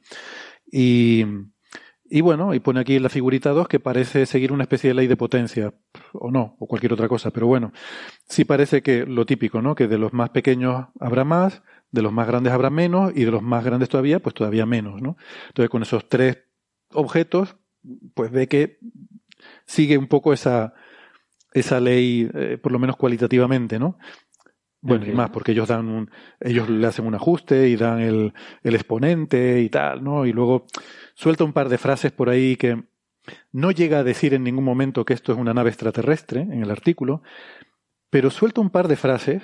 [0.70, 1.24] Y,
[2.04, 5.06] y bueno, y pone aquí la figurita 2 que parece seguir una especie de ley
[5.06, 5.74] de potencia,
[6.12, 7.72] o no, o cualquier otra cosa, pero bueno,
[8.28, 9.74] sí parece que lo típico, ¿no?
[9.74, 13.30] Que de los más pequeños habrá más, de los más grandes habrá menos, y de
[13.30, 15.16] los más grandes todavía, pues todavía menos, ¿no?
[15.48, 16.45] Entonces con esos tres
[16.96, 17.56] objetos,
[18.14, 18.78] pues ve que
[19.66, 20.74] sigue un poco esa,
[21.52, 23.98] esa ley, eh, por lo menos cualitativamente, ¿no?
[24.82, 28.32] Bueno, y más, porque ellos dan un, ellos le hacen un ajuste y dan el,
[28.62, 30.26] el exponente y tal, ¿no?
[30.26, 30.66] Y luego
[31.14, 32.84] suelta un par de frases por ahí que
[33.52, 36.70] no llega a decir en ningún momento que esto es una nave extraterrestre en el
[36.70, 37.22] artículo,
[38.10, 39.42] pero suelta un par de frases.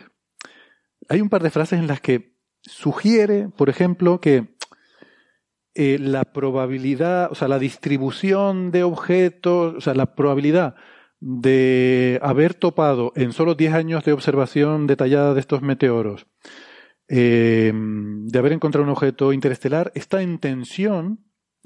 [1.09, 4.52] Hay un par de frases en las que sugiere, por ejemplo, que
[5.75, 10.75] eh, la probabilidad, o sea, la distribución de objetos, o sea, la probabilidad
[11.21, 16.27] de haber topado en solo 10 años de observación detallada de estos meteoros,
[17.09, 21.21] eh, de haber encontrado un objeto interestelar, está en tensión,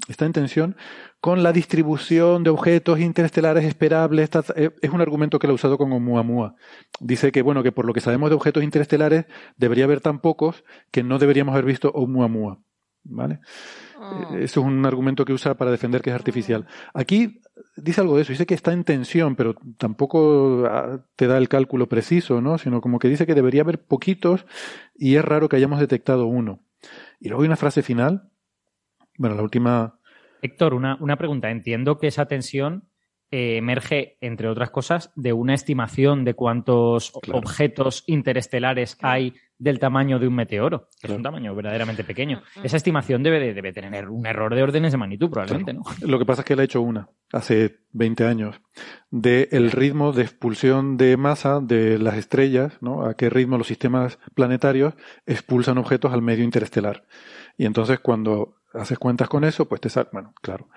[0.07, 0.77] está en tensión
[1.19, 4.29] con la distribución de objetos interestelares esperables.
[4.55, 6.55] Eh, es un argumento que él ha usado con Oumuamua.
[6.99, 9.25] Dice que, bueno, que por lo que sabemos de objetos interestelares,
[9.57, 12.61] debería haber tan pocos que no deberíamos haber visto Oumuamua.
[13.03, 13.39] ¿Vale?
[14.33, 16.67] Eso es un argumento que usa para defender que es artificial.
[16.93, 17.41] Aquí
[17.75, 21.49] dice algo de eso, dice que está en tensión, pero tampoco ah, te da el
[21.49, 22.57] cálculo preciso, ¿no?
[22.57, 24.45] Sino como que dice que debería haber poquitos
[24.95, 26.59] y es raro que hayamos detectado uno.
[27.19, 28.29] Y luego hay una frase final,
[29.17, 29.97] bueno, la última,
[30.41, 31.49] Héctor, una, una pregunta.
[31.49, 32.83] Entiendo que esa tensión
[33.31, 40.19] eh, emerge, entre otras cosas, de una estimación de cuántos objetos interestelares hay del tamaño
[40.19, 42.43] de un meteoro, que es un tamaño verdaderamente pequeño.
[42.63, 45.81] Esa estimación debe, de- debe tener un error de órdenes de magnitud, probablemente, ¿no?
[46.01, 48.61] Lo que pasa es que él ha hecho una, hace 20 años,
[49.09, 53.03] de el ritmo de expulsión de masa de las estrellas, ¿no?
[53.05, 54.93] A qué ritmo los sistemas planetarios
[55.25, 57.05] expulsan objetos al medio interestelar.
[57.57, 60.69] Y entonces cuando haces cuentas con eso, pues te sale, bueno, claro.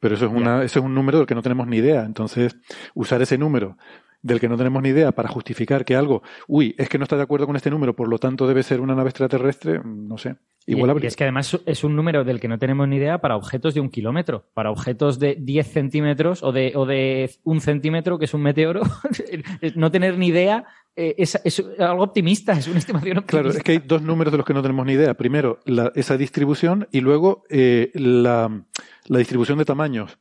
[0.00, 2.04] Pero eso es una, eso es un número del que no tenemos ni idea.
[2.04, 2.56] Entonces,
[2.94, 3.76] usar ese número
[4.22, 7.16] del que no tenemos ni idea para justificar que algo, uy, es que no está
[7.16, 10.36] de acuerdo con este número, por lo tanto debe ser una nave extraterrestre, no sé.
[10.66, 13.18] Igual y, y es que además es un número del que no tenemos ni idea
[13.18, 14.46] para objetos de un kilómetro.
[14.52, 18.82] Para objetos de 10 centímetros o de, o de un centímetro, que es un meteoro,
[19.76, 20.64] no tener ni idea
[20.96, 23.42] eh, es, es algo optimista, es una estimación optimista.
[23.42, 25.14] Claro, es que hay dos números de los que no tenemos ni idea.
[25.14, 28.64] Primero, la- esa distribución y luego eh, la,
[29.06, 30.18] la distribución de tamaños,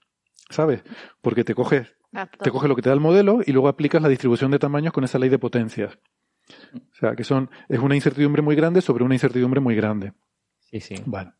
[0.49, 0.83] ¿sabes?
[1.21, 1.95] Porque te coges,
[2.43, 4.93] te coges lo que te da el modelo y luego aplicas la distribución de tamaños
[4.93, 5.97] con esa ley de potencias.
[6.73, 10.13] O sea, que son, es una incertidumbre muy grande sobre una incertidumbre muy grande.
[10.59, 10.95] Sí, sí.
[11.05, 11.33] Bueno.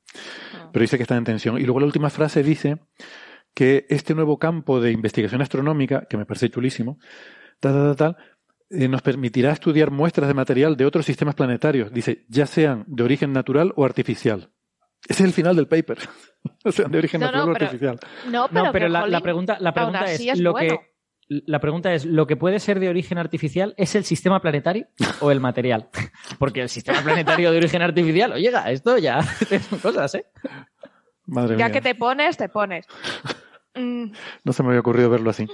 [0.72, 1.58] Pero dice que está en tensión.
[1.60, 2.78] Y luego la última frase dice
[3.54, 6.98] que este nuevo campo de investigación astronómica, que me parece chulísimo,
[7.60, 8.18] tal, tal, tal, tal,
[8.70, 13.04] eh, nos permitirá estudiar muestras de material de otros sistemas planetarios, dice, ya sean de
[13.04, 14.52] origen natural o artificial.
[15.08, 15.98] Ese es el final del paper.
[16.66, 18.00] o sea, de origen No, natural no, o pero- artificial.
[18.32, 20.78] No, pero, No, pero que, la, pregunta, la pregunta es, es lo bueno.
[20.80, 20.96] que
[21.28, 24.88] la pregunta es, ¿lo que puede ser de origen artificial es el sistema planetario
[25.22, 25.90] o el material?
[26.40, 29.22] Porque el sistema planetario de origen artificial, oye, esto ya
[29.70, 30.26] son cosas, ¿eh?
[31.26, 31.72] Madre Ya mía.
[31.74, 32.86] que te pones, te pones.
[33.74, 34.12] Mm,
[34.44, 35.48] No se me había ocurrido verlo así.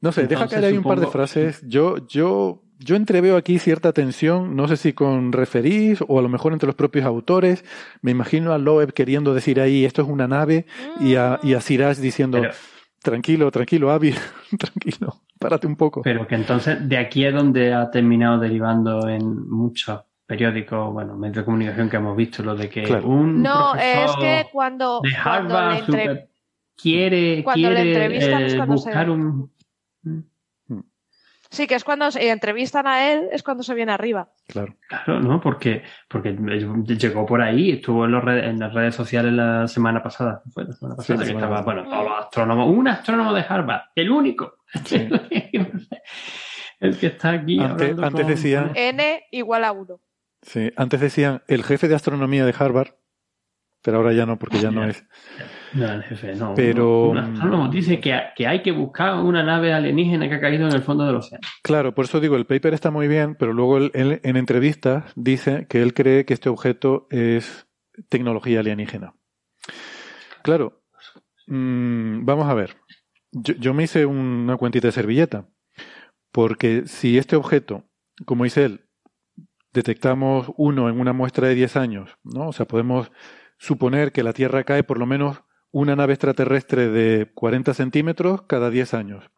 [0.00, 1.62] No sé, deja caer ahí un par de frases.
[1.68, 6.28] Yo, yo, yo entreveo aquí cierta tensión, no sé si con referís o a lo
[6.30, 7.64] mejor entre los propios autores.
[8.00, 10.64] Me imagino a Loeb queriendo decir ahí, esto es una nave,
[11.00, 12.54] y a, y a Siraj diciendo, Pero-
[13.02, 14.14] tranquilo, tranquilo, Avi,
[14.58, 16.00] tranquilo, párate un poco.
[16.02, 21.38] Pero que entonces de aquí es donde ha terminado derivando en muchos periódicos, bueno, medios
[21.38, 23.08] de comunicación que hemos visto, lo de que Claro.
[23.08, 26.28] un No, es que cuando, de cuando Harvard le entre-
[26.80, 29.50] quiere, cuando le quiere eh, cuando buscar se- un...
[31.52, 34.30] Sí, que es cuando se entrevistan a él, es cuando se viene arriba.
[34.46, 34.76] Claro.
[34.88, 35.40] Claro, ¿no?
[35.40, 36.30] Porque, porque
[36.86, 40.42] llegó por ahí, estuvo en, los redes- en las redes sociales la semana pasada.
[40.54, 41.82] Fue la semana pasada la que semana estaba, pasada.
[41.82, 44.58] bueno, todos los astrónomos, un astrónomo de Harvard, el único.
[46.78, 47.58] el que está aquí.
[47.58, 50.00] Antes, antes con- decían, N igual a 1.
[50.42, 52.94] sí, antes decían el jefe de astronomía de Harvard,
[53.82, 55.04] pero ahora ya no, porque ya no es.
[55.72, 56.54] No, el jefe, no.
[56.54, 60.74] Pero- astrónomo dice que, que hay que buscar una nave alienígena que ha caído en
[60.74, 61.46] el fondo del océano.
[61.62, 65.12] Claro, por eso digo, el paper está muy bien, pero luego él, él en entrevistas
[65.16, 67.66] dice que él cree que este objeto es
[68.08, 69.14] tecnología alienígena.
[70.42, 70.82] Claro,
[71.46, 72.76] mm, vamos a ver.
[73.32, 75.48] Yo, yo me hice una cuentita de servilleta,
[76.32, 77.84] porque si este objeto,
[78.24, 78.86] como dice él,
[79.72, 82.48] detectamos uno en una muestra de 10 años, ¿no?
[82.48, 83.12] O sea, podemos
[83.58, 85.42] suponer que la Tierra cae por lo menos
[85.72, 89.30] una nave extraterrestre de 40 centímetros cada 10 años.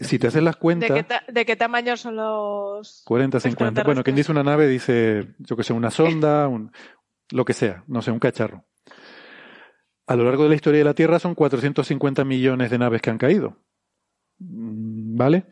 [0.00, 3.82] Si te haces las ¿De cuentas, qué, ta- ¿De qué tamaño son los 40, 50.
[3.84, 6.72] Bueno, quien dice una nave dice, yo que sé, una sonda, un,
[7.30, 8.64] lo que sea, no sé, un cacharro.
[10.06, 13.10] A lo largo de la historia de la Tierra son 450 millones de naves que
[13.10, 13.58] han caído.
[14.38, 15.46] Mm, ¿Vale?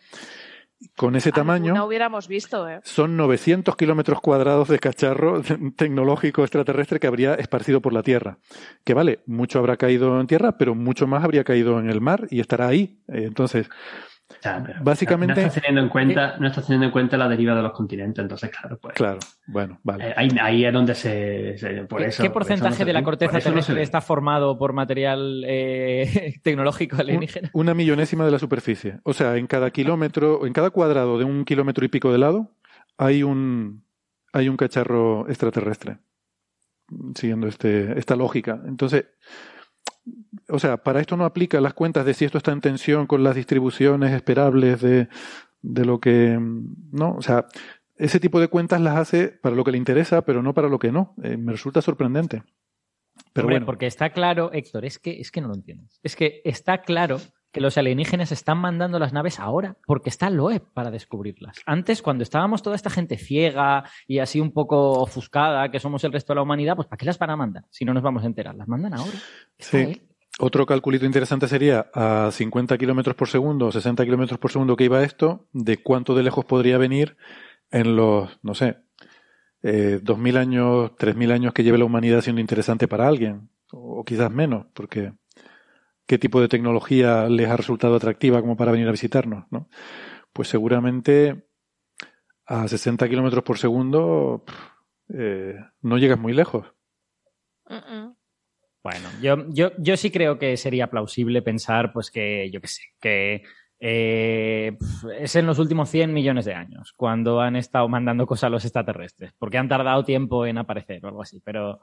[0.97, 2.81] Con ese tamaño No hubiéramos visto, ¿eh?
[2.85, 5.43] son 900 kilómetros cuadrados de cacharro
[5.77, 8.39] tecnológico extraterrestre que habría esparcido por la Tierra.
[8.85, 12.27] Que vale, mucho habrá caído en tierra, pero mucho más habría caído en el mar
[12.31, 12.99] y estará ahí.
[14.45, 15.35] Eh, básicamente...
[15.35, 18.23] No estás, teniendo en cuenta, no estás teniendo en cuenta la deriva de los continentes,
[18.23, 18.95] entonces, claro, pues.
[18.95, 20.09] Claro, bueno, vale.
[20.09, 21.57] eh, ahí, ahí es donde se.
[21.59, 24.01] se- por ¿Qué, eso, qué por eso porcentaje no de la corteza no terrestre está
[24.01, 27.51] formado por material eh, tecnológico alienígena?
[27.53, 29.01] Una millonésima de la superficie.
[29.05, 32.53] O sea, en cada kilómetro, en cada cuadrado de un kilómetro y pico de lado,
[32.99, 33.85] hay un,
[34.33, 35.99] hay un cacharro extraterrestre.
[37.15, 38.61] Siguiendo este, esta lógica.
[38.67, 39.07] Entonces,
[40.49, 43.23] o sea, para esto no aplica las cuentas de si esto está en tensión con
[43.23, 45.09] las distribuciones esperables de,
[45.63, 46.39] de lo que.
[46.91, 47.47] No, o sea,
[47.97, 50.79] ese tipo de cuentas las hace para lo que le interesa, pero no para lo
[50.79, 51.15] que no.
[51.23, 52.43] Eh, me resulta sorprendente.
[53.33, 53.67] Pero Hombre, bueno.
[53.67, 56.01] porque está claro, Héctor, es que, es que no lo entiendes.
[56.03, 57.19] Es que está claro
[57.53, 61.59] que los alienígenas están mandando las naves ahora porque está Loeb para descubrirlas.
[61.67, 66.13] Antes, cuando estábamos toda esta gente ciega y así un poco ofuscada, que somos el
[66.13, 68.25] resto de la humanidad, pues ¿para qué las van a mandar si no nos vamos
[68.25, 68.55] a enterar?
[68.55, 69.13] Las mandan ahora.
[69.59, 70.03] Sí.
[70.39, 74.85] Otro calculito interesante sería a 50 kilómetros por segundo o 60 kilómetros por segundo que
[74.85, 77.19] iba esto, de cuánto de lejos podría venir
[77.71, 78.79] en los, no sé,
[79.63, 84.31] eh, 2.000 años, 3.000 años que lleve la humanidad siendo interesante para alguien, o quizás
[84.31, 85.13] menos, porque
[86.13, 89.71] qué tipo de tecnología les ha resultado atractiva como para venir a visitarnos, ¿no?
[90.35, 91.47] Pues seguramente
[92.45, 94.45] a 60 kilómetros por segundo
[95.09, 96.67] eh, no llegas muy lejos.
[97.65, 102.83] Bueno, yo, yo, yo sí creo que sería plausible pensar, pues que, yo qué sé,
[103.01, 103.43] que
[103.81, 104.77] eh,
[105.19, 108.67] es en los últimos 100 millones de años cuando han estado mandando cosas a los
[108.67, 111.81] extraterrestres, porque han tardado tiempo en aparecer o algo así, pero,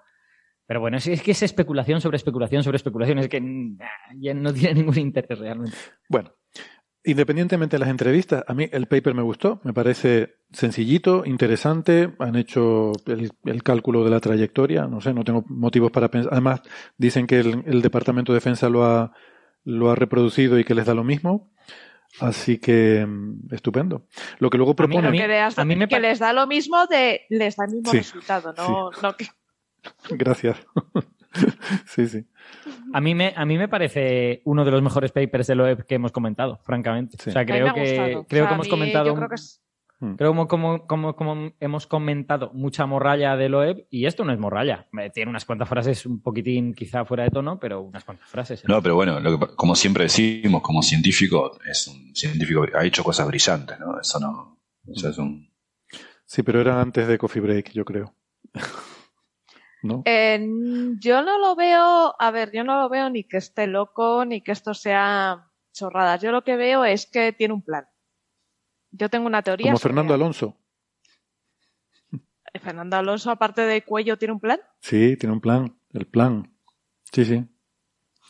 [0.69, 3.79] pero bueno, es, es que es especulación sobre especulación sobre especulación, es que mm,
[4.19, 5.75] ya no tiene ningún interés realmente.
[6.07, 6.31] Bueno,
[7.03, 12.35] independientemente de las entrevistas, a mí el paper me gustó, me parece sencillito, interesante, han
[12.35, 16.33] hecho el, el cálculo de la trayectoria, no sé, no tengo motivos para pensar.
[16.33, 16.61] Además,
[16.99, 19.11] dicen que el, el Departamento de Defensa lo ha,
[19.63, 21.51] lo ha reproducido y que les da lo mismo.
[22.19, 24.05] Así que mm, estupendo.
[24.37, 25.11] Lo que luego proponen.
[25.11, 25.55] que les,
[25.89, 29.25] que les da lo mismo de les da el mismo Sí, resultado, no, no que
[30.11, 30.57] Gracias.
[31.85, 32.25] sí, sí.
[32.93, 35.95] A mí, me, a mí me parece uno de los mejores papers de Loeb que
[35.95, 37.17] hemos comentado, francamente.
[37.19, 38.25] O sea, creo que, gustado.
[38.27, 39.15] creo O sea, que hemos mí comentado.
[39.15, 39.61] creo que es-
[40.15, 44.39] Creo como, como, como, como hemos comentado mucha morralla de Loeb y esto no es
[44.39, 44.87] morralla.
[44.97, 48.63] Eh, Tiene unas cuantas frases un poquitín quizá fuera de tono, pero unas cuantas frases.
[48.65, 52.85] No, pero bueno, lo que- como siempre decimos, como científico, es un científico que ha
[52.85, 53.99] hecho cosas brillantes, ¿no?
[53.99, 54.57] Eso no.
[54.87, 55.51] Eso es un.
[56.25, 58.13] Sí, pero era antes de Coffee Break, yo creo.
[59.81, 60.01] ¿No?
[60.05, 60.45] Eh,
[60.99, 64.41] yo no lo veo, a ver, yo no lo veo ni que esté loco ni
[64.41, 66.21] que esto sea chorradas.
[66.21, 67.85] Yo lo que veo es que tiene un plan.
[68.91, 69.67] Yo tengo una teoría.
[69.67, 70.57] Como sobre- Fernando Alonso.
[72.61, 74.59] Fernando Alonso, aparte de cuello, tiene un plan.
[74.81, 75.77] Sí, tiene un plan.
[75.93, 76.51] El plan.
[77.11, 77.45] Sí, sí.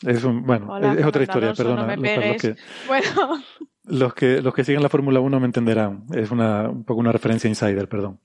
[0.02, 1.96] Es un, bueno, Hola, es, es otra historia, Alonso, perdona.
[1.96, 2.56] no me Los- que,
[2.86, 3.42] Bueno,
[3.84, 6.06] los, que, los que siguen la Fórmula 1 me entenderán.
[6.14, 8.20] Es una, un poco una referencia insider, perdón.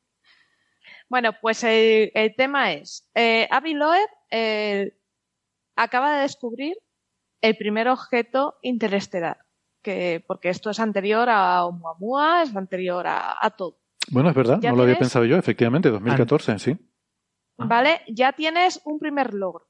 [1.09, 4.97] Bueno, pues el, el tema es, eh, Avi Loeb eh,
[5.75, 6.77] acaba de descubrir
[7.41, 9.45] el primer objeto interestelar,
[9.81, 13.79] que, porque esto es anterior a Oumuamua, es anterior a, a todo.
[14.11, 16.77] Bueno, es verdad, ¿Ya no lo había pensado yo, efectivamente, 2014, sí.
[17.57, 18.01] ¿Vale?
[18.07, 19.67] Ya tienes un primer logro.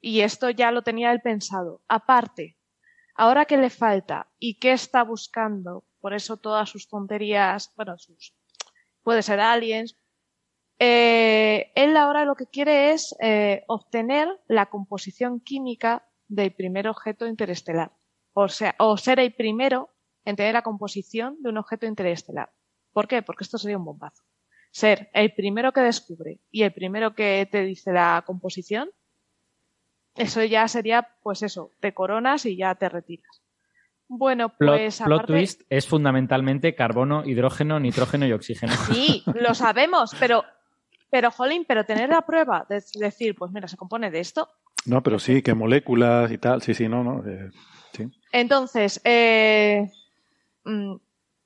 [0.00, 1.82] Y esto ya lo tenía él pensado.
[1.88, 2.58] Aparte,
[3.14, 8.34] ahora que le falta y qué está buscando, por eso todas sus tonterías, bueno, sus,
[9.02, 9.96] puede ser aliens,
[10.78, 17.26] eh, él ahora lo que quiere es eh, obtener la composición química del primer objeto
[17.26, 17.92] interestelar.
[18.32, 19.90] O sea, o ser el primero
[20.24, 22.52] en tener la composición de un objeto interestelar.
[22.92, 23.22] ¿Por qué?
[23.22, 24.22] Porque esto sería un bombazo
[24.70, 28.90] ser el primero que descubre y el primero que te dice la composición,
[30.14, 33.42] eso ya sería, pues eso, te coronas y ya te retiras.
[34.12, 38.72] Bueno, Plot, pues plot aparte, twist es fundamentalmente carbono, hidrógeno, nitrógeno y oxígeno.
[38.72, 40.42] sí, lo sabemos, pero,
[41.10, 44.48] pero, jolín, pero tener la prueba de decir, pues mira, se compone de esto.
[44.84, 47.22] No, pero sí, que moléculas y tal, sí, sí, no, no.
[47.24, 47.50] eh,
[47.92, 48.08] sí.
[48.32, 49.88] Entonces, eh,
[50.64, 50.96] mm,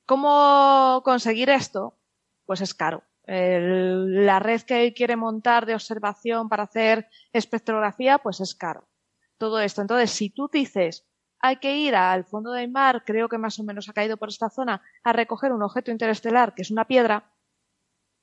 [0.07, 1.99] ¿cómo conseguir esto?
[2.47, 3.03] Pues es caro.
[3.27, 8.89] El- la red que él quiere montar de observación para hacer espectrografía, pues es caro.
[9.37, 9.83] Todo esto.
[9.83, 11.07] Entonces, si tú dices,
[11.47, 14.31] hay que ir al fondo del mar, creo que más o menos ha caído por
[14.31, 17.35] esta zona, a recoger un objeto interestelar, que es una piedra,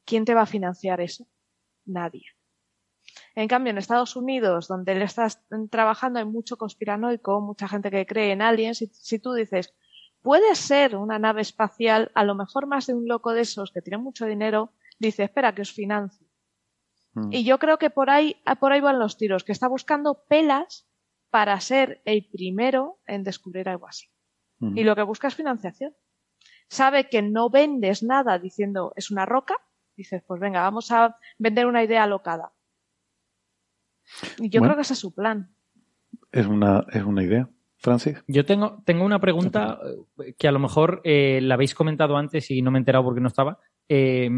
[0.06, 1.28] ¿quién te va a financiar eso?
[1.86, 2.26] Nadie.
[3.36, 5.40] En cambio, en Estados Unidos, donde le estás
[5.70, 8.80] trabajando, hay mucho conspiranoico, mucha gente que cree en aliens.
[8.80, 9.72] Si, si tú dices,
[10.24, 13.84] puede ser una nave espacial, a lo mejor más de un loco de esos que
[13.84, 16.28] tiene mucho dinero, dice, espera, que os financie.
[17.14, 17.34] Mm.
[17.34, 20.88] Y yo creo que por ahí, por ahí van los tiros, que está buscando pelas
[21.32, 24.08] para ser el primero en descubrir algo así.
[24.76, 25.96] Y lo que busca es financiación.
[26.68, 29.56] Sabe que no vendes nada diciendo es una roca,
[29.98, 32.52] dices, pues venga, vamos a vender una idea alocada.
[34.38, 34.74] Y yo Bueno.
[34.74, 35.56] creo que ese es su plan.
[36.32, 37.50] Es una, es una idea.
[37.78, 38.24] Francis.
[38.28, 39.80] Yo tengo, tengo una pregunta
[40.24, 43.04] eh, que a lo mejor eh, la habéis comentado antes y no me he enterado
[43.06, 43.58] porque no estaba,
[43.90, 44.30] eh,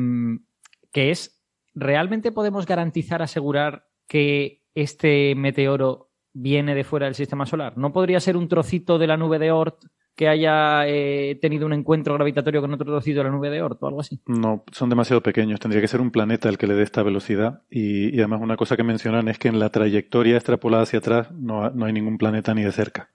[0.94, 1.44] que es,
[1.74, 7.78] ¿realmente podemos garantizar, asegurar que este meteoro viene de fuera del sistema solar?
[7.78, 9.84] ¿No podría ser un trocito de la nube de Oort
[10.16, 13.82] que haya eh, tenido un encuentro gravitatorio con otro trocito de la nube de Oort
[13.82, 14.20] o algo así?
[14.28, 15.60] No, son demasiado pequeños.
[15.60, 17.62] Tendría que ser un planeta el que le dé esta velocidad.
[17.70, 21.32] Y, y además una cosa que mencionan es que en la trayectoria extrapolada hacia atrás
[21.32, 23.10] no, ha- no hay ningún planeta ni de cerca.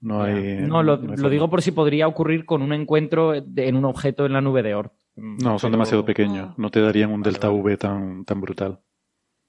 [0.00, 0.58] No hay.
[0.58, 1.28] No, lo, no hay lo forma.
[1.30, 4.62] digo por si podría ocurrir con un encuentro de- en un objeto en la nube
[4.62, 4.92] de Oort.
[5.16, 6.58] No, son Pero- demasiado pequeños.
[6.58, 8.80] No te darían un delta V tan, tan brutal.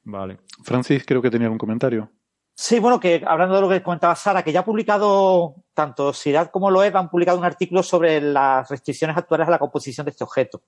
[0.05, 0.37] Vale.
[0.63, 2.09] Francis, creo que tenía algún comentario.
[2.59, 6.47] Sí, bueno, que hablando de lo que comentaba Sara, que ya ha publicado, tanto SIRAD
[6.47, 10.23] como LOEB han publicado un artículo sobre las restricciones actuales a la composición de este
[10.23, 10.63] objeto.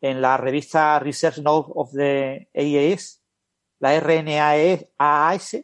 [0.00, 3.22] En la revista Research Note of the AES,
[3.78, 5.54] la RNAS,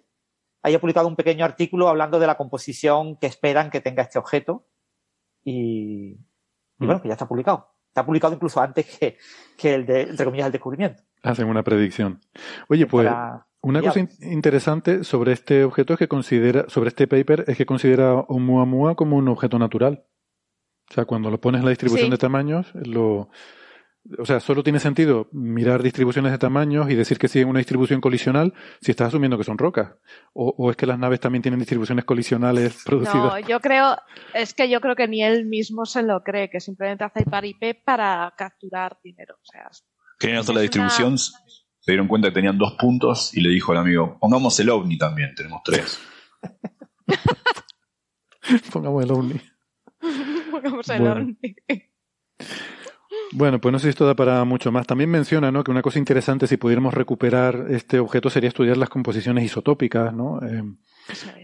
[0.62, 4.20] ahí ha publicado un pequeño artículo hablando de la composición que esperan que tenga este
[4.20, 4.68] objeto.
[5.42, 6.12] Y,
[6.78, 7.74] y bueno, que ya está publicado.
[7.88, 9.18] Está publicado incluso antes que,
[9.58, 11.02] que el de, entre comillas, el descubrimiento.
[11.24, 12.20] Hacen una predicción.
[12.68, 17.06] Oye, pues Para- una cosa in- interesante sobre este objeto es que considera, sobre este
[17.06, 20.04] paper, es que considera Oumuamua como un objeto natural.
[20.90, 22.10] O sea, cuando lo pones en la distribución Sí.
[22.10, 23.28] de tamaños, lo,
[24.18, 28.00] o sea, solo tiene sentido mirar distribuciones de tamaños y decir que siguen una distribución
[28.00, 29.92] colisional si estás asumiendo que son rocas.
[30.32, 33.14] O, o es que las naves también tienen distribuciones colisionales producidas.
[33.24, 33.96] No, yo creo,
[34.34, 37.74] es que yo creo que ni él mismo se lo cree, que simplemente hace paripé
[37.74, 39.34] para capturar dinero.
[39.36, 41.16] O sea, hacer la una- distribución,
[41.90, 44.96] se dieron cuenta que tenían dos puntos y le dijo al amigo, pongamos el ovni
[44.96, 45.98] también, tenemos tres.
[48.72, 49.40] Pongamos el ovni.
[50.50, 51.20] pongamos el Bueno.
[51.20, 51.38] ovni.
[53.32, 54.86] Bueno, pues no sé si esto da para mucho más.
[54.86, 55.62] También menciona ¿no?
[55.62, 60.12] que una cosa interesante, si pudiéramos recuperar este objeto, sería estudiar las composiciones isotópicas.
[60.12, 60.40] ¿no?
[60.42, 60.62] Eh,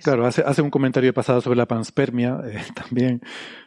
[0.03, 3.21] claro, hace, hace un comentario de pasada sobre la panspermia eh, también,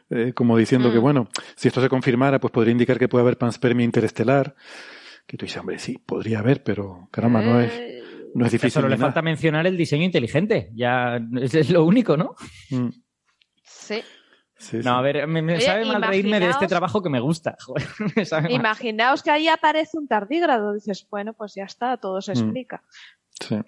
[0.09, 0.93] eh, como diciendo Mm.
[0.93, 4.55] que, bueno, si esto se confirmara, pues podría indicar que puede haber panspermia interestelar.
[5.29, 7.71] Que tú dices, hombre, sí, podría haber, pero caramba, no es,
[8.33, 8.71] no es difícil.
[8.71, 9.05] Solo le nada.
[9.09, 10.71] falta mencionar el diseño inteligente.
[10.73, 12.33] Ya es, es lo único, ¿no?
[12.71, 12.89] Mm,
[13.63, 14.01] Sí.
[14.57, 17.19] sí, No, a ver, me, me Oye, sabe mal reírme de este trabajo que me
[17.19, 17.55] gusta.
[17.65, 18.51] Joder, me sabe mal.
[18.53, 20.73] Imaginaos que ahí aparece un tardígrado.
[20.73, 22.37] Dices, bueno, pues ya está, todo se Mm.
[22.37, 22.83] explica.
[23.39, 23.59] Sí.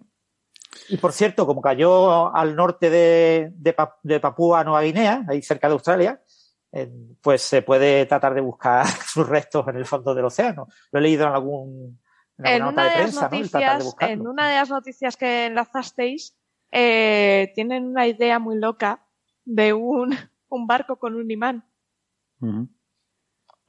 [0.90, 5.42] Y por cierto, como cayó al norte de, de, Pa- de Papúa Nueva Guinea, ahí
[5.44, 6.26] cerca de Australia, eh,
[7.22, 10.68] pues se puede tratar de buscar sus restos en el fondo del océano.
[10.91, 11.99] Lo he leído en algún
[12.38, 16.35] en una nota de las prensa, de noticias, en una de las noticias que enlazasteis,
[16.72, 19.06] eh, tienen una idea muy loca
[19.45, 20.15] de un,
[20.49, 21.65] un barco con un imán.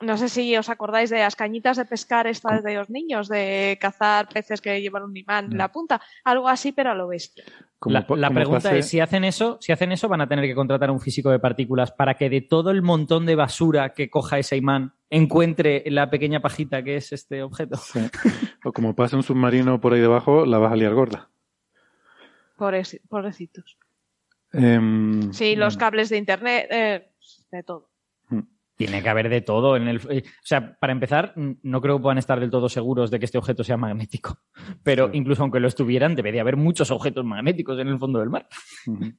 [0.02, 3.78] No sé si os acordáis de las cañitas de pescar estas de los niños, de
[3.80, 6.00] cazar peces que llevan un imán en la punta.
[6.24, 7.44] Algo así, pero a lo bestia.
[7.86, 10.88] La, pregunta pase- es, si hacen eso, si hacen eso, van a tener que contratar
[10.88, 14.38] a un físico de partículas para que de todo el montón de basura que coja
[14.38, 17.76] ese imán encuentre la pequeña pajita que es este objeto.
[17.76, 18.00] sí.
[18.64, 21.28] O como pase un submarino por ahí debajo, la vas a liar gorda.
[22.56, 23.78] Pobreci- Pobrecitos.
[24.52, 27.08] Em, Sí, los cables de internet, eh,
[27.50, 27.88] de todo.
[28.74, 29.76] Tiene que haber de todo.
[29.76, 33.10] En el, eh, o sea, para empezar, no creo que puedan estar del todo seguros
[33.10, 34.38] de que este objeto sea magnético.
[34.82, 38.48] Pero incluso aunque lo estuvieran, debería haber muchos objetos magnéticos en el fondo del mar.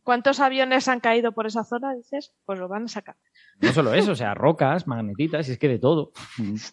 [0.03, 1.93] ¿Cuántos aviones han caído por esa zona?
[1.93, 3.15] Dices, pues lo van a sacar.
[3.61, 6.11] No solo eso, o sea, rocas, magnetitas, y es que de todo.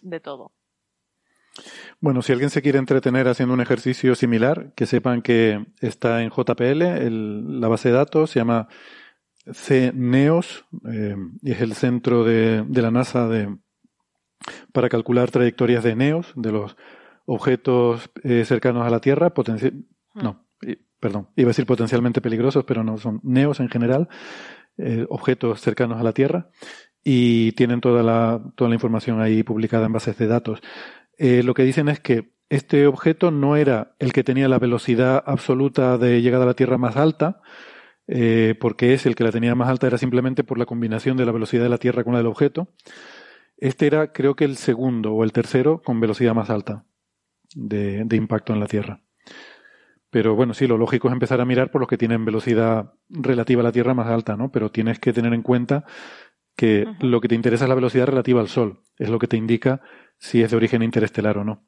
[0.03, 0.53] De todo.
[2.01, 6.31] Bueno, si alguien se quiere entretener haciendo un ejercicio similar, que sepan que está en
[6.31, 8.69] JPL, el- la base de datos se llama
[9.47, 13.57] CNEOS, eh, y es el centro de, de la NASA de,
[14.73, 16.77] para calcular trayectorias de NEOS, de los
[17.27, 22.65] objetos eh, cercanos a la Tierra, potenci- no, i- perdón, iba a decir potencialmente peligrosos,
[22.65, 24.09] pero no, son NEOS en general,
[24.79, 26.51] eh, objetos cercanos a la Tierra,
[27.03, 30.61] y tienen toda la, toda la información ahí publicada en bases de datos.
[31.17, 35.23] Eh, lo que dicen es que este objeto no era el que tenía la velocidad
[35.25, 37.41] absoluta de llegada a la Tierra más alta,
[38.13, 41.25] eh, porque es el que la tenía más alta era simplemente por la combinación de
[41.25, 42.67] la velocidad de la Tierra con la del objeto.
[43.57, 46.85] Este era, creo que el segundo o el tercero con velocidad más alta
[47.55, 49.01] de, de impacto en la Tierra.
[50.11, 53.61] Pero bueno, sí, lo lógico es empezar a mirar por los que tienen velocidad relativa
[53.61, 54.51] a la Tierra más alta, ¿no?
[54.51, 55.85] Pero tienes que tener en cuenta
[56.57, 58.81] que lo que te interesa es la velocidad relativa al Sol.
[58.99, 59.83] Es lo que te indica
[60.19, 61.63] si es de origen interestelar o no.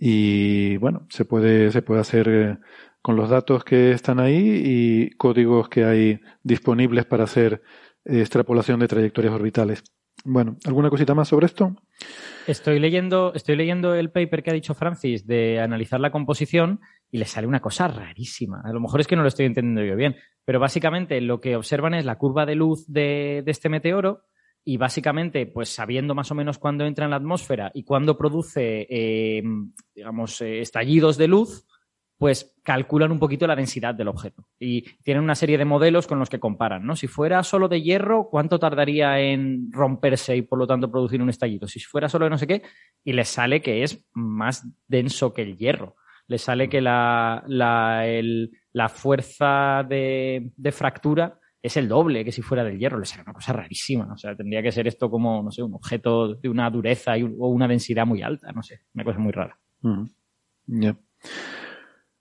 [0.00, 2.58] Y bueno, se puede, se puede hacer eh,
[3.02, 7.62] con los datos que están ahí y códigos que hay disponibles para hacer
[8.04, 9.82] extrapolación de trayectorias orbitales.
[10.24, 11.76] Bueno, ¿alguna cosita más sobre esto?
[12.46, 16.80] Estoy leyendo, estoy leyendo el paper que ha dicho Francis de analizar la composición
[17.10, 18.60] y le sale una cosa rarísima.
[18.64, 21.56] A lo mejor es que no lo estoy entendiendo yo bien, pero básicamente lo que
[21.56, 24.24] observan es la curva de luz de, de este meteoro
[24.70, 28.86] y básicamente, pues sabiendo más o menos cuándo entra en la atmósfera y cuándo produce,
[28.90, 29.42] eh,
[29.94, 31.66] digamos, eh, estallidos de luz,
[32.18, 34.46] pues calculan un poquito la densidad del objeto.
[34.58, 36.96] Y tienen una serie de modelos con los que comparan, ¿no?
[36.96, 41.30] Si fuera solo de hierro, ¿cuánto tardaría en romperse y por lo tanto producir un
[41.30, 41.66] estallido?
[41.66, 42.62] Si fuera solo de no sé qué,
[43.02, 45.96] y les sale que es más denso que el hierro.
[46.26, 52.32] Les sale que la, la, el- la fuerza de, de fractura es el doble que
[52.32, 52.98] si fuera del hierro.
[52.98, 54.12] Les sale una cosa rarísima.
[54.12, 57.48] O sea, tendría que ser esto como, no sé, un objeto de una dureza o
[57.48, 58.52] una densidad muy alta.
[58.52, 59.58] No sé, una cosa muy rara.
[59.82, 60.04] Mm,
[60.66, 60.96] ya.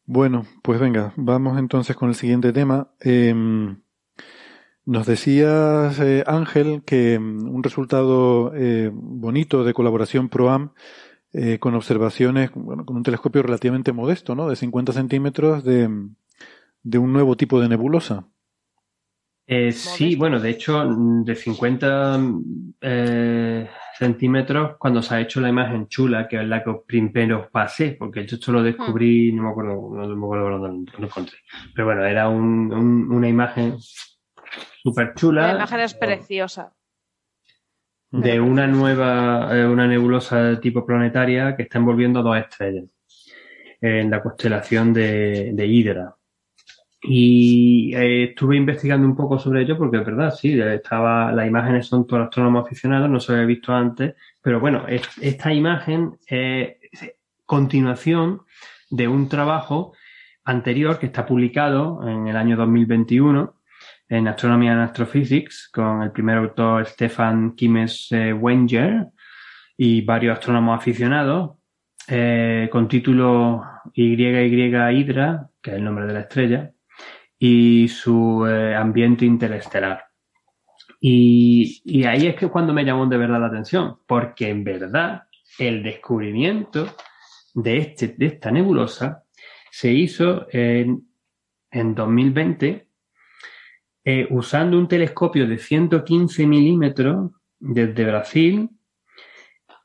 [0.05, 2.91] Bueno, pues venga, vamos entonces con el siguiente tema.
[3.01, 3.81] Em,
[4.85, 10.72] nos decías, eh, Ángel, que em, un resultado eh, bonito de colaboración ProAm
[11.34, 14.47] eh, con observaciones, bueno, con un telescopio relativamente modesto, ¿no?
[14.47, 15.89] De 50 centímetros de,
[16.84, 18.27] de un nuevo tipo de nebulosa.
[19.49, 22.19] Eh, sí, bueno, de hecho, mm, de 50
[22.82, 27.48] eh, centímetros, cuando se ha hecho la imagen chula, que es la que primero os
[27.49, 31.38] pasé, porque yo esto lo descubrí, no me acuerdo, no me acuerdo dónde lo encontré.
[31.74, 33.78] Pero bueno, era un- un- una imagen
[34.84, 36.74] súper La chula imagen es preciosa.
[38.11, 42.86] de una nueva, eh, una nebulosa de tipo planetaria que está envolviendo dos estrellas
[43.80, 46.15] en la constelación de, de Hydra.
[47.10, 51.88] Y eh, estuve investigando un poco sobre ello porque es verdad, sí, estaba, las imágenes
[51.88, 56.76] son todos astrónomos aficionados, no se había visto antes, pero bueno, es- esta imagen es
[57.46, 58.42] continuación
[58.90, 59.94] de un trabajo
[60.44, 63.56] anterior que está publicado en el año 2021
[64.10, 69.08] en Astronomy and Astrophysics con el primer autor Stefan Kimes eh, Wenger
[69.78, 71.58] y varios astrónomos aficionados
[72.08, 73.64] eh, con título
[73.94, 76.72] YY Hydra, que es el nombre de la estrella,
[77.39, 80.05] y su eh, ambiente interestelar.
[80.99, 85.23] Y, ahí es que cuando me llamó de verdad la atención, porque en verdad
[85.59, 86.95] el descubrimiento
[87.53, 89.23] de, este, de esta nebulosa
[89.72, 91.07] se hizo en,
[91.72, 92.88] en 2020
[94.09, 98.69] eh, usando un telescopio de 115 milímetros desde Brasil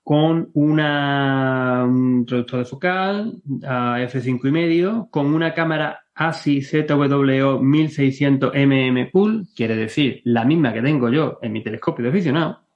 [0.04, 7.60] con una, un introductor de focal a f5 y medio, con una cámara ASI ZWO
[7.60, 12.66] 1600 mm pool, quiere decir la misma que tengo yo en mi telescopio de aficionado,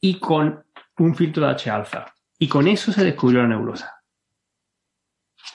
[0.00, 0.64] y con
[0.98, 2.12] un filtro de H alfa.
[2.38, 3.94] Y con eso se descubrió la nebulosa.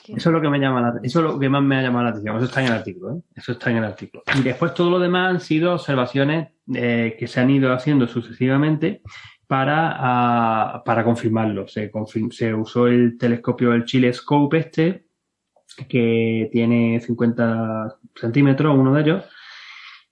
[0.06, 2.04] Eso es lo que me llama la, eso es lo que más me ha llamado
[2.04, 2.36] la atención.
[2.36, 3.20] Eso está en el artículo, ¿eh?
[3.34, 4.22] Eso está en el artículo.
[4.38, 9.00] Y después todo lo demás han sido observaciones eh, que se han ido haciendo sucesivamente
[9.46, 11.66] para, ah, para confirmarlo.
[11.68, 15.03] Se, confirm- se usó el telescopio, el Chile Scope este,
[15.88, 19.24] que tiene 50 centímetros, uno de ellos,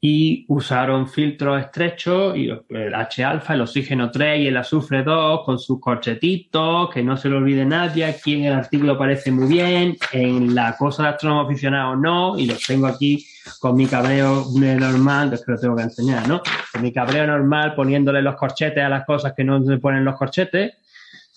[0.04, 5.60] y usaron filtros estrechos y el H-alfa, el oxígeno 3 y el azufre 2 con
[5.60, 9.96] sus corchetitos, que no se lo olvide nadie, aquí en el artículo parece muy bien,
[10.12, 13.24] en la cosa de astrónomo aficionado no, y los tengo aquí
[13.60, 16.42] con mi cabreo normal, que lo tengo que enseñar, ¿no?
[16.72, 20.16] Con mi cabreo normal poniéndole los corchetes a las cosas que no se ponen los
[20.16, 20.81] corchetes,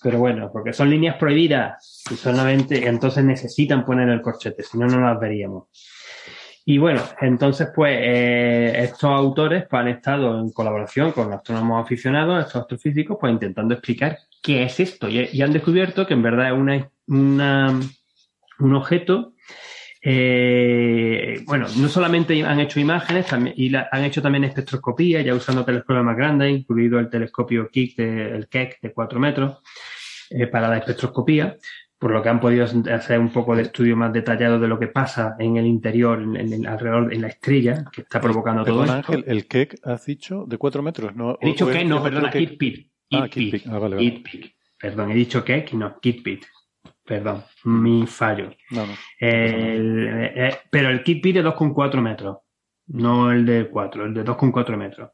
[0.02, 4.86] pero bueno, porque son líneas prohibidas y solamente entonces necesitan poner el corchete, si no,
[4.86, 5.68] no las veríamos.
[6.64, 12.44] Y bueno, entonces pues eh, estos autores pues, han estado en colaboración con astrónomos aficionados,
[12.44, 15.08] estos astrofísicos, pues intentando explicar qué es esto.
[15.08, 17.80] Y, han descubierto que en verdad es una, una-
[18.58, 19.34] un objeto
[20.02, 25.34] eh, bueno, no solamente han hecho imágenes, también, y la- han hecho también espectroscopía, ya
[25.34, 29.58] usando telescopios más grandes, incluido el telescopio Keck de, el Keck de 4 metros,
[30.30, 31.56] eh, para la espectroscopía,
[31.98, 34.88] por lo que han podido hacer un poco de estudio más detallado de lo que
[34.88, 39.00] pasa en el interior, en, el alrededor, en la estrella que está provocando todo Perdona,
[39.00, 39.12] esto.
[39.12, 41.38] Ángel, el Keck has dicho de 4 metros, ¿no?
[41.40, 42.48] He dicho es- no, es otro perdona, Keck?
[42.50, 42.90] Kit Pit.
[43.12, 43.66] Ah, Kit.
[43.66, 44.22] Ah, vale, vale.
[44.78, 46.44] Perdón, he dicho que y no, Kit Pit.
[47.06, 48.50] Perdón, mi fallo.
[48.70, 48.92] No, no.
[49.18, 52.38] El- eh, pero el Kit Pit es 2,4 metros.
[52.88, 55.10] no el de 4, el de 2,4 metros.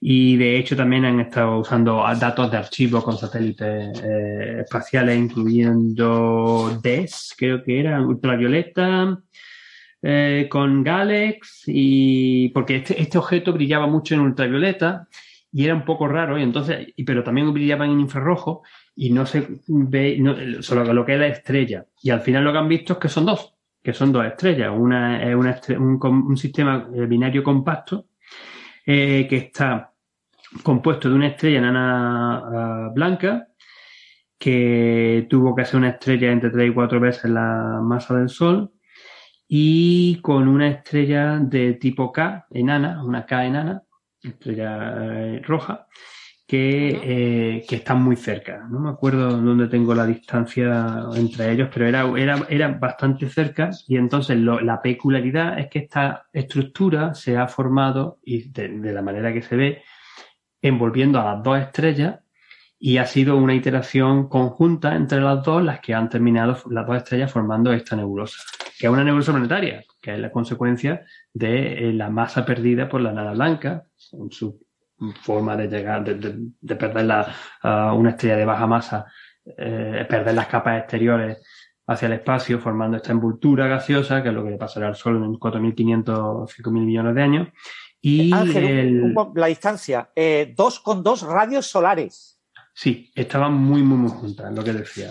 [0.00, 6.76] Y de hecho también han estado usando datos de archivo con satélites eh, espaciales, incluyendo
[6.82, 9.16] DES, creo que era, ultravioleta,
[10.02, 15.06] eh, con Galex, y porque este, este objeto brillaba mucho en ultravioleta
[15.52, 18.62] y era un poco raro, y entonces, pero también brillaba en infrarrojo
[18.96, 21.86] y no se ve no, solo lo que es la estrella.
[22.02, 24.72] Y al final lo que han visto es que son dos, que son dos estrellas.
[24.74, 28.06] Una es un sistema eh, binario compacto
[28.86, 29.92] eh, que está
[30.62, 33.48] compuesto de una estrella enana ah, blanca
[34.38, 38.70] que tuvo que ser una estrella entre 3 y 4 veces la masa del Sol
[39.48, 43.82] y con una estrella de tipo K enana, una K enana,
[44.22, 45.86] estrella eh, roja,
[46.46, 48.66] que, eh, que están muy cerca.
[48.70, 53.70] No me acuerdo dónde tengo la distancia entre ellos, pero era, era, era bastante cerca.
[53.88, 58.92] Y entonces lo- la peculiaridad es que esta estructura se ha formado y de, de
[58.92, 59.82] la manera que se ve
[60.60, 62.20] envolviendo a las dos estrellas.
[62.78, 66.96] Y ha sido una iteración conjunta entre las dos las que han terminado las dos
[66.98, 68.42] estrellas formando esta nebulosa,
[68.78, 71.02] que es una nebulosa planetaria, que es la consecuencia
[71.32, 74.63] de eh, la masa perdida por la nana blanca, en su
[75.22, 79.06] forma de llegar, de, de- de perder la, a una estrella de baja masa,
[79.44, 81.42] eh, perder las capas exteriores
[81.86, 85.16] hacia el espacio, formando esta envoltura gaseosa, que es lo que le pasará al Sol
[85.16, 87.48] en 4.500, 5.000 millones de años.
[88.00, 92.40] Y Ángel, el- po- la distancia, eh, dos con dos radios solares.
[92.72, 95.10] Sí, estaban muy, muy, muy juntas, lo que decía.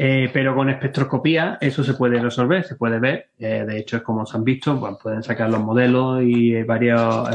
[0.00, 3.30] Eh, pero con espectroscopía eso se puede resolver, se puede ver.
[3.36, 6.62] Eh, de hecho, es como se han visto, pues, pueden sacar los modelos y eh,
[6.62, 7.28] varios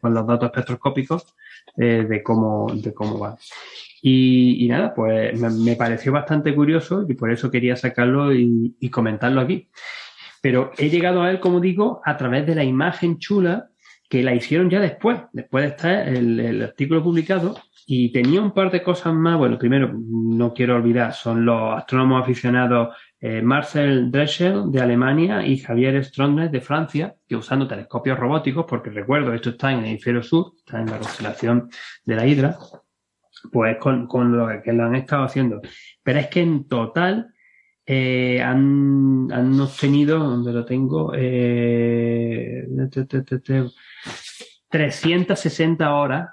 [0.00, 1.36] con los datos espectroscópicos
[1.76, 3.38] de cómo de cómo va.
[4.02, 9.68] Y, nada, pues me, pareció bastante curioso y por eso quería sacarlo y, comentarlo aquí.
[10.40, 13.70] Pero he llegado a él, como digo, a través de la imagen chula
[14.08, 17.54] que la hicieron ya después, después de estar el artículo publicado,
[17.86, 19.36] y tenía un par de cosas más.
[19.38, 25.58] Bueno, primero, no quiero olvidar, son los astrónomos aficionados eh, Marcel Dreschel de Alemania y
[25.58, 30.22] Javier Stromness de Francia, que usando telescopios robóticos, porque recuerdo, esto está en el hemisferio
[30.22, 31.68] sur, está en la constelación
[32.04, 32.56] de la Hidra,
[33.52, 35.60] pues con, con lo que lo han estado haciendo.
[36.02, 37.32] Pero es que en total
[37.86, 43.64] eh, han, han obtenido, donde lo tengo, eh, te- te- te- te-
[44.68, 46.28] 360 horas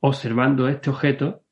[0.00, 1.42] observando este objeto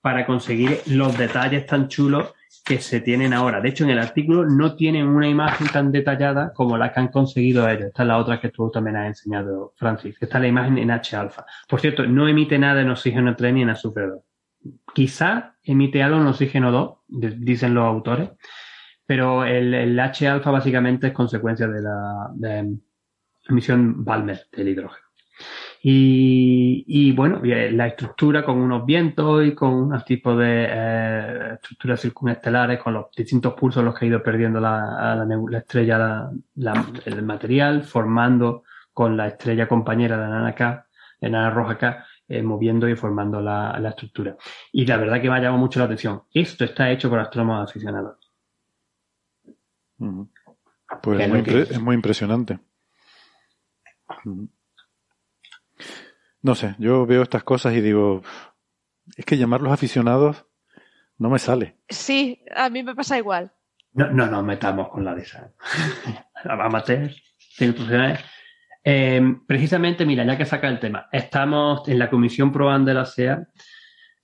[0.00, 2.32] para conseguir los detalles tan chulos
[2.64, 3.60] que se tienen ahora.
[3.60, 7.08] De hecho, en el artículo no tienen una imagen tan detallada como la que han
[7.08, 7.86] conseguido ellos.
[7.88, 10.16] Esta es la otra que tú también has enseñado, Francis.
[10.20, 11.44] Esta es la imagen en H-alfa.
[11.68, 14.20] Por cierto, no emite nada en oxígeno 3 ni en azufre 2.
[14.94, 18.30] Quizá emite algo en oxígeno 2, de- dicen los autores,
[19.04, 22.64] pero el, H-alfa básicamente es consecuencia de la
[23.48, 25.01] emisión Balmer del hidrógeno.
[25.84, 31.50] Y, y bueno, eh, la estructura con unos vientos y con unos tipos de eh,
[31.54, 35.98] estructuras circunestelares, con los distintos pulsos los que ha ido perdiendo la, la, la estrella,
[35.98, 40.86] la- la- el material, formando con la estrella compañera de Nana K,
[41.20, 44.36] de Nana Roja K, eh, moviendo y formando la, la estructura.
[44.70, 46.22] Y la verdad que me ha llamado mucho la atención.
[46.32, 48.18] Esto está hecho por astrónomos aficionados.
[51.02, 51.38] Pues es muy,
[51.72, 52.60] es muy impresionante.
[56.42, 58.22] No sé, yo veo estas cosas y digo,
[59.16, 60.46] es que llamarlos aficionados
[61.18, 61.76] no me sale.
[61.88, 63.52] Sí, a mí me pasa igual.
[63.92, 65.52] No, no nos metamos con la de esa.
[66.44, 67.22] Amateurs,
[67.56, 68.20] profesionales.
[68.82, 73.04] Eh, precisamente, mira, ya que saca el tema, estamos en la comisión ProAn de la
[73.04, 73.46] SEA,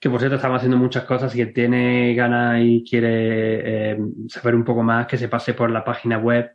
[0.00, 1.30] que por cierto estamos haciendo muchas cosas.
[1.30, 5.84] Si tiene ganas y quiere eh, saber un poco más, que se pase por la
[5.84, 6.50] página web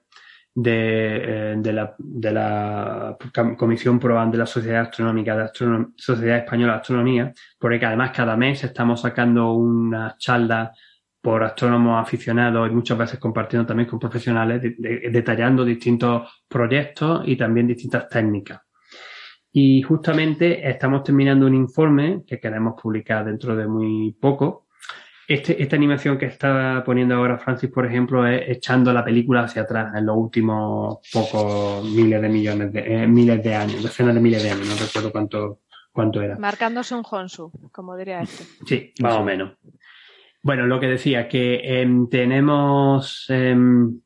[0.55, 3.17] de, eh, de la, de la
[3.57, 8.37] Comisión ProAn de la Sociedad Astronómica, de Astronom- Sociedad Española de Astronomía, porque además cada
[8.37, 10.77] mes estamos sacando unas charlas
[11.21, 17.23] por astrónomos aficionados y muchas veces compartiendo también con profesionales, de- de- detallando distintos proyectos
[17.25, 18.61] y también distintas técnicas.
[19.55, 24.67] Y justamente estamos terminando un informe que queremos publicar dentro de muy poco.
[25.27, 29.61] Este, esta animación que está poniendo ahora Francis, por ejemplo, es echando la película hacia
[29.61, 34.19] atrás en los últimos pocos miles de millones de, eh, miles de años, decenas de
[34.21, 35.59] miles de años, no recuerdo cuánto,
[35.93, 36.37] cuánto era.
[36.37, 38.43] Marcándose un Honsu, como diría este.
[38.65, 39.53] Sí, más o menos.
[40.41, 43.97] Bueno, lo que decía, que em, tenemos em,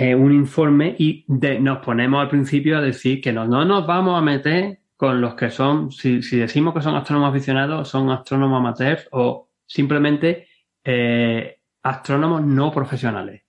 [0.00, 3.86] eh, un informe y de- nos ponemos al principio a decir que no, no nos
[3.86, 8.10] vamos a meter con los que son, si, si decimos que son astrónomos aficionados, son
[8.10, 10.48] astrónomos amateurs o simplemente
[10.82, 13.42] eh, astrónomos no profesionales.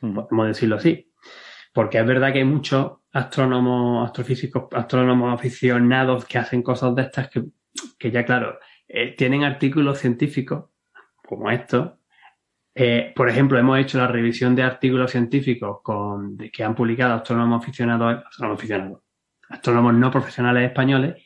[0.00, 1.12] Podemos decirlo así.
[1.72, 7.28] Porque es verdad que hay muchos astrónomos, astrofísicos, astrónomos aficionados que hacen cosas de estas
[7.28, 7.44] que,
[7.98, 8.58] que ya, claro,
[8.88, 10.70] eh, tienen artículos científicos
[11.24, 11.92] como estos.
[12.74, 17.14] Eh, por ejemplo, hemos hecho la revisión de artículos científicos con, de- que han publicado
[17.14, 19.02] astrónomos aficionados, astrónomos aficionados,
[19.50, 21.22] astrónomos no profesionales españoles,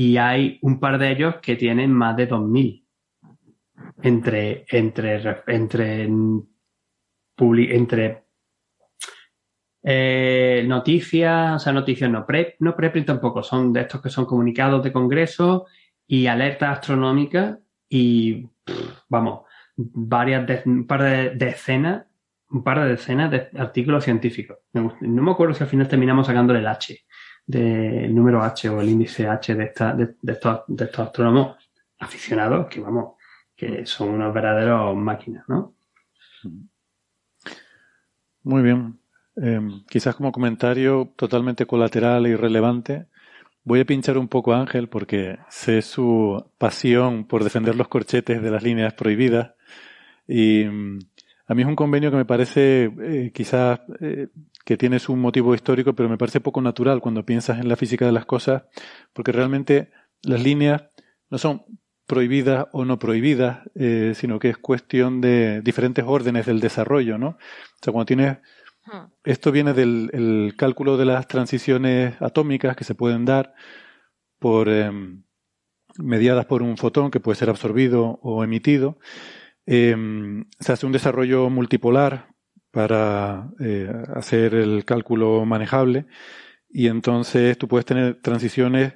[0.00, 2.84] y hay un par de ellos que tienen más de 2.000
[4.00, 6.04] entre, entre, entre,
[7.36, 8.22] entre
[9.82, 14.24] eh, noticias, o sea, noticias no pre, no preprint tampoco, son de estos que son
[14.24, 15.66] comunicados de congreso
[16.06, 17.58] y alertas astronómicas
[17.88, 18.48] y,
[19.08, 19.46] vamos,
[19.76, 22.06] varias, de- un par de decenas,
[22.50, 24.58] un par de decenas de artículos científicos.
[24.74, 27.00] No me acuerdo si al final terminamos sacándole el H,
[27.48, 31.56] de, el número H o el índice H de, esta, de, estos, de estos astrónomos
[31.98, 33.14] aficionados que, vamos,
[33.56, 35.74] que son unos verdaderos máquinas, ¿no?
[38.44, 38.98] Muy bien.
[39.36, 43.06] Eh, quizás como comentario totalmente colateral e irrelevante,
[43.64, 48.42] voy a pinchar un poco a Ángel porque sé su pasión por defender los corchetes
[48.42, 49.52] de las líneas prohibidas
[50.26, 50.98] y mm,
[51.46, 54.28] a mí es un convenio que me parece eh, quizás eh,
[54.68, 58.04] que tiene su motivo histórico, pero me parece poco natural cuando piensas en la física
[58.04, 58.64] de las cosas,
[59.14, 59.90] porque realmente
[60.22, 60.90] las líneas
[61.30, 61.64] no son
[62.06, 67.28] prohibidas o no prohibidas, eh, sino que es cuestión de diferentes órdenes del desarrollo, ¿no?
[67.28, 67.38] O
[67.80, 68.36] sea, cuando tienes
[69.24, 73.54] esto viene del el cálculo de las transiciones atómicas que se pueden dar
[74.38, 75.22] por em,
[75.96, 78.98] mediadas por un fotón que puede ser absorbido o emitido.
[79.64, 82.28] Em, se hace un desarrollo multipolar
[82.70, 86.06] para eh, hacer el cálculo manejable
[86.70, 88.94] y entonces tú puedes tener transiciones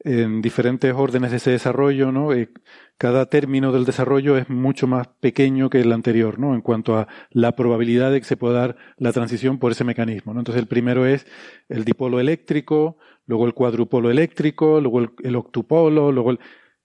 [0.00, 2.32] en diferentes órdenes de ese desarrollo, ¿no?
[2.34, 2.50] Eh,
[2.98, 6.54] cada término del desarrollo es mucho más pequeño que el anterior, ¿no?
[6.54, 10.34] En cuanto a la probabilidad de que se pueda dar la transición por ese mecanismo,
[10.34, 10.40] ¿no?
[10.40, 11.26] Entonces el primero es
[11.70, 16.40] el dipolo eléctrico, luego el cuadrupolo eléctrico, luego el, el octupolo, luego el,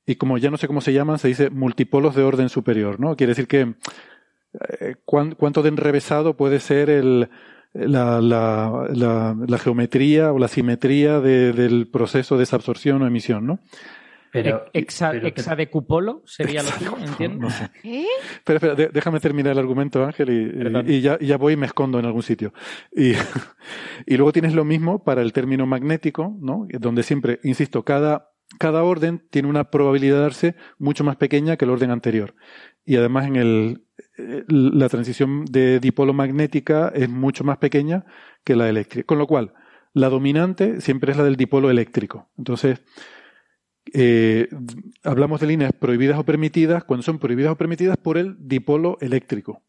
[0.06, 3.18] y como ya no sé cómo se llaman, se dice multipolos de orden superior, ¿no?
[3.18, 3.76] Quiere decir que
[5.06, 7.30] cuánto de enrevesado puede ser el,
[7.74, 13.08] la, la, la, la geometría o la simetría de- del proceso de esa absorción o
[13.08, 13.60] emisión, ¿no?
[14.32, 17.40] Pero, Exa, pero- hexadecupolo sería lo que entiendo.
[17.48, 17.70] No sé.
[17.84, 18.06] ¿Eh?
[18.34, 21.54] Espera, espera, de- déjame terminar el argumento, Ángel, y, y- y ya, y ya voy
[21.54, 22.54] y me escondo en algún sitio.
[22.96, 23.14] Y,
[24.06, 26.68] y luego tienes lo mismo para el término magnético, ¿no?
[26.80, 31.66] Donde siempre, insisto, cada, cada orden tiene una probabilidad de darse mucho más pequeña que
[31.66, 32.36] el orden anterior.
[32.86, 33.84] Y además en el,
[34.18, 38.06] eh, la transición de dipolo magnética es mucho más pequeña
[38.44, 39.06] que la eléctrica.
[39.06, 39.54] Con lo cual,
[39.94, 42.30] la dominante siempre es la del dipolo eléctrico.
[42.38, 42.82] Entonces,
[43.94, 44.48] eh,
[45.04, 49.64] hablamos de líneas prohibidas o permitidas cuando son prohibidas o permitidas por el dipolo eléctrico.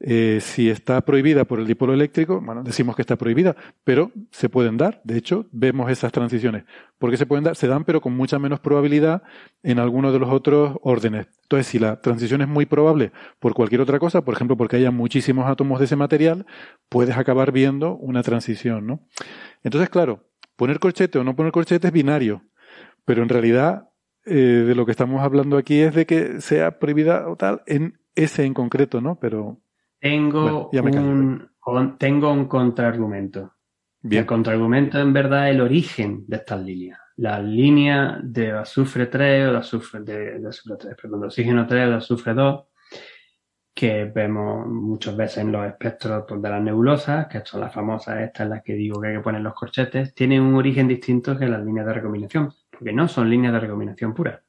[0.00, 4.48] Eh, si está prohibida por el dipolo eléctrico, bueno, decimos que está prohibida, pero se
[4.48, 5.00] pueden dar.
[5.02, 6.64] De hecho, vemos esas transiciones.
[6.98, 7.56] ¿Por qué se pueden dar?
[7.56, 9.22] Se dan, pero con mucha menos probabilidad
[9.64, 11.26] en alguno de los otros órdenes.
[11.42, 13.10] Entonces, si la transición es muy probable
[13.40, 16.46] por cualquier otra cosa, por ejemplo, porque haya muchísimos átomos de ese material,
[16.88, 19.00] puedes acabar viendo una transición, ¿no?
[19.64, 22.42] Entonces, claro, poner corchete o no poner corchete es binario.
[23.04, 23.88] Pero en realidad,
[24.26, 27.98] eh, de lo que estamos hablando aquí es de que sea prohibida o tal en
[28.14, 29.18] ese en concreto, ¿no?
[29.18, 29.58] Pero
[30.00, 33.54] Tengo, Bueno, un, con- tengo un contraargumento.
[34.00, 34.20] Bien.
[34.20, 37.00] El contraargumento en verdad el origen de estas líneas.
[37.16, 41.66] Las líneas de azufre 3 o de azufre, de, de azufre 3, perdón, de oxígeno
[41.66, 42.64] 3 o de azufre 2,
[43.74, 48.20] que vemos muchas veces en los espectros pues, de las nebulosas, que son las famosas,
[48.20, 51.36] estas en las que digo que hay que poner los corchetes, tienen un origen distinto
[51.36, 54.40] que las líneas de recombinación, porque no son líneas de recombinación puras.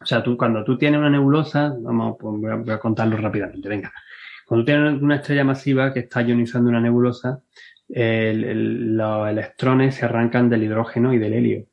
[0.00, 3.16] O sea, tú cuando tú tienes una nebulosa, vamos, pues voy a, voy a contarlo
[3.16, 3.92] rápidamente, venga.
[4.52, 7.40] Cuando tienes una estrella masiva que está ionizando una nebulosa,
[7.88, 11.64] los electrones se arrancan del hidrógeno y del helio,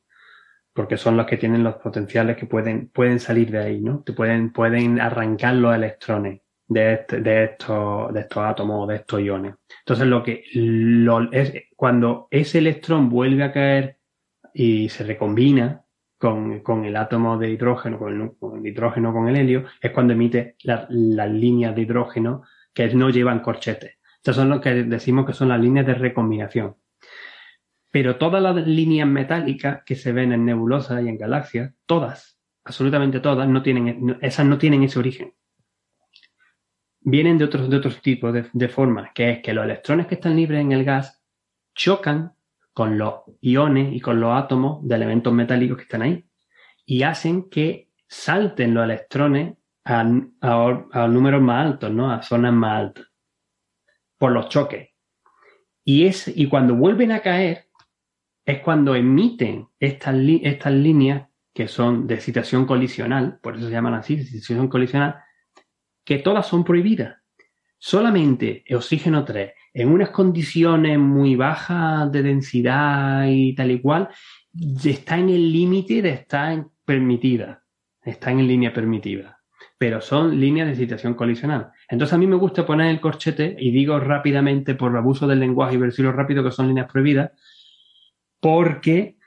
[0.72, 4.02] porque son los que tienen los potenciales que pueden, pueden salir de ahí, ¿no?
[4.06, 6.40] Te pueden, pueden arrancar los electrones
[6.70, 9.56] de, este- de, estos, de estos átomos o de estos iones.
[9.80, 10.46] Entonces, lo que
[11.76, 13.98] cuando ese electrón vuelve a caer
[14.54, 15.84] y se recombina
[16.18, 19.92] con, con el átomo de hidrógeno, con el, con el hidrógeno con el helio, es
[19.92, 22.44] cuando emite la- las líneas de hidrógeno
[22.74, 23.98] que no llevan corchetes.
[24.18, 26.76] Estas son lo que decimos que son las líneas de recombinación.
[27.92, 33.20] Pero todas las líneas metálicas que se ven en nebulosas y en galaxias, todas, absolutamente
[33.20, 35.34] todas, no tienen, esas no tienen ese origen.
[37.02, 40.36] Vienen de otros, de tipos de, de formas, que es que los electrones que están
[40.36, 41.24] libres en el gas
[41.74, 42.34] chocan
[42.74, 46.26] con los iones y con los átomos de elementos metálicos que están ahí
[46.86, 50.02] y hacen que salten los electrones a,
[50.42, 52.12] a- números más altos, ¿no?
[52.12, 53.06] A zonas más altas
[54.18, 54.90] por los choques.
[55.84, 57.66] Y, es, y cuando vuelven a caer,
[58.46, 63.72] es cuando emiten estas, li- estas líneas que son de excitación colisional, por eso se
[63.72, 65.16] llaman así, excitación colisional,
[66.06, 67.18] que todas son prohibidas.
[67.78, 74.10] Solamente oxígeno 3, en unas condiciones muy bajas de densidad y tal y cual,
[74.84, 77.64] está en el límite de estar permitida,
[78.04, 79.39] está en línea permitida,
[79.80, 81.72] pero son líneas de excitación colisional.
[81.88, 85.76] Entonces a mí me gusta poner el corchete, y digo rápidamente por abuso del lenguaje
[85.76, 87.32] y versilo rápido que son líneas prohibidas,
[88.42, 89.18] porque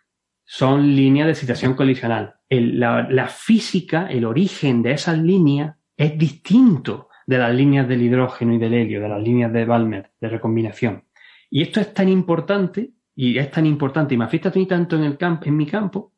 [0.44, 2.34] son líneas de excitación colisional.
[2.50, 8.58] La, física, el origen de esas líneas es distinto de las líneas del hidrógeno y
[8.58, 11.04] del helio, de las líneas de Balmer, de recombinación.
[11.48, 14.96] Y esto es tan importante, y es tan importante, y me afecta a mí tanto
[14.96, 16.12] en, el en mi campo,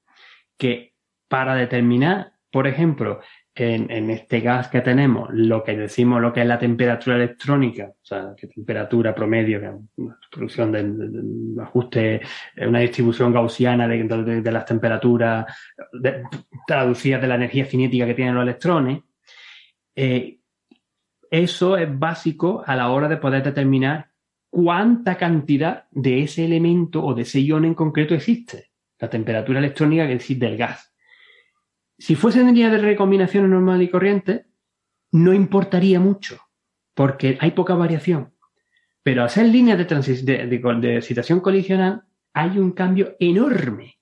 [0.58, 0.96] que
[1.28, 3.20] para determinar, por ejemplo,
[3.56, 8.04] en, este gas que tenemos, lo que decimos, lo que es la temperatura electrónica, o
[8.04, 9.70] sea, que temperatura promedio, que
[10.02, 12.16] una producción de, ajuste,
[12.56, 15.46] eh, una distribución gaussiana de, las temperaturas
[16.66, 19.02] traducidas de la energía cinética que tienen los electrones,
[19.94, 20.38] eh,
[21.30, 24.10] eso es básico a la hora de poder determinar
[24.50, 30.06] cuánta cantidad de ese elemento o de ese ion en concreto existe, la temperatura electrónica
[30.06, 30.93] que existe del gas.
[31.98, 34.46] Si fuesen líneas de recombinación normal y corriente,
[35.12, 36.38] no importaría mucho,
[36.94, 38.32] porque hay poca variación.
[39.02, 42.02] Pero al ser líneas de, de, de- de excitación colisional,
[42.32, 43.98] hay un cambio enorme.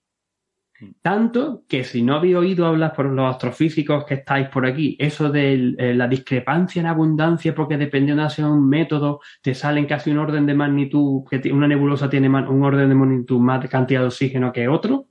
[1.00, 5.30] Tanto que si no habéis oído hablar por los astrofísicos que estáis por aquí, eso
[5.30, 10.10] de eh, la discrepancia en abundancia, porque dependiendo de es un método, te salen casi
[10.10, 14.06] un orden de magnitud, que una nebulosa tiene un orden de magnitud más cantidad de
[14.06, 15.06] oxígeno que otro,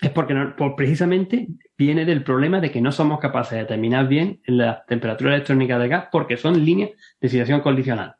[0.00, 4.06] es porque no- por- precisamente viene del problema de que no somos capaces de determinar
[4.08, 8.14] bien la temperatura electrónica del gas porque son líneas de excitación condicional.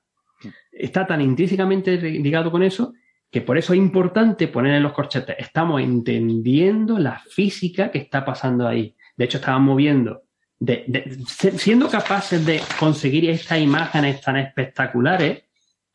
[0.72, 2.94] Está tan intrínsecamente ligado con eso
[3.30, 5.36] que por eso es importante poner en los corchetes.
[5.38, 8.94] Estamos entendiendo la física que está pasando ahí.
[9.16, 10.22] De hecho, estábamos viendo,
[10.58, 15.44] de- de- se- siendo capaces de conseguir estas imágenes tan espectaculares,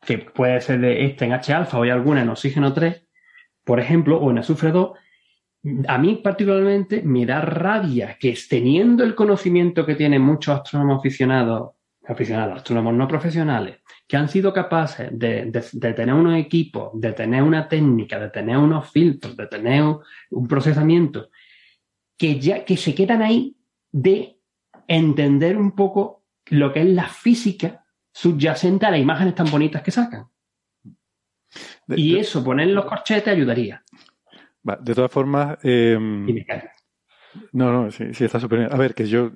[0.00, 3.02] que puede ser de este en H-alfa o hay alguna en oxígeno 3,
[3.64, 4.90] por ejemplo, o en azufre 2,
[5.88, 11.70] a mí particularmente me da rabia que teniendo el conocimiento que tienen muchos astrónomos aficionados,
[12.06, 17.12] aficionados, astrónomos no profesionales, que han sido capaces de, de- de tener unos equipos, de
[17.12, 19.82] tener una técnica, de tener unos filtros, de tener
[20.30, 21.30] un, procesamiento,
[22.18, 23.56] que ya que se quedan ahí
[23.90, 24.38] de
[24.86, 29.90] entender un poco lo que es la física subyacente a las imágenes tan bonitas que
[29.90, 30.26] sacan.
[31.88, 33.82] Y eso, poner los corchetes ayudaría.
[34.68, 35.58] Va, de todas formas.
[35.62, 36.72] eh, Y me carga.
[37.52, 38.72] no, no, sí, sí está súper bien.
[38.72, 39.30] A ver, que yo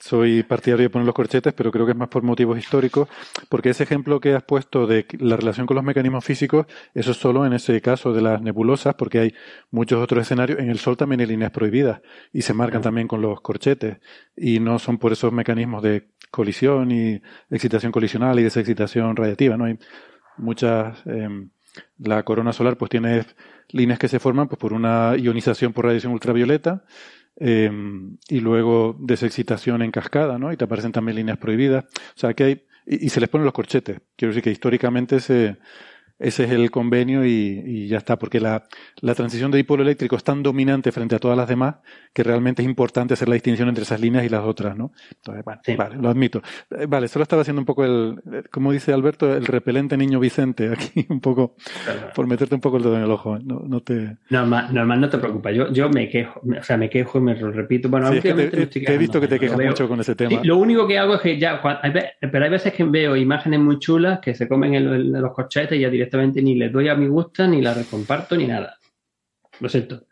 [0.00, 3.08] soy partidario de poner los corchetes, pero creo que es más por motivos históricos,
[3.48, 7.16] porque ese ejemplo que has puesto de la relación con los mecanismos físicos, eso es
[7.16, 9.34] solo en ese caso de las nebulosas, porque hay
[9.70, 10.58] muchos otros escenarios.
[10.58, 12.02] En el Sol también hay líneas prohibidas
[12.32, 13.98] y se marcan también con los corchetes,
[14.36, 19.64] y no son por esos mecanismos de colisión y excitación colisional y desexcitación radiativa, ¿no?
[19.64, 19.78] Hay
[20.36, 20.98] muchas.
[21.06, 21.48] em,
[21.98, 23.24] la corona solar pues tiene
[23.70, 26.84] líneas que se forman pues por una ionización por radiación ultravioleta
[27.36, 27.70] eh,
[28.28, 30.52] y luego desexcitación en cascada, ¿no?
[30.52, 31.84] Y te aparecen también líneas prohibidas.
[31.84, 34.00] O sea que hay, y, y se les ponen los corchetes.
[34.16, 35.56] Quiero decir que históricamente ese,
[36.18, 38.64] ese es el convenio y, y ya está, porque la,
[39.00, 41.76] la transición de dipolo eléctrico es tan dominante frente a todas las demás
[42.12, 44.92] que realmente es importante hacer la distinción entre esas líneas y las otras, ¿no?
[45.16, 46.40] Entonces, bueno, vale, lo admito.
[46.78, 50.20] Eh, Vale, solo estaba haciendo un poco el, eh, como dice Alberto, el repelente niño
[50.20, 51.56] Vicente aquí, un poco,
[52.14, 53.36] por meterte un poco el dedo en el ojo.
[53.36, 53.40] ¿eh?
[53.44, 54.16] No, no te...
[54.30, 55.56] Normal, normal, no te preocupes.
[55.56, 57.88] Yo, yo me quejo, o sea, me quejo y me lo repito.
[57.88, 60.14] Bueno, Sí, es que te- estoy te he visto que te quejas mucho con ese
[60.14, 60.30] tema.
[60.30, 61.92] Sí, lo único que hago es que ya, cua- hay
[62.30, 65.32] pero hay veces que veo imágenes muy chulas que se comen en, el- en los
[65.32, 66.03] corchetes y ya directamente
[66.42, 68.76] ni les doy a mi gusto, ni las comparto, ni nada.
[69.60, 70.06] Lo siento.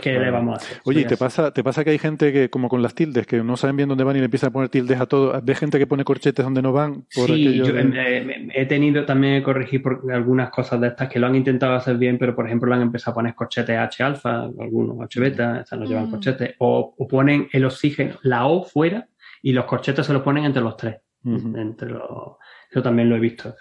[0.00, 0.78] ¿Qué le vamos a hacer?
[0.84, 3.26] Oye, ¿y Soy te pasa, te pasa que hay gente que, como con las tildes,
[3.26, 5.40] que no saben bien dónde van y le empiezan a poner tildes a todo?
[5.42, 7.02] ¿Ves gente que pone corchetes donde no van?
[7.12, 10.86] Por Sí, aquello yo de- eh, he tenido también que corregir por algunas cosas de
[10.88, 13.34] estas que lo han intentado hacer bien, pero por ejemplo lo han empezado a poner
[13.34, 16.10] corchetes H alfa, algunos H beta, estas no llevan Mm.
[16.12, 19.08] corchetes, o, o ponen el oxígeno, la O fuera,
[19.42, 20.96] y los corchetes se los ponen entre los tres.
[21.24, 22.36] Entre los,
[22.70, 23.54] eso también lo he visto.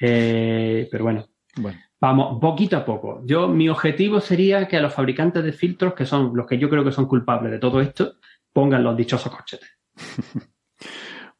[0.00, 1.26] Eh, pero bueno,
[1.56, 1.78] Bueno.
[2.00, 3.22] vamos, poquito a poco.
[3.24, 6.68] Yo, mi objetivo sería que a los fabricantes de filtros, que son los que yo
[6.70, 8.14] creo que son culpables de todo esto,
[8.52, 9.68] pongan los dichosos corchetes.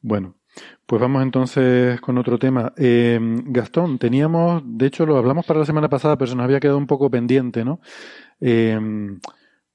[0.05, 0.35] Bueno,
[0.85, 2.73] pues vamos entonces con otro tema.
[2.77, 6.59] Eh, Gastón, teníamos, de hecho lo hablamos para la semana pasada, pero se nos había
[6.59, 7.81] quedado un poco pendiente, ¿no?
[8.41, 8.77] Eh,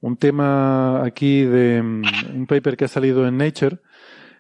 [0.02, 2.04] un tema aquí de mm,
[2.36, 3.80] un paper que ha salido en Nature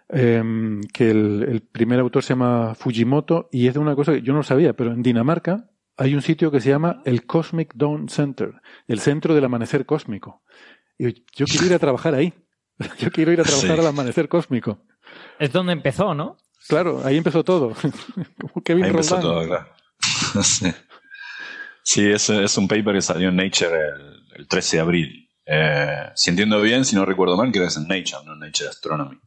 [0.09, 4.21] em, que el, el primer autor se llama Fujimoto y es de una cosa que
[4.21, 8.07] yo no sabía, pero en Dinamarca hay un sitio que se llama el Cosmic Dawn
[8.09, 8.53] Center,
[8.88, 10.43] el centro del amanecer cósmico.
[10.97, 12.34] Y yo quiero ir a trabajar ahí.
[12.99, 13.79] Yo quiero ir a trabajar Sí.
[13.81, 14.84] al amanecer cósmico.
[15.39, 16.38] Es donde empezó, ¿no?
[16.67, 17.73] Claro, ahí empezó todo.
[18.63, 19.21] Kevin Ahí empezó Roldán.
[19.34, 19.67] todo, claro.
[20.43, 20.71] sí,
[21.84, 25.29] Sí, es, es un paper que salió en Nature el, el 13 de abril.
[25.45, 28.39] Eh, si entiendo bien, si no recuerdo mal, creo que es en Nature, no en
[28.39, 29.17] Nature Astronomy.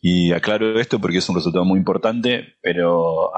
[0.00, 3.30] Y aclaro esto porque es un resultado muy importante, pero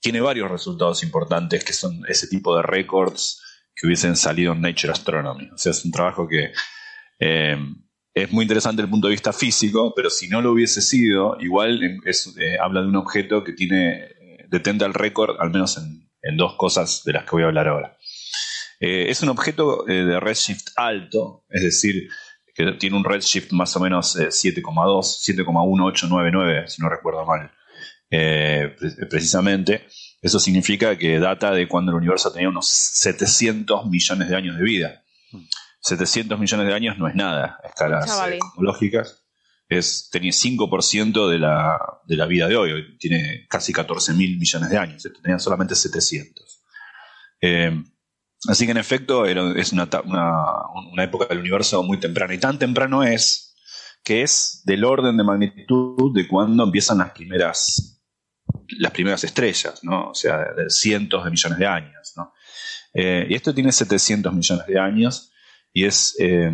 [0.00, 3.42] tiene varios resultados importantes que son ese tipo de récords
[3.74, 5.50] que hubiesen salido en Nature Astronomy.
[5.50, 6.52] O sea, es un trabajo que
[7.20, 7.56] eh,
[8.14, 11.36] es muy interesante desde el punto de vista físico, pero si no lo hubiese sido,
[11.40, 16.08] igual eh, habla de un objeto que tiene eh, detenta el récord, al menos en,
[16.36, 17.96] dos cosas de las que voy a hablar ahora.
[18.80, 22.08] Es un objeto de redshift alto, es decir,
[22.58, 24.64] que tiene un redshift más o menos eh, 7,2,
[25.46, 27.52] 7,1899, si no recuerdo mal,
[28.10, 29.86] eh, pre- precisamente.
[30.20, 34.64] Eso significa que data de cuando el universo tenía unos 700 millones de años de
[34.64, 35.04] vida.
[35.80, 39.24] 700 millones de años no es nada a escalas eh, cosmológicas.
[39.68, 42.72] Es, tenía 5% de la, de la vida de hoy.
[42.72, 45.06] Hoy tiene casi 14 mil millones de años.
[45.22, 46.62] Tenía solamente 700.
[47.40, 47.84] Eh,
[48.46, 52.34] así que en efecto es una, una época del universo muy temprana.
[52.34, 53.56] Y tan temprano es
[54.04, 57.98] que es del orden de magnitud de cuando empiezan las primeras
[58.78, 60.10] las primeras estrellas, ¿no?
[60.10, 62.32] O sea, de cientos de millones de años, ¿no?
[62.94, 65.32] Eh, y esto tiene 700 millones de años
[65.72, 66.52] y es, eh,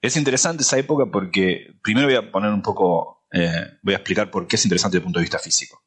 [0.00, 4.30] es interesante esa época porque primero voy a poner un poco, eh, voy a explicar
[4.30, 5.82] por qué es interesante desde el punto de vista físico.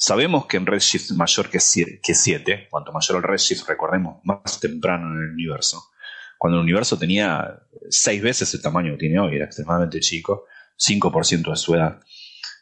[0.00, 5.24] Sabemos que en redshift mayor que 7, cuanto mayor el redshift, recordemos, más temprano en
[5.24, 5.90] el universo,
[6.38, 10.44] cuando el universo tenía seis veces el tamaño que tiene hoy, era extremadamente chico,
[10.78, 12.00] 5% de su edad,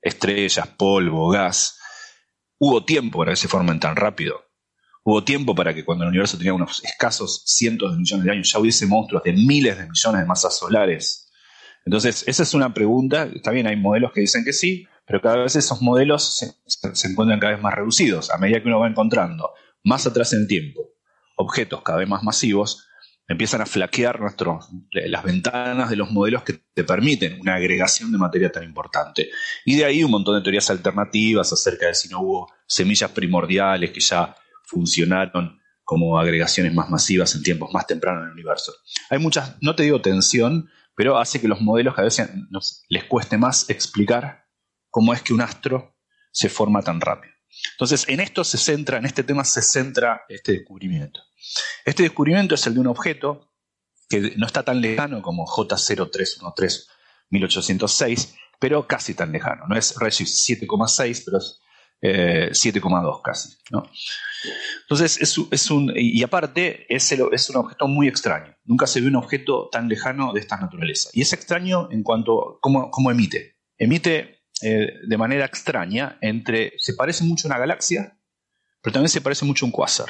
[0.01, 1.79] estrellas, polvo, gas,
[2.59, 4.45] hubo tiempo para que se formen tan rápido.
[5.03, 8.51] Hubo tiempo para que cuando el universo tenía unos escasos cientos de millones de años
[8.51, 11.31] ya hubiese monstruos de miles de millones de masas solares.
[11.85, 13.29] Entonces, esa es una pregunta.
[13.33, 17.39] Está bien, hay modelos que dicen que sí, pero cada vez esos modelos se, encuentran
[17.39, 18.29] cada vez más reducidos.
[18.29, 19.51] A medida que uno va encontrando
[19.83, 20.89] más atrás en tiempo
[21.39, 22.88] objetos cada vez más masivos,
[23.29, 28.17] empiezan a flaquear nuestros, las ventanas de los modelos que te permiten una agregación de
[28.17, 29.29] materia tan importante.
[29.65, 33.91] Y de ahí un montón de teorías alternativas acerca de si no hubo semillas primordiales
[33.91, 34.35] que ya
[34.65, 38.73] funcionaron como agregaciones más masivas en tiempos más tempranos en el universo.
[39.09, 43.05] Hay muchas, no te digo tensión, pero hace que los modelos vez sean- nos- les
[43.05, 44.45] cueste más explicar
[44.89, 45.95] cómo es que un astro
[46.31, 47.33] se forma tan rápido.
[47.73, 51.19] Entonces, en esto se centra, en este tema se centra este descubrimiento.
[51.85, 53.49] Este descubrimiento es el de un objeto
[54.09, 59.67] que no está tan lejano como J0313-1806, pero casi tan lejano.
[59.67, 61.61] No es redshift 7,6, pero es
[62.01, 63.49] eh, 7,2 casi.
[64.81, 65.37] Entonces, es,
[65.71, 65.93] un-.
[65.95, 68.55] Y aparte, es, es un objeto muy extraño.
[68.63, 71.09] Nunca se vio un objeto tan lejano de esta naturaleza.
[71.13, 73.57] Y es extraño en cuanto a cómo, cómo emite.
[73.77, 76.73] Emite eh, de manera extraña entre.
[76.77, 78.17] Se parece mucho a una galaxia,
[78.81, 80.09] pero también se parece mucho a un cuásar.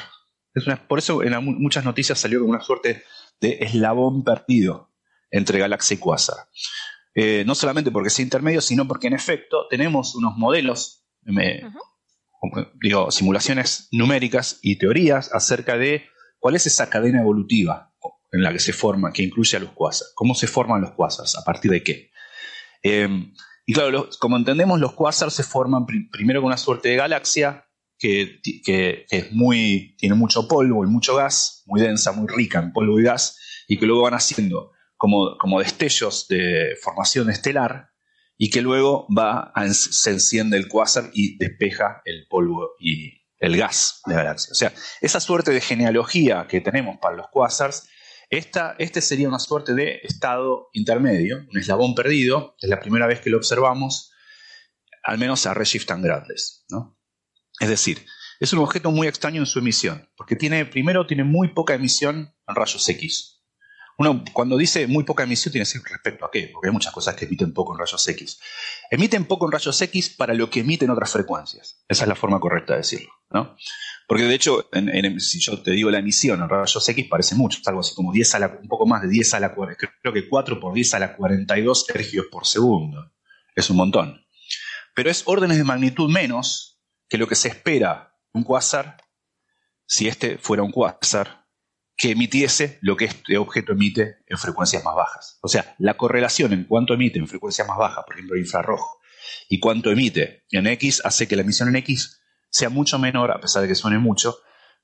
[0.54, 3.04] Es una- por eso en muchas noticias salió como una suerte
[3.40, 4.92] de eslabón perdido
[5.30, 6.36] entre galaxia y cuásar.
[7.14, 11.60] Eh, no solamente porque sea intermedio, sino porque en efecto tenemos unos modelos, me-
[12.80, 16.04] digo, simulaciones numéricas y teorías acerca de
[16.38, 17.92] cuál es esa cadena evolutiva
[18.32, 20.12] en la que se forma, que incluye a los cuásars.
[20.14, 21.36] ¿Cómo se forman los cuásars?
[21.36, 22.10] ¿A partir de qué?
[22.82, 23.08] Eh,
[23.66, 26.96] Y claro, los- como entendemos, los quasars se forman pri- primero con una suerte de
[26.96, 27.66] galaxia
[28.00, 32.98] que, es muy, tiene mucho polvo y mucho gas, muy densa, muy rica en polvo
[32.98, 37.90] y gas, y que luego van haciendo como, como destellos de formación estelar,
[38.36, 44.00] y que luego va se enciende el quasar y despeja el polvo y el gas
[44.06, 44.52] de la galaxia.
[44.52, 44.72] O sea,
[45.02, 47.26] esa suerte de genealogía que tenemos para los
[48.30, 53.20] esta, este sería una suerte de estado intermedio, un eslabón perdido, es la primera vez
[53.20, 54.12] que lo observamos,
[55.02, 56.64] al menos a redshift tan grandes.
[56.70, 56.96] ¿no?
[57.60, 58.06] Es decir,
[58.40, 62.34] es un objeto muy extraño en su emisión, porque tiene, primero tiene muy poca emisión
[62.48, 63.36] en rayos X.
[63.98, 66.90] Uno, cuando dice muy poca emisión, tiene que decir respecto a qué, porque hay muchas
[66.90, 68.40] cosas que emiten poco en rayos X.
[68.90, 71.84] Emiten poco en rayos X para lo que emiten otras frecuencias.
[71.86, 73.10] Esa es la forma correcta de decirlo.
[73.30, 73.54] ¿no?
[74.08, 74.70] Porque de hecho,
[75.18, 78.10] si yo te digo la emisión en rayos X, parece mucho, es algo así como
[78.10, 80.94] 10 a la, un poco más de 10 a la creo que 4 por 10
[80.94, 83.12] a la 42 ergios por segundo.
[83.54, 84.24] Es un montón.
[84.94, 86.79] Pero es órdenes de magnitud menos
[87.10, 88.96] que lo que se espera un quasar,
[89.84, 91.48] si este fuera un quasar,
[91.96, 95.38] que emitiese lo que este objeto emite en frecuencias más bajas.
[95.42, 99.00] O sea, la correlación en cuánto emite en frecuencias más bajas, por ejemplo, infrarrojo,
[99.48, 103.40] y cuánto emite en X, hace que la emisión en X sea mucho menor, a
[103.40, 104.38] pesar de que suene mucho,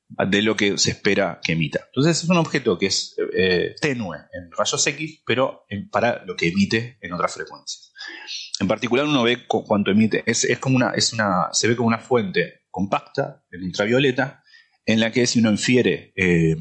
[0.08, 1.80] de lo que se espera que emita.
[1.86, 6.48] Entonces es un objeto que es eh, tenue en rayos X, pero para lo que
[6.48, 7.92] emite en otras frecuencias.
[8.60, 11.76] En particular uno ve cu- cuánto emite, es, es como una, es una, se ve
[11.76, 14.42] como una fuente compacta en ultravioleta,
[14.84, 16.56] en la que si uno infiere eh,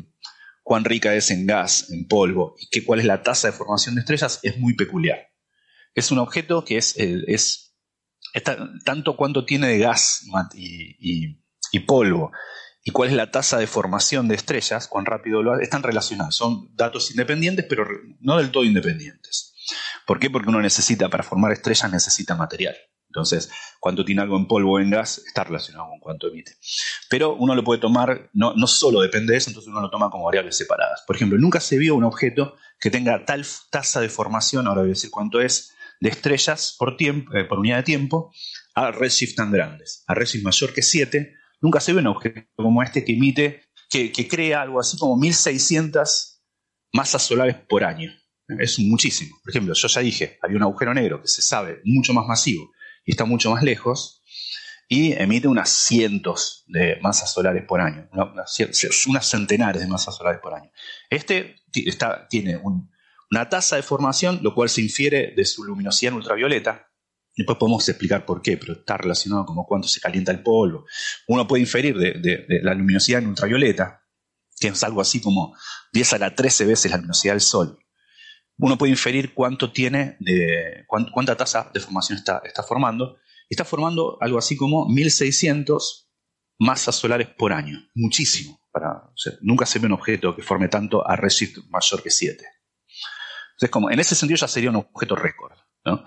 [0.63, 3.93] cuán rica es en gas, en polvo, y que, cuál es la tasa de formación
[3.93, 5.19] de estrellas, es muy peculiar.
[5.93, 7.75] Es un objeto que es, es,
[8.83, 12.31] tanto cuánto tiene de gas y polvo,
[12.87, 16.35] y cuál es la tasa de formación de estrellas, cuán rápido lo están relacionados.
[16.35, 17.87] Son datos independientes, pero
[18.19, 19.55] no del todo independientes.
[20.05, 20.29] ¿Por qué?
[20.29, 22.75] Porque uno necesita, para formar estrellas, necesita material.
[23.07, 23.49] Entonces,
[23.79, 26.57] cuánto tiene algo en polvo o en gas está relacionado con cuánto emite.
[27.09, 30.25] Pero uno lo puede tomar, no, solo depende de eso, entonces uno lo toma como
[30.25, 31.03] variables separadas.
[31.07, 34.89] Por ejemplo, nunca se vio un objeto que tenga tal tasa de formación, ahora voy
[34.89, 35.71] a decir cuánto es,
[36.01, 38.31] de estrellas por, tiempo, eh, por unidad de tiempo
[38.75, 40.03] a redshift tan grandes.
[40.05, 44.11] A redshift mayor que 7, nunca se ve un objeto como este que emite, que,
[44.27, 46.41] crea algo así como 1600
[46.93, 48.11] masas solares por año.
[48.59, 49.35] Es muchísimo.
[49.43, 52.71] Por ejemplo, yo ya dije, había un agujero negro que se sabe mucho más masivo
[53.05, 54.21] y está mucho más lejos
[54.87, 60.39] y emite unas cientos de masas solares por año, una- unas, centenares de masas solares
[60.41, 60.69] por año.
[61.09, 62.91] Este está- tiene un-
[63.31, 66.84] una tasa de formación, lo cual se infiere de su luminosidad ultravioleta.
[67.35, 70.85] Después podemos explicar por qué, pero está relacionado con cuánto se calienta el polvo.
[71.27, 74.03] Uno puede inferir de, la luminosidad en ultravioleta,
[74.57, 75.55] que es algo así como
[75.91, 77.77] 10 a la 13 veces la luminosidad del Sol.
[78.57, 80.17] Uno puede inferir cuánto tiene
[80.87, 83.17] cuánta tasa de formación está, formando.
[83.49, 86.09] Está formando algo así como 1600
[86.59, 87.77] masas solares por año.
[87.95, 88.61] Muchísimo.
[88.71, 92.45] Para, nunca se ve un objeto que forme tanto a redshift mayor que 7.
[93.51, 95.53] Entonces, como, en ese sentido ya sería un objeto récord.
[95.83, 96.05] ¿no?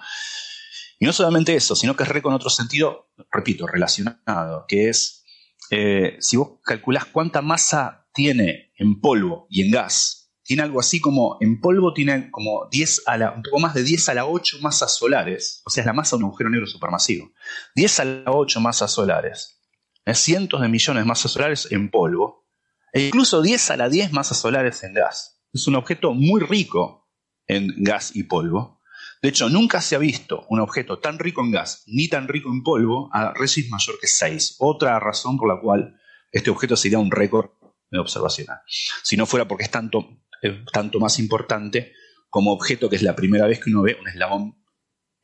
[0.98, 5.24] Y no solamente eso, sino que es récord en otro sentido, repito, relacionado, que es,
[5.70, 10.98] eh, si vos calculás cuánta masa tiene en polvo y en gas, tiene algo así
[10.98, 14.58] como, en polvo tiene como 10 a un poco más de 10 a la 8
[14.62, 17.30] masas solares, o sea, es la masa de un agujero negro supermasivo.
[17.74, 19.60] 10 a la 8 masas solares,
[20.06, 20.14] ¿eh?
[20.14, 22.46] cientos de millones de masas solares en polvo,
[22.94, 25.42] e incluso 10 a la 10 masas solares en gas.
[25.52, 27.10] Es un objeto muy rico
[27.46, 28.77] en gas y polvo.
[29.22, 32.50] De hecho, nunca se ha visto un objeto tan rico en gas ni tan rico
[32.50, 34.56] en polvo a redshift mayor que 6.
[34.58, 35.98] Otra razón por la cual
[36.30, 37.50] este objeto sería un récord
[37.92, 38.58] observacional.
[39.02, 41.92] Si no fuera porque es tanto, es tanto más importante
[42.30, 44.64] como objeto que es la primera vez que uno ve un eslabón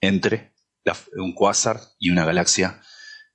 [0.00, 0.54] entre
[1.16, 2.80] un cuásar y una galaxia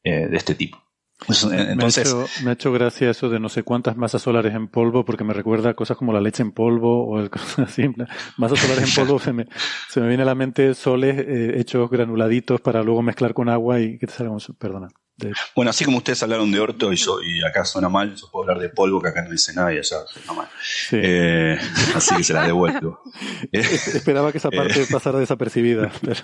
[0.03, 0.88] eh, de este tipo.
[1.27, 4.21] Pues, entonces, me, ha hecho, me ha hecho gracia eso de no sé cuántas masas
[4.21, 7.29] solares en polvo, porque me recuerda a cosas como la leche en polvo o el-
[7.65, 7.89] así.
[8.37, 9.45] Masas solares en polvo, se me,
[9.89, 13.79] se me viene a la mente soles eh, hechos granuladitos para luego mezclar con agua
[13.79, 14.39] y que te salga un...
[14.57, 14.87] Perdona.
[15.17, 18.27] de- Bueno, así como ustedes hablaron de orto y, yo, y acá suena mal, yo
[18.31, 20.47] puedo hablar de polvo que acá no dice nada y allá suena mal.
[20.93, 21.57] Eh,
[21.95, 23.01] así que se las devuelvo.
[23.51, 26.21] Esperaba que esa parte eh, pasara desapercibida, pero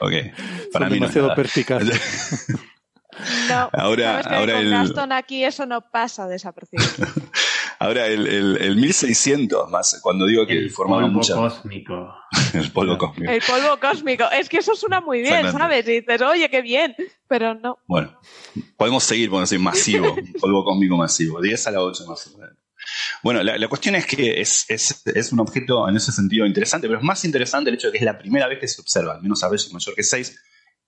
[0.00, 0.12] ok,
[0.72, 1.34] para son mí no es demasiado nada.
[1.36, 2.00] perspicaces.
[3.48, 6.88] No, Ahora- sabes que ahora con el- Gaston aquí eso no pasa desapercibido.
[7.80, 11.34] Ahora, el, el, el 1600, más cuando digo que formaban polvo mucha.
[11.34, 12.14] cósmico.
[12.54, 13.30] El polvo cósmico.
[13.30, 14.24] El polvo cósmico.
[14.30, 15.50] Es que eso suena muy bien.
[15.52, 15.86] ¿sabes?
[15.88, 16.94] Y dices, oye, qué bien.
[17.28, 17.78] Pero no.
[17.86, 18.18] Bueno,
[18.76, 22.54] podemos seguir, podemos decir masivo, polvo cósmico masivo, 10 a la 8 más o menos.
[23.22, 26.86] Bueno, la, la cuestión es que es, es, es, un objeto en ese sentido interesante,
[26.86, 29.14] pero es más interesante el hecho de que es la primera vez que se observa,
[29.14, 30.40] al menos a veces mayor que 6,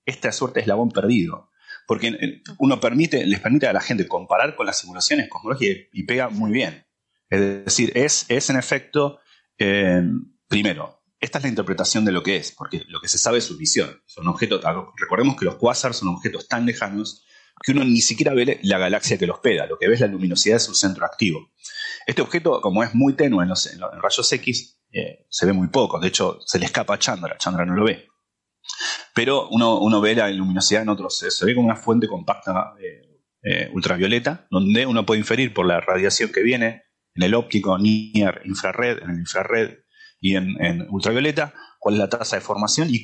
[0.04, 1.50] esta suerte de eslabón perdido.
[1.86, 6.02] Porque eh, uno permite, les permite a la gente comparar con las simulaciones cosmológicas y,
[6.04, 6.86] pega muy bien.
[7.30, 9.18] Es decir, es, es en efecto,
[9.58, 10.02] eh,
[10.48, 13.44] primero, esta es la interpretación de lo que es, porque lo que se sabe es
[13.44, 14.02] su visión.
[14.06, 14.62] Son objetos,
[14.96, 17.24] recordemos que los quasars son objetos tan lejanos
[17.62, 20.08] que uno ni siquiera ve la galaxia que los pega, lo que ve es la
[20.08, 21.52] luminosidad de su centro activo.
[22.06, 23.68] Este objeto, como es muy tenue en los,
[24.02, 27.64] rayos X, eh, se ve muy poco, de hecho se le escapa a Chandra, Chandra
[27.64, 28.08] no lo ve.
[29.14, 33.70] Pero uno, ve la luminosidad en otros, se ve como una fuente compacta eh, eh,
[33.72, 36.82] ultravioleta, donde uno puede inferir por la radiación que viene
[37.14, 39.78] en el óptico, near, infrared, en el infrared
[40.20, 43.02] y en, ultravioleta, cuál es la tasa de formación y,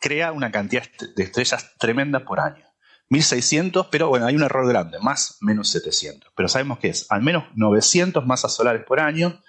[0.00, 0.84] crea una cantidad
[1.16, 2.64] de estrellas tremenda por año.
[3.08, 6.30] 1600, pero bueno, hay un error grande, más menos 700.
[6.36, 9.40] Pero sabemos que es al menos 900 masas solares por año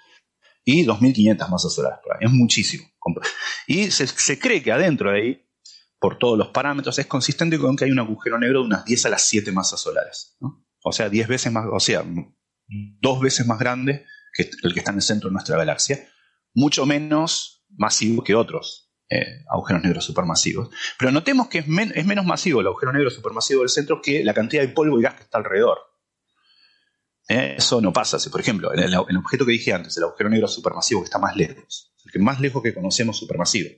[0.66, 2.26] y 2500 masas solares por año.
[2.26, 2.84] Es muchísimo.
[3.68, 5.48] Y se, cree que adentro de ahí,
[6.00, 9.06] por todos los parámetros, es consistente con que hay un agujero negro de unas 10
[9.06, 10.36] a las 7 masas solares.
[10.82, 12.04] O sea, 10 veces más, o sea,
[13.00, 16.00] dos veces más grande que el que está en el centro de nuestra galaxia.
[16.52, 20.68] Mucho menos masivo que otros eh, agujeros negros supermasivos.
[20.98, 24.62] Pero notemos que es, menos masivo el agujero negro supermasivo del centro que la cantidad
[24.62, 25.78] de polvo y gas que está alrededor.
[27.28, 28.18] Eh, eso no pasa.
[28.18, 31.18] Si, por ejemplo, en el, objeto que dije antes, el agujero negro supermasivo que está
[31.18, 33.70] más lejos, el que más lejos que conocemos supermasivo,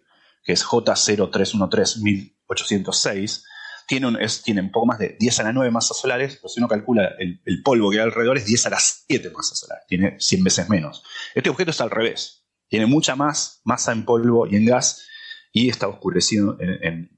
[0.42, 3.44] que es J0313806,
[3.86, 6.60] tiene un, tiene un poco más de 10 a la 9 masas solares, pero si
[6.60, 9.86] uno calcula el, el, polvo que hay alrededor es 10 a las 7 masas solares,
[9.86, 11.02] tiene 100 veces menos.
[11.34, 15.06] Este objeto está al revés, tiene mucha más masa en polvo y en gas
[15.52, 17.17] y está oscurecido en,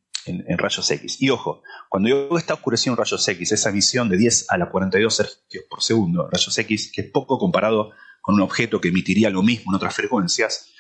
[0.57, 1.21] rayos X.
[1.21, 4.71] Y ojo, cuando digo está oscurecido en rayos X, esa emisión de 10 a la
[4.71, 9.31] 42 hercios por segundo, rayos X, que es poco comparado con un objeto que emitiría
[9.31, 10.71] lo mismo en otras frecuencias,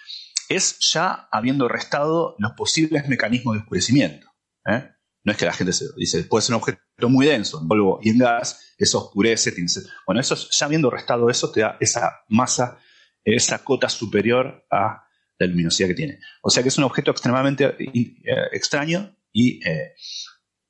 [0.48, 4.26] es ya habiendo restado los posibles mecanismos de oscurecimiento.
[4.66, 4.90] ¿eh?
[5.22, 8.00] No es que la gente se dice, puede ser un objeto muy denso, en polvo
[8.02, 9.52] y en gas, eso oscurece.
[9.52, 9.70] Tiene,
[10.06, 12.78] bueno, eso ya habiendo restado eso, te da esa masa,
[13.24, 15.04] esa cota superior a
[15.38, 16.18] la luminosidad que tiene.
[16.42, 18.16] O sea que es un objeto extremadamente eh,
[18.52, 19.94] extraño, y, eh,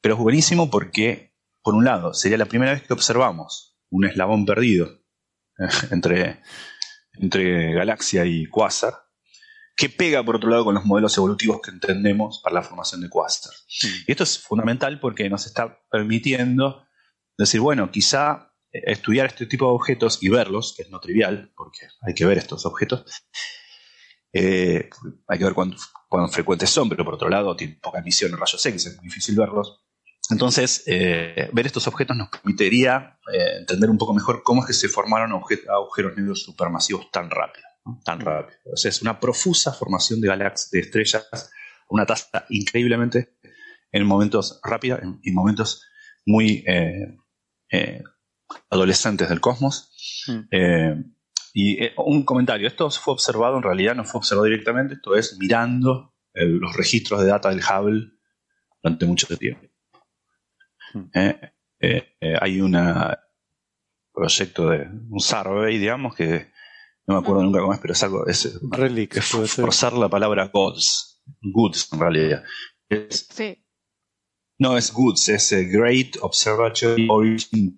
[0.01, 4.47] pero es buenísimo porque, por un lado, sería la primera vez que observamos un eslabón
[4.47, 4.87] perdido
[5.59, 6.41] eh, entre,
[7.15, 8.95] entre galaxia y quasar,
[9.77, 13.09] que pega, por otro lado, con los modelos evolutivos que entendemos para la formación de
[13.09, 13.53] quasar.
[13.53, 13.87] Mm.
[14.07, 16.87] Y esto es fundamental porque nos está permitiendo
[17.37, 21.89] decir, bueno, quizá estudiar este tipo de objetos y verlos, que es no trivial, porque
[22.03, 23.05] hay que ver estos objetos,
[24.33, 24.89] eh,
[25.27, 25.75] hay que ver cuán,
[26.31, 29.37] frecuentes son, pero por otro lado tienen poca emisión en rayos X, es muy difícil
[29.37, 29.81] verlos.
[30.31, 34.73] Entonces, eh, ver estos objetos nos permitiría eh, entender un poco mejor cómo es que
[34.75, 37.67] se formaron agujeros negros supermasivos tan rápido.
[38.05, 38.59] Tan rápido.
[38.73, 41.51] O sea, es una profusa formación de galaxias, de estrellas,
[41.89, 43.37] una tasa increíblemente
[43.91, 45.83] en momentos rápidos, en, en momentos
[46.25, 46.65] muy
[48.69, 49.93] adolescentes del cosmos.
[50.29, 51.11] Mm.
[51.53, 55.37] Y eh, un comentario, esto fue observado, en realidad no fue observado directamente, esto es
[55.39, 58.13] mirando los registros de data del Hubble
[58.83, 59.67] durante mucho tiempo.
[60.95, 61.11] Hmm.
[61.13, 62.77] Eh, eh, hay un
[64.13, 66.53] proyecto de un survey, digamos, que
[67.07, 68.61] no me acuerdo nunca cómo es, pero es algo, es,
[69.49, 72.45] forzar la palabra goods, goods en realidad.
[73.09, 73.65] sí.
[74.59, 77.75] No, es goods, es Great Observatory Origin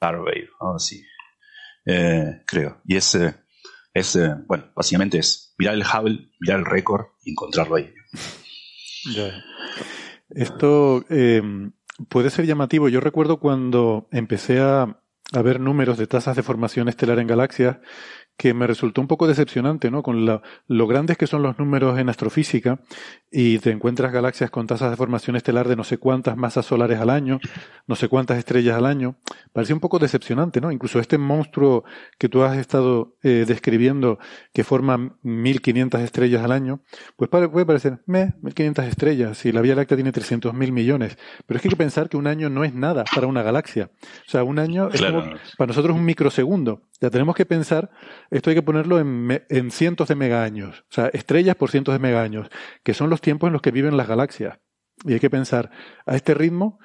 [0.00, 1.04] Survey, así.
[1.90, 2.80] Eh, creo.
[2.84, 3.18] Y es,
[3.94, 7.92] es eh, bueno, básicamente es mirar el Hubble, mirar el récord y encontrarlo ahí.
[10.30, 11.42] Esto eh,
[12.08, 12.88] puede ser llamativo.
[12.88, 14.96] Yo recuerdo cuando empecé a
[15.32, 17.78] ver números de tasas de formación estelar en galaxias
[18.40, 20.02] que me resultó un poco decepcionante, ¿no?
[20.02, 22.80] Con lo grandes que son los números en astrofísica
[23.30, 26.98] y te encuentras galaxias con tasas de formación estelar de no sé cuántas masas solares
[27.00, 27.38] al año,
[27.86, 29.16] no sé cuántas estrellas al año.
[29.52, 30.72] Parecía un poco decepcionante, ¿no?
[30.72, 31.84] Incluso este monstruo
[32.16, 34.18] que tú has estado eh, describiendo
[34.54, 36.80] que forma 1500 estrellas al año,
[37.16, 41.18] pues puede parecer, me, 1500 estrellas, y la Vía Láctea tiene 300 mil millones.
[41.44, 43.90] Pero es que hay que pensar que un año no es nada para una galaxia.
[44.26, 45.24] O sea, un año es como,
[45.58, 46.80] para nosotros un microsegundo.
[47.02, 47.90] Ya tenemos que pensar,
[48.30, 51.98] esto hay que ponerlo en, en cientos de megaaños, o sea, estrellas por cientos de
[51.98, 52.48] megaaños,
[52.82, 54.58] que son los tiempos en los que viven las galaxias.
[55.04, 55.70] Y hay que pensar,
[56.04, 56.78] a este ritmo,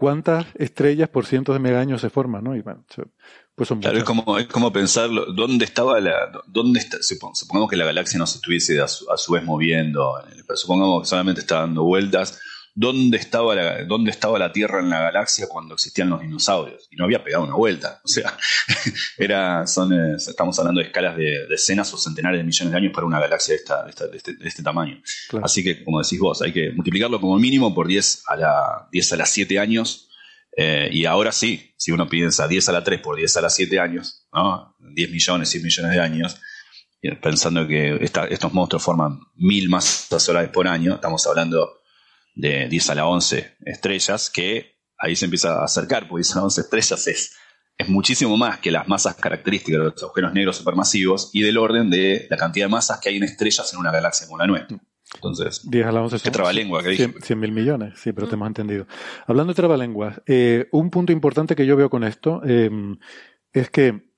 [0.00, 2.56] cuántas estrellas por cientos de megaaños se forman, ¿no?
[2.56, 7.68] Y pues son claro, es como, es como pensarlo, ¿dónde estaba la, dónde está, supongamos
[7.68, 10.14] que la galaxia no se estuviese a su, vez moviendo,
[10.54, 12.40] supongamos que solamente está dando vueltas,
[12.80, 16.88] dónde estaba, la, dónde estaba la Tierra en la galaxia cuando existían los dinosaurios.
[16.90, 18.00] Y no había pegado una vuelta.
[18.04, 18.34] O sea,
[19.18, 22.92] era, son, eh, estamos hablando de escalas de decenas o centenares de millones de años
[22.94, 25.00] para una galaxia de, esta, de, esta- de este, de este tamaño.
[25.28, 25.44] Claro.
[25.44, 29.12] Así que, como decís vos, hay que multiplicarlo como mínimo por 10 a la, 10
[29.12, 30.08] a las 7 años.
[30.56, 33.54] Eh, y ahora sí, si uno piensa 10 a la 3 por 10 a las
[33.54, 34.74] 7 años, ¿no?
[34.80, 36.40] 10 millones, 100 millones de años,
[37.02, 41.79] y pensando que esta- estos monstruos forman mil masas solares por año, estamos hablando
[42.34, 46.38] de 10 a la 11 estrellas, que ahí se empieza a acercar, porque 10 a
[46.38, 47.36] la 11 estrellas es,
[47.76, 51.90] es muchísimo más que las masas características de los agujeros negros supermasivos y del orden
[51.90, 54.78] de la cantidad de masas que hay en estrellas en una galaxia como la nuestra.
[55.14, 57.14] Entonces, 10 a la 11 qué trabalengua que dije.
[57.20, 58.86] 100 mil millones, sí, pero te hemos entendido.
[59.26, 62.70] Hablando de trabalenguas, eh, un punto importante que yo veo con esto eh,
[63.52, 64.10] es que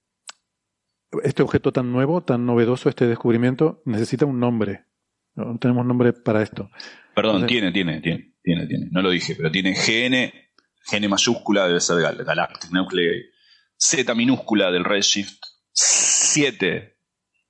[1.23, 4.87] este objeto tan nuevo, tan novedoso, este descubrimiento, necesita un nombre.
[5.35, 6.71] No tenemos nombre para esto.
[7.15, 8.89] Perdón, Entonces- tiene, tiene, tiene, tiene, tiene.
[8.91, 10.33] No lo dije, pero tiene GN,
[10.91, 13.23] GN mayúscula debe ser gal- Galactic Nuclei,
[13.77, 15.39] Z minúscula del Redshift,
[15.73, 16.97] 7,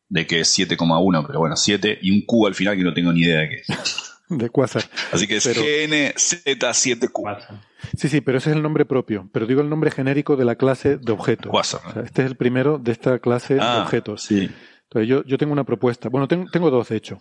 [0.08, 3.12] de que es 7,1, pero bueno, 7, y un Q al final que no tengo
[3.12, 3.66] ni idea de qué es.
[4.28, 4.84] De Quasar.
[5.12, 7.60] Así que es Pero- GN Z7Q.
[7.98, 9.28] Sí, sí, pero ese es el nombre propio.
[9.30, 11.52] Pero digo el nombre genérico de la clase de objetos.
[11.52, 14.22] O sea, este es el primero de esta clase de Ah, objetos.
[14.22, 14.48] sí.
[14.84, 16.08] Entonces yo, yo tengo una propuesta.
[16.08, 17.18] Bueno, tengo, tengo dos, de hecho.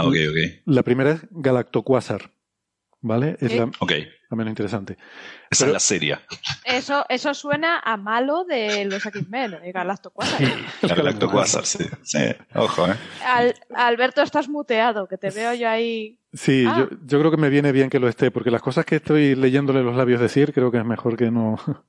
[0.00, 0.62] Ah, ok, ok.
[0.66, 2.30] La primera es Galactoquasar.
[3.00, 3.36] ¿Vale?
[3.40, 3.92] Es la, Ok.
[4.28, 4.96] la menos interesante.
[5.50, 6.20] Esa es la seria.
[6.64, 9.60] Eso, eso suena a malo de los X-Men, La
[10.96, 11.84] Galactoquasar, sí.
[12.02, 12.18] sí.
[12.56, 12.96] Ojo, ¿eh?
[13.24, 16.18] Al, Alberto, estás muteado, que te veo yo ahí.
[16.32, 16.88] Sí, Ah.
[16.90, 19.36] yo, yo creo que me viene bien que lo esté, porque las cosas que estoy
[19.36, 21.56] leyéndole los labios decir, creo que es mejor que no.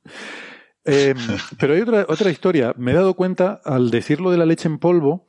[0.85, 1.13] Eh,
[1.59, 2.73] pero hay otra, otra historia.
[2.77, 5.27] Me he dado cuenta, al decirlo de la leche en polvo,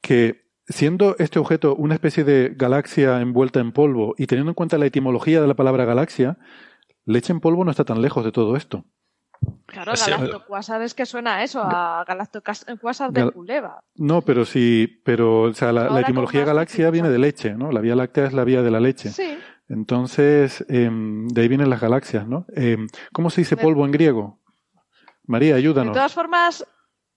[0.00, 4.78] que siendo este objeto una especie de galaxia envuelta en polvo y teniendo en cuenta
[4.78, 6.38] la etimología de la palabra galaxia,
[7.04, 8.84] leche en polvo no está tan lejos de todo esto.
[9.66, 13.82] Claro, O sea, es que suena a eso, a Galactoquasar de Gal- Culeva.
[13.96, 17.72] No, pero sí, pero o sea, la, etimología galaxia viene de leche, ¿no?
[17.72, 19.08] La vía láctea es la vía de la leche.
[19.10, 19.36] Sí.
[19.68, 22.46] Entonces, em, de ahí vienen las galaxias, ¿no?
[22.54, 24.38] Em, ¿Cómo se dice polvo en griego?
[25.26, 25.92] María, De ayúdanos.
[25.94, 26.64] todas formas,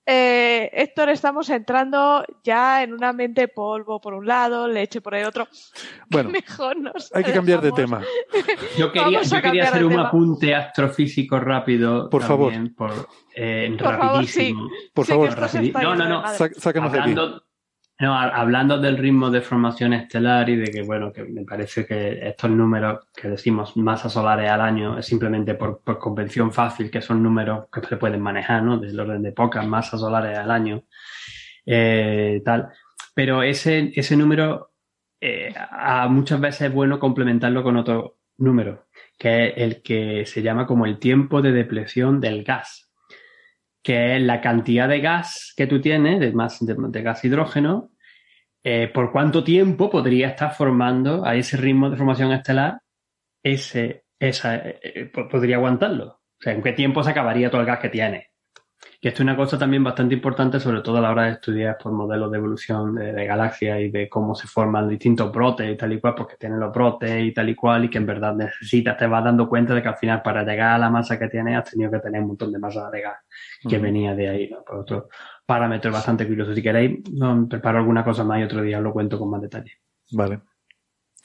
[0.06, 5.26] eh, Héctor, estamos entrando ya en una mente polvo por un lado, leche por el
[5.26, 5.48] otro.
[6.10, 8.02] Bueno, Mejor nos hay que cambiar de tema.
[8.78, 10.08] Yo quería, yo hacer un tema.
[10.08, 12.10] apunte astrofísico rápido.
[12.10, 12.54] Por favor.
[12.76, 12.92] Por,
[13.36, 14.70] eh, Por favor, rapidísimo.
[14.70, 14.90] sí.
[14.94, 15.84] Por Sí, favor.
[15.84, 16.24] No, no, no.
[16.58, 17.16] sácanos de aquí.
[17.98, 21.86] No, ha- hablando del ritmo de formación estelar y de que, bueno, que me parece
[21.86, 26.92] que estos números que decimos masas solares al año es simplemente por, por convención fácil,
[26.92, 28.78] que son números que se pueden manejar, ¿no?
[28.78, 30.84] Del orden de pocas masas solares al año,
[31.66, 32.70] eh, tal.
[33.14, 34.74] Pero ese, ese número,
[35.22, 40.42] eh, a, muchas veces es bueno complementarlo con otro número, que es el que se
[40.42, 42.85] llama como el tiempo de depleción del gas
[43.86, 47.92] que es la cantidad de gas que tú tienes, de, más, de, gas hidrógeno,
[48.64, 52.80] eh, por cuánto tiempo podría estar formando a ese ritmo de formación estelar,
[53.44, 56.06] ese, esa, eh, eh, po- podría aguantarlo.
[56.08, 58.32] O sea, en qué tiempo se acabaría todo el gas que tiene.
[59.02, 61.78] Que esto es una cosa también bastante importante, sobre todo a la hora de estudiar
[61.78, 65.78] por modelos de evolución de, de galaxias y de cómo se forman distintos brotes y
[65.78, 68.36] tal y cual, porque tienen los brotes y tal y cual, y que en verdad
[68.36, 71.28] necesitas, te vas dando cuenta de que al final para llegar a la masa que
[71.28, 73.18] tienes has tenido que tener un montón de masa de gas
[73.68, 74.64] que venía de ahí, ¿no?
[74.64, 75.10] Por otro
[75.46, 76.54] parámetro bastante curioso.
[76.54, 79.42] Si queréis, no, preparo alguna cosa más y otro día os lo cuento con más
[79.42, 79.80] detalle.
[80.12, 80.42] Vale.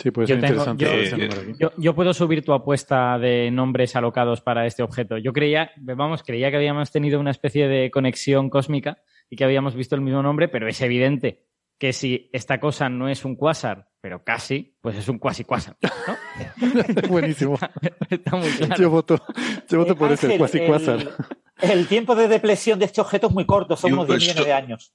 [0.02, 1.16] Sí, puede Yo tengo- interesante yo- ese
[1.94, 5.18] puedo subir tu apuesta de nombres alocados para este objeto.
[5.18, 8.98] Yo creía, vamos, creía que habíamos tenido una especie de conexión cósmica
[9.28, 11.44] y que habíamos visto el mismo nombre, pero es evidente
[11.78, 15.76] que si esta cosa no es un quasar, pero casi, pues es un cuasi quasar.
[16.06, 16.16] ¿no?
[17.08, 17.58] Buenísimo.
[18.10, 18.76] Está muy claro.
[18.76, 19.18] Yo voto,
[19.68, 20.98] yo voto por ese, Ángel, cuasi el- quasar.
[21.62, 24.46] El tiempo de depresión de este objeto es muy corto, son unos 10 esto- millones
[24.46, 24.94] de años.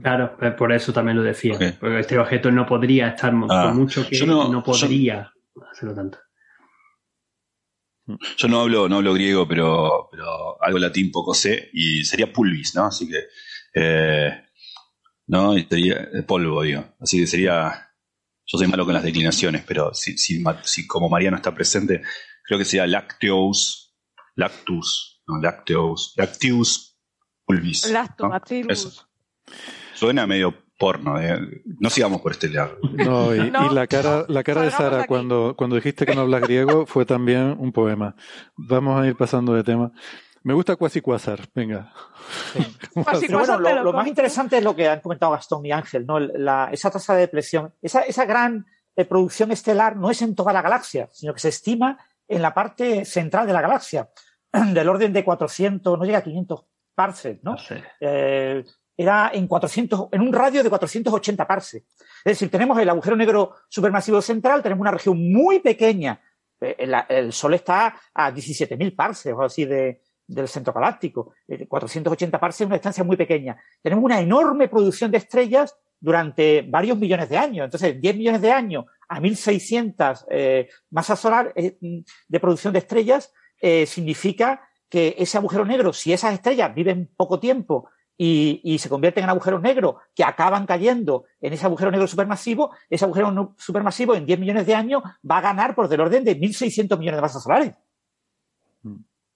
[0.00, 1.58] Claro, pues por eso también lo decía.
[1.78, 5.30] Porque este objeto no podría estar, Ah, por mucho que no- no, podría
[5.70, 6.18] hacerlo tanto.
[8.36, 12.74] Yo no hablo, no hablo griego, pero, pero algo latín poco sé, y sería pulvis,
[12.74, 12.86] ¿no?
[12.86, 13.20] Así que,
[13.74, 14.44] eh,
[15.28, 15.56] ¿no?
[15.56, 16.84] Y sería eh, polvo, digo.
[16.98, 17.90] Así que sería,
[18.46, 22.02] yo soy malo con las declinaciones, pero si, si, si como Mariano está presente,
[22.44, 23.94] creo que sería lacteus,
[24.34, 26.98] lactus, no, lacteus, lacteus
[27.44, 27.86] pulvis.
[27.86, 27.92] ¿no?
[27.92, 28.70] Lactobacillus.
[28.70, 29.08] Eso.
[30.02, 31.62] Suena medio porno, eh.
[31.78, 32.76] no sigamos por este lado.
[32.92, 35.06] No, y, No, y la cara, la cara de Sara aquí.
[35.06, 38.16] cuando, cuando dijiste que no hablas griego fue también un poema.
[38.56, 39.92] Vamos a ir pasando de tema.
[40.42, 41.92] Me gusta cuasi quasar, venga.
[42.94, 46.18] Cuasi Pero bueno, lo, más interesante es lo que han comentado Gastón y Ángel, ¿no?
[46.18, 48.66] La, esa tasa de depresión, esa, esa gran
[48.96, 51.96] eh, producción estelar no es en toda la galaxia, sino que se estima
[52.26, 54.10] en la parte central de la galaxia,
[54.52, 57.54] del orden de 400, no llega a 500 parsecs, ¿no?
[58.00, 58.64] Eh,
[58.96, 61.86] era en 400, en un radio de 480 parsecs.
[62.24, 66.20] Es decir, tenemos el agujero negro supermasivo central, tenemos una región muy pequeña.
[66.60, 66.76] Eh,
[67.08, 71.32] el, Sol está a 17.000 parsecs o así de, del centro galáctico.
[71.48, 73.56] Eh, 480 parsecs es una distancia muy pequeña.
[73.82, 77.64] Tenemos una enorme producción de estrellas durante varios millones de años.
[77.64, 81.76] Entonces, 10 millones de años a 1.600 eh, masas solar eh,
[82.26, 87.38] de producción de estrellas eh, significa que ese agujero negro, si esas estrellas viven poco
[87.38, 87.88] tiempo
[88.24, 92.70] y, y, se convierten en agujeros negros que acaban cayendo en ese agujero negro supermasivo,
[92.88, 96.38] ese agujero supermasivo en 10 millones de años va a ganar por del orden de
[96.38, 97.74] 1.600 millones de masas solares.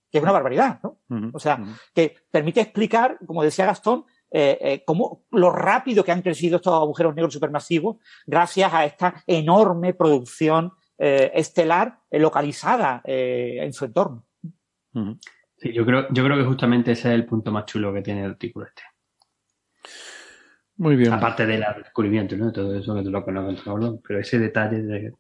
[0.09, 0.99] Que es una barbaridad, ¿no?
[1.33, 1.61] O sea,
[1.93, 6.75] que permite explicar, como decía Gastón, eh, eh, cómo lo rápido que han crecido estos
[6.75, 14.25] agujeros negros supermasivos gracias a esta enorme producción eh, estelar localizada en su entorno.
[15.59, 18.25] Sí, yo creo, yo creo que justamente ese es el punto más chulo que tiene
[18.25, 18.83] el artículo este.
[20.79, 21.13] Muy bien.
[21.13, 22.53] Aparte del descubrimiento, ¿no?
[22.53, 23.63] Todo eso que tú lo conoces,
[24.07, 25.13] pero ese detalle de...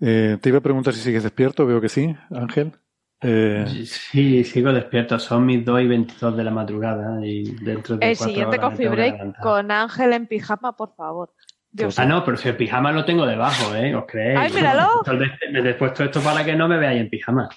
[0.00, 2.72] Eh, te iba a preguntar si sigues despierto, veo que sí, Ángel.
[3.20, 3.64] Eh...
[3.86, 5.18] Sí, sigo despierto.
[5.18, 9.40] Son mis 2 y 22 de la madrugada y dentro de El siguiente coffee break
[9.40, 11.32] con Ángel en pijama, por favor.
[11.76, 13.94] Dios ah, no, pero si el pijama lo tengo debajo, ¿eh?
[13.94, 14.38] ¿Os creéis?
[14.38, 15.02] ¡Ay, míralo!
[15.52, 17.50] Me he puesto esto para que no me veáis en pijama.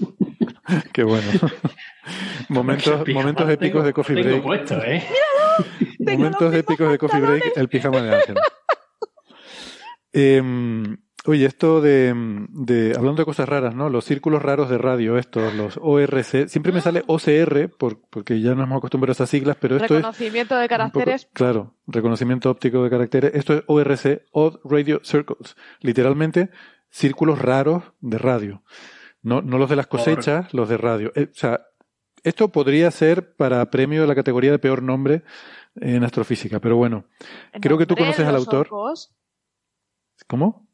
[0.92, 1.30] Qué bueno.
[2.50, 4.42] momentos, momentos épicos de coffee break.
[4.42, 5.02] Puesto, ¿eh?
[5.98, 6.18] ¡Míralo!
[6.18, 8.36] momentos épicos de coffee break, el pijama de Ángel.
[10.12, 10.42] Eh,
[11.24, 12.12] Oye, esto de,
[12.48, 13.88] de, hablando de cosas raras, ¿no?
[13.88, 18.56] Los círculos raros de radio, estos, los ORC, siempre me sale OCR, por, porque ya
[18.56, 20.02] nos hemos acostumbrado a esas siglas, pero esto es...
[20.02, 21.26] Reconocimiento de caracteres.
[21.26, 23.30] Poco, claro, reconocimiento óptico de caracteres.
[23.34, 25.54] Esto es ORC, Odd Radio Circles.
[25.80, 26.50] Literalmente,
[26.90, 28.64] círculos raros de radio.
[29.22, 31.12] No, no los de las cosechas, los de radio.
[31.14, 31.60] Eh, o sea,
[32.24, 35.22] esto podría ser para premio de la categoría de peor nombre
[35.76, 37.04] en astrofísica, pero bueno.
[37.60, 38.66] Creo que tú conoces al autor.
[38.66, 39.14] Orcos.
[40.26, 40.68] ¿Cómo?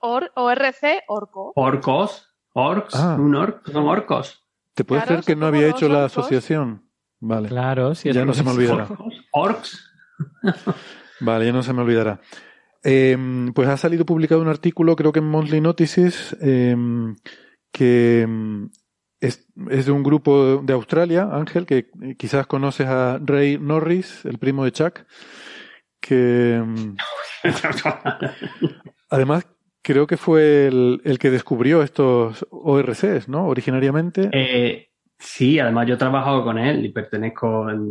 [0.00, 1.52] Or, ORC, orco.
[1.56, 3.16] Orcos, orcs, ah.
[3.18, 4.44] un orc, son orcos.
[4.74, 6.18] ¿Te puedes Claro, creer que no había hecho la orcos.
[6.18, 6.88] asociación?
[7.20, 7.48] Vale.
[7.48, 8.12] Claro, sí.
[8.12, 8.88] ya no se me olvidará.
[9.32, 9.90] Orcs.
[11.20, 12.20] Vale, ya no se me olvidará.
[12.82, 13.16] Eh,
[13.54, 16.76] pues ha salido publicado un artículo, creo que en Monthly Notices, eh,
[17.72, 18.66] que mm,
[19.20, 24.38] es, es de un grupo de Australia, Ángel, que quizás conoces a Ray Norris, el
[24.38, 25.00] primo de Chuck,
[26.00, 26.62] que
[29.14, 29.46] además
[29.82, 33.46] creo que fue el, el que descubrió estos ORCs, ¿no?
[33.48, 34.30] Originariamente.
[34.32, 34.88] Eh,
[35.18, 37.88] sí, además yo he trabajado con él y pertenezco en,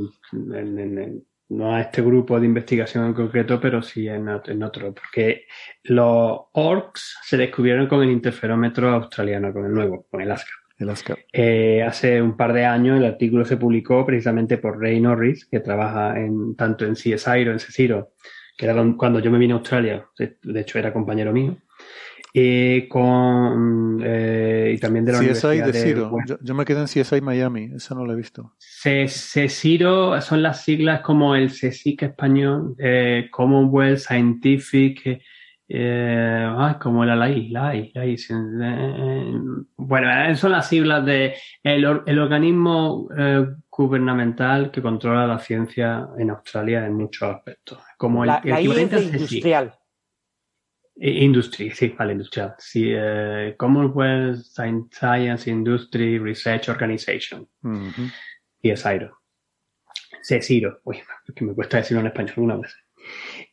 [0.56, 4.50] en- en- en- no a este grupo de investigación en concreto, pero sí en, ot-
[4.50, 5.45] en otro, porque
[5.84, 10.22] los orcs se descubrieron con el interferómetro australiano, con el nuevo, con.
[10.22, 10.50] El ASCAP.
[11.32, 15.60] Eh, hace un par de años el artículo se publicó precisamente por Ray Norris, que
[15.60, 18.14] trabaja en, tanto en CSIRO, en CSIRO,
[18.57, 21.57] que era cuando yo me vine a Australia, de de hecho era compañero mío,
[22.35, 26.09] y, con, eh, y también de la CSI Universidad de de Ciro.
[26.09, 28.53] West- Yo, yo me quedé en CSI Miami, esa no la he visto.
[28.59, 35.21] CSIRO son las siglas como el CSIC español, eh, Commonwealth Scientific,
[35.69, 38.17] eh, ay, como la LAI, LAI, LAI,
[39.77, 43.07] bueno, eh, son las siglas de el, el organismo
[43.76, 47.80] gubernamental que controla la ciencia en Australia en muchos aspectos.
[47.98, 49.74] Como el, La, el la equivalente industrial.
[50.95, 52.54] Eh, Industry, sí, vale, industrial.
[52.60, 57.48] Sí, eh, Commonwealth Sci- Science Industry Research Organization.
[58.62, 59.18] Y es Airo.
[60.22, 60.80] Cesiro.
[60.84, 61.00] Uy,
[61.36, 62.76] que me cuesta decirlo en español alguna vez.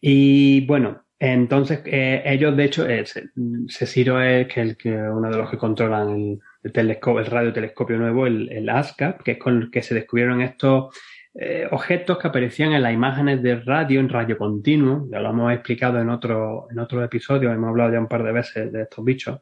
[0.00, 3.30] Y bueno, entonces eh, ellos, de hecho, eh, Ce-
[3.68, 7.98] Cesiro es que el, que uno de los que controlan el, el, telescopio, el radiotelescopio
[7.98, 10.94] nuevo, el, el ASCAP, que es con el que se descubrieron estos
[11.34, 15.06] eh, objetos que aparecían en las imágenes de radio en radio continuo.
[15.10, 18.32] Ya lo hemos explicado en otro, en otro episodio, hemos hablado ya un par de
[18.32, 19.40] veces de estos bichos,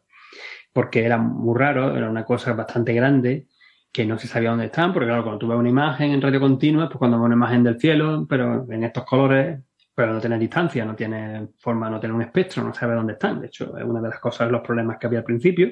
[0.73, 3.47] porque era muy raro, era una cosa bastante grande
[3.91, 6.41] que no se sabía dónde están, porque claro, cuando tú ves una imagen en radio
[6.41, 9.59] continua, pues cuando ves una imagen del cielo, pero en estos colores,
[9.95, 13.41] pero no tiene distancia, no tiene forma, no tiene un espectro, no sabe dónde están.
[13.41, 15.71] De hecho, es una de las cosas, los problemas que había al principio.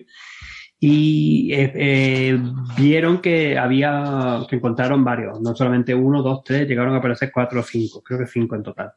[0.78, 2.38] Y eh, eh,
[2.76, 7.60] vieron que había, que encontraron varios, no solamente uno, dos, tres, llegaron a aparecer cuatro
[7.60, 8.92] o cinco, creo que cinco en total.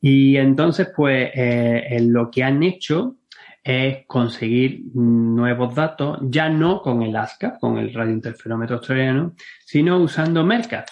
[0.00, 3.18] Y entonces, pues, eh, lo que han hecho
[3.62, 9.34] es conseguir nuevos datos, ya no con el ASCAP, con el radiointerferómetro australiano,
[9.64, 10.88] sino usando MERCAT.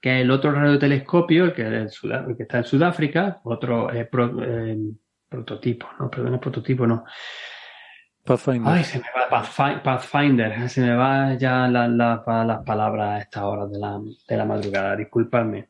[0.00, 4.36] que es el otro radiotelescopio, el que, el que está en Sudáfrica, otro pro-
[5.28, 7.04] prototipo, no, perdón, es prototipo, no.
[8.36, 8.72] Pathfinder.
[8.72, 12.20] Ay, se me va Pathfi- Pathfinder, se me va ya las
[12.64, 13.98] palabras a estas horas de la,
[14.28, 15.68] de la madrugada, disculpadme.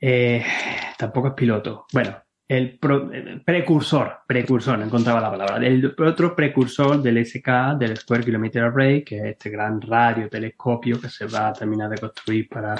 [0.00, 0.44] Eh,
[0.98, 1.86] tampoco es piloto.
[1.92, 2.16] Bueno,
[2.48, 3.10] el pro-
[3.44, 5.56] precursor, precursor, no encontraba la palabra.
[5.66, 11.08] El otro precursor del SK, del Square Kilometer Array, que es este gran radiotelescopio que
[11.08, 12.74] se va a terminar de construir para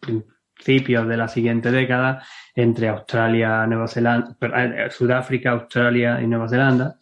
[0.00, 2.22] principios de la siguiente década
[2.54, 6.96] entre Australia, Nueva Zelanda, eh, Sudáfrica, Australia y Nueva Zelanda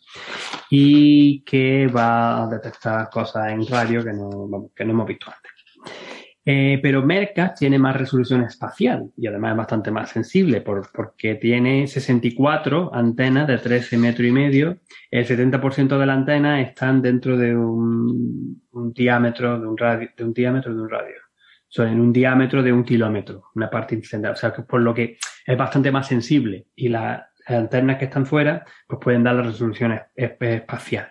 [0.71, 5.53] y que va a detectar cosas en radio que no, que no hemos visto antes.
[6.49, 11.35] Eh, pero Merca tiene más resolución espacial y además es bastante más sensible por- porque
[11.35, 14.79] tiene 64 antenas de 13 metros y medio.
[15.11, 20.25] El 70% de la antena están dentro de un, un diámetro de un radio, de
[20.25, 21.17] un diámetro de un radio.
[21.69, 24.35] Sea, en un diámetro de un kilómetro, una parte incendiaria.
[24.35, 27.25] O sea, que por lo que es bastante más sensible y las
[27.55, 31.09] antenas que están fuera pues pueden dar la resolución es- es- espacial.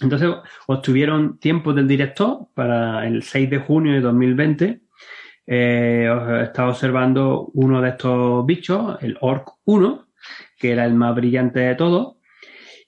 [0.00, 0.30] Entonces
[0.66, 4.80] obtuvieron tiempo del director para el 6 de junio de 2020.
[5.46, 6.08] Eh,
[6.44, 10.08] estaba observando uno de estos bichos, el Orc 1,
[10.58, 12.16] que era el más brillante de todos.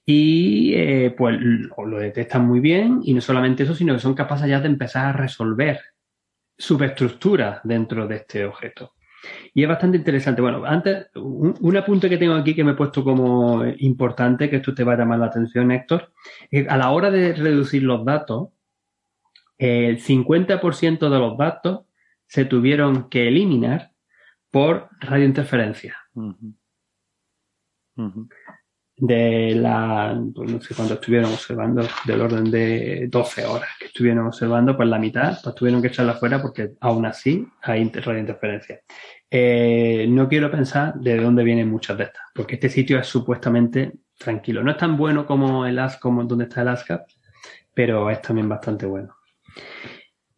[0.07, 3.01] Y eh, pues lo, lo detectan muy bien.
[3.03, 5.81] Y no solamente eso, sino que son capaces ya de empezar a resolver
[6.57, 8.93] subestructuras dentro de este objeto.
[9.53, 10.41] Y es bastante interesante.
[10.41, 14.57] Bueno, antes, un, un apunte que tengo aquí que me he puesto como importante, que
[14.57, 16.13] esto te va a llamar la atención, Héctor,
[16.51, 18.49] es que a la hora de reducir los datos,
[19.59, 21.87] el 50% de los datos
[22.27, 23.93] se tuvieron que eliminar
[24.51, 25.97] por radiointerferencia.
[28.97, 34.27] De la, pues no sé cuánto estuvieron observando, del orden de 12 horas que estuvieron
[34.29, 38.81] observando, pues la mitad pues tuvieron que echarla fuera porque aún así hay inter- radiointerferencia.
[39.29, 43.95] Eh, no quiero pensar de dónde vienen muchas de estas, porque este sitio es supuestamente
[44.16, 44.62] tranquilo.
[44.62, 47.09] No es tan bueno como el AS, como donde está el ASCAP,
[47.75, 49.16] pero es también bastante bueno.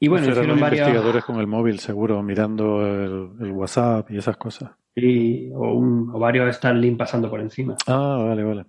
[0.00, 0.80] Y bueno, hicieron varios.
[0.88, 4.70] investigadores con el móvil, seguro, mirando el, el WhatsApp y esas cosas.
[4.96, 7.76] Y- o, un- o varios Starlink pasando por encima.
[7.86, 8.64] Ah, vale, vale.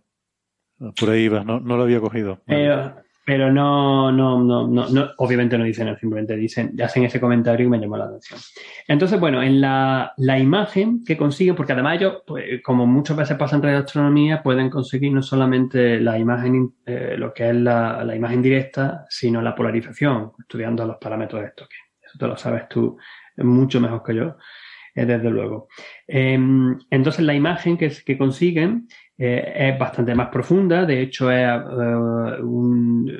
[0.81, 2.41] Ah, Por ahí ibas, no, no lo había cogido.
[2.45, 2.95] Pero,
[3.25, 7.65] pero no, no, no, no, no, obviamente no dicen, eso, simplemente dicen, hacen ese comentario
[7.65, 8.39] y me llamó la atención.
[8.87, 13.37] Entonces, bueno, en la, la imagen que consiguen, porque además ellos, pues, como muchas veces
[13.37, 18.15] pasa en radioastronomía, pueden conseguir no solamente la imagen, eh, lo que es la, la
[18.15, 21.75] imagen directa, sino la polarización, estudiando los parámetros de esto, que
[22.05, 22.97] eso te lo sabes tú
[23.37, 24.35] mucho mejor que yo,
[24.97, 25.69] eh, desde luego.
[26.07, 26.39] Eh,
[26.89, 33.11] entonces, la imagen que, consiguen eh, es bastante más profunda, de hecho es eh, un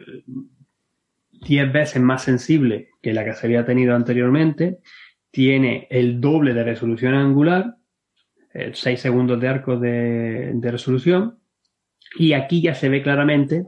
[1.45, 4.79] 10 veces más sensible que la que se había tenido anteriormente,
[5.29, 7.75] tiene el doble de resolución angular,
[8.73, 11.37] 6 segundos de arco de resolución,
[12.15, 13.65] y aquí ya se ve claramente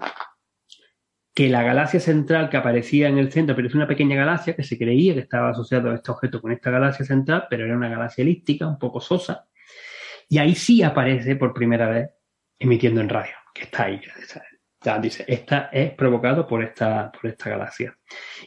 [1.39, 4.63] que la galaxia central que aparecía en el centro, pero es una pequeña galaxia que
[4.63, 7.87] se creía que estaba asociado a este objeto con esta galaxia central, pero era una
[7.87, 9.47] galaxia elíptica, un poco sosa,
[10.27, 12.09] y ahí sí aparece por primera vez
[12.59, 14.01] emitiendo en radio, que está ahí.
[14.81, 17.97] ya dice, esta es provocado por esta, por esta galaxia.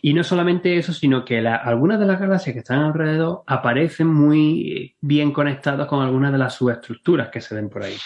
[0.02, 4.98] Y no solamente eso, sino que algunas de las galaxias que están alrededor aparecen muy
[5.00, 7.96] bien conectadas con algunas de las subestructuras que se ven por ahí.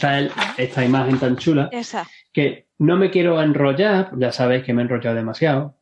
[0.00, 2.08] Está el- esta imagen tan chula Esa.
[2.32, 5.76] que no me quiero enrollar, ya sabéis que me he enrollado demasiado.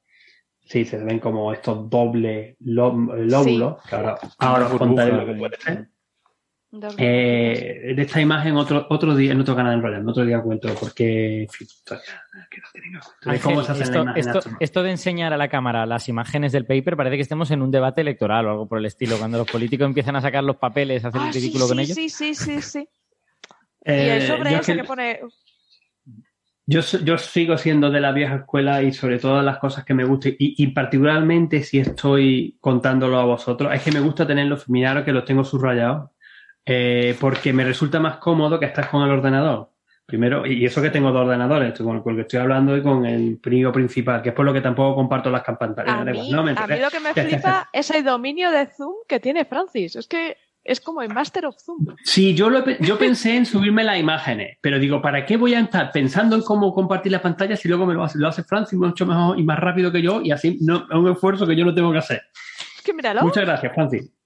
[0.64, 5.34] Sí, se ven como estos dobles ló- lóbulos, que ahora, ahora os contaré lo que
[5.34, 5.88] puede ser.
[6.98, 10.68] Eh, de esta imagen otro, otro día, en otro canal de enrollando, otro día cuento,
[10.78, 13.32] porque en fin, todavía, que no tienen que contar.
[13.34, 14.64] de cómo se hace esto, la imagen esto- astronómica.
[14.64, 17.70] esto de enseñar a la cámara las imágenes del paper parece que estemos en un
[17.70, 21.05] debate electoral o algo por el estilo, cuando los políticos empiezan a sacar los papeles,
[21.05, 21.94] a hacer el Ah, sí, ridículo con sí, ellos.
[21.94, 22.88] sí, sí, sí, sí.
[23.89, 25.20] Y Eh, sobre yo ese que- que pone...
[26.70, 30.05] Yo, yo sigo siendo de la vieja escuela y sobre todo las cosas que me
[30.05, 35.05] gustan y, y particularmente si estoy contándolo a vosotros, es que me gusta tenerlos, miraros
[35.05, 36.10] que los tengo subrayados,
[36.67, 39.70] eh, porque me resulta más cómodo que estar con el ordenador.
[40.05, 43.07] Primero, y eso que tengo dos ordenadores, estoy con, el que estoy hablando y con
[43.07, 45.94] el prío principal, que es por lo que tampoco comparto las pantallas.
[45.94, 49.47] A no, a mí lo que me flipa es el dominio de Zoom que tiene
[49.47, 49.97] Francis.
[49.97, 50.36] Es que
[50.68, 51.86] es como el Master of Zoom.
[52.05, 55.60] Sí, yo, lo yo pensé en subirme las imágenes, pero digo, ¿para qué voy a
[55.60, 58.78] estar pensando en cómo compartir las pantallas si luego me lo hace, lo hace Francis
[58.78, 61.64] mucho mejor y más rápido que yo y así no, es un esfuerzo que yo
[61.64, 62.22] no tengo que hacer?
[62.76, 63.22] Es que míralo.
[63.22, 64.17] Muchas gracias, Francis.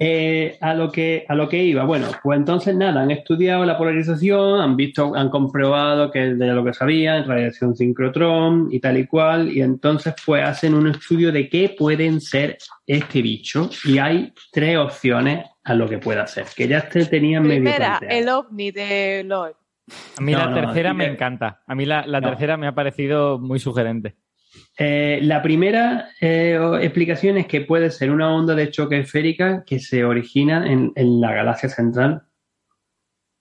[0.00, 3.76] Eh, a, lo que, a lo que iba, bueno, pues entonces nada, han estudiado la
[3.76, 8.96] polarización, han visto, han comprobado que es de lo que sabían, radiación sincrotrón y tal
[8.96, 13.98] y cual, y entonces pues hacen un estudio de qué pueden ser este bicho, y
[13.98, 18.20] hay tres opciones a lo que pueda ser, que ya te tenían medio Primera, planteado.
[18.22, 19.52] el ovni de Lloyd.
[20.16, 21.62] A mí No, la no, tercera me que- encanta.
[21.66, 22.28] A mí la, la No.
[22.28, 24.14] tercera me ha parecido muy sugerente.
[24.76, 29.78] Eh, la primera eh, explicación es que puede ser una onda de choque esférica que
[29.78, 32.22] se origina en, en la galaxia central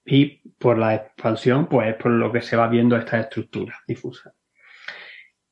[0.05, 4.33] y por la expansión, pues es por lo que se va viendo esta estructura difusa.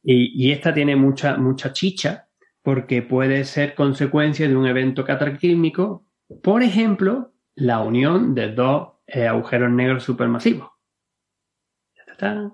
[0.02, 2.28] Y, y esta tiene mucha, mucha chicha
[2.64, 6.08] porque puede ser consecuencia de un evento cataclísmico,
[6.42, 10.72] por ejemplo, la unión de dos eh, agujeros negros supermasivos.
[11.94, 12.52] Ta, ta.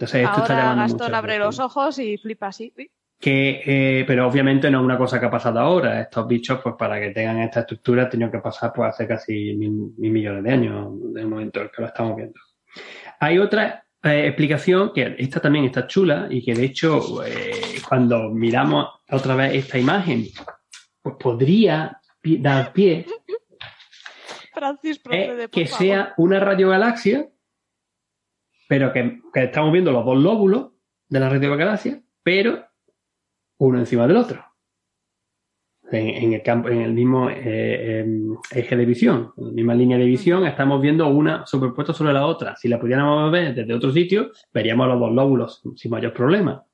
[0.00, 2.72] Entonces esto está Ahora Gastón abre los ojos y flipa así.
[3.18, 6.00] Que, eh, pero obviamente no es una cosa que ha pasado ahora.
[6.00, 9.54] Estos bichos, pues para que tengan esta estructura, han tenido que pasar pues, hace casi
[9.54, 12.40] mil, mil millones de años, del momento en el que lo estamos viendo.
[13.18, 17.52] Hay otra eh, explicación, que esta también está chula, y que de hecho, eh,
[17.86, 20.24] cuando miramos otra vez esta imagen,
[21.02, 23.04] pues podría dar pie
[24.54, 25.78] Francis, procede, que favor.
[25.78, 27.28] sea una radiogalaxia,
[28.70, 30.68] pero que, que estamos viendo los dos lóbulos
[31.08, 32.66] de la radiogalaxia, pero
[33.58, 34.44] uno encima del otro.
[35.90, 39.74] En, en el campo, en el mismo eh, em, eje de visión, en la misma
[39.74, 42.54] línea de visión, estamos viendo una superpuesta sobre la otra.
[42.54, 46.64] Si la pudiéramos ver desde otro sitio, veríamos los dos lóbulos sin mayor problema.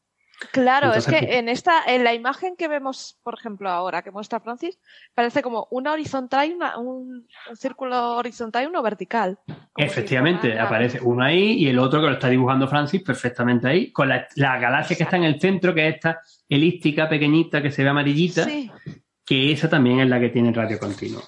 [0.52, 4.10] Claro, Entonces, es que en esta, en la imagen que vemos, por ejemplo, ahora que
[4.10, 4.78] muestra Francis,
[5.14, 9.38] parece como una horizontal y una- un, un círculo horizontal y uno vertical.
[9.76, 14.08] Efectivamente, aparece uno ahí y el otro que lo está dibujando Francis perfectamente ahí, con
[14.10, 17.82] la, la galaxia que está en el centro, que es esta elíptica pequeñita que se
[17.82, 18.70] ve amarillita, Sí.
[19.24, 21.22] que esa también es la que tiene radio continuo.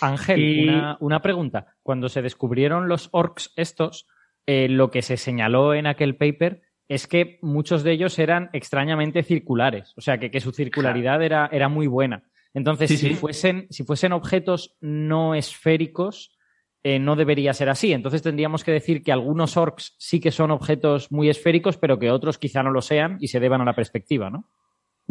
[0.00, 1.74] Ángel, Y- una, una pregunta.
[1.82, 4.06] Cuando se descubrieron los orcs estos,
[4.46, 9.22] eh, lo que se señaló en aquel paper es que muchos de ellos eran extrañamente
[9.22, 9.92] circulares.
[9.96, 12.22] O sea, que, que su circularidad era, era muy buena.
[12.52, 13.14] Entonces, Sí, si, sí.
[13.14, 16.36] Fuesen, si fuesen objetos no esféricos,
[16.84, 17.92] eh, no debería ser así.
[17.92, 22.10] Entonces tendríamos que decir que algunos orcs sí que son objetos muy esféricos, pero que
[22.10, 24.48] otros quizá no lo sean y se deban a la perspectiva, ¿no?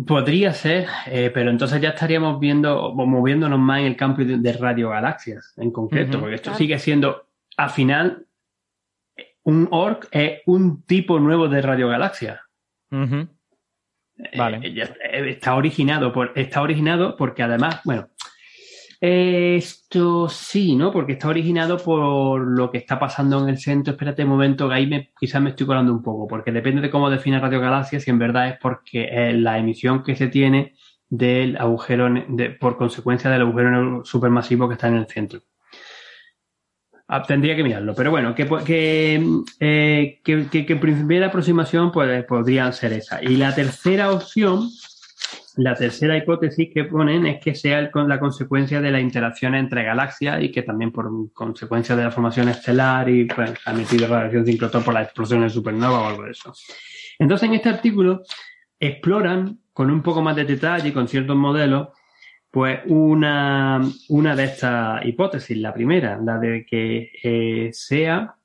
[0.08, 4.38] Podría ser, eh, pero entonces ya estaríamos viendo o moviéndonos más en el campo de,
[4.38, 6.58] de radiogalaxias en concreto, porque esto Claro.
[6.58, 7.28] sigue siendo,
[7.58, 8.26] al final,
[9.44, 12.42] un orc es un tipo nuevo de radiogalaxia.
[12.92, 13.28] Ujú.
[14.38, 14.60] Vale.
[14.64, 18.10] Eh, está originado por, está originado porque además, bueno,
[19.02, 20.92] esto sí, ¿no?
[20.92, 23.92] Porque está originado por lo que está pasando en el centro.
[23.94, 26.90] Espérate un momento, que ahí me, quizás me estoy colando un poco, porque depende de
[26.90, 30.74] cómo define radiogalaxia, si en verdad es porque eh, la emisión que se tiene
[31.10, 35.42] del agujero, de- por consecuencia del agujero supermasivo que está en el centro.
[37.08, 39.22] Ah, tendría que mirarlo, pero bueno, que, que,
[39.60, 43.22] eh, que, que, en primera aproximación pues, podrían ser esa.
[43.22, 44.70] Y la tercera opción,
[45.58, 49.84] la tercera hipótesis que ponen es que sea con la consecuencia de la interacción entre
[49.84, 54.46] galaxias y que también por consecuencia de la formación estelar y pues, ha metido radiación
[54.46, 56.54] sincrotrón por la explosión de supernova o algo de eso.
[57.20, 58.24] Entonces, en este artículo
[58.80, 61.90] exploran con un poco más de detalle con ciertos modelos
[62.54, 68.36] pues una, una de estas hipótesis, la primera, la de que eh, sea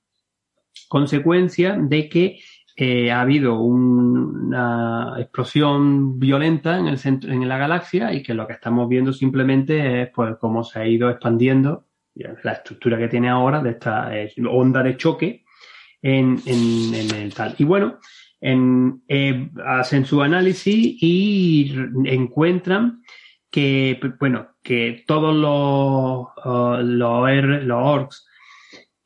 [0.89, 2.39] consecuencia de que
[2.75, 8.33] eh, ha habido un- una explosión violenta en, el centro, en la galaxia y que
[8.33, 13.09] lo que estamos viendo simplemente es pues cómo se ha ido expandiendo la estructura que
[13.09, 15.45] tiene ahora de esta eh, onda de choque
[16.01, 17.55] en, en- el tal.
[17.59, 17.99] Y bueno,
[18.41, 19.03] en-
[19.67, 21.75] hacen su análisis y
[22.07, 23.03] encuentran
[23.51, 28.29] que, bueno, que todos los, uh, los,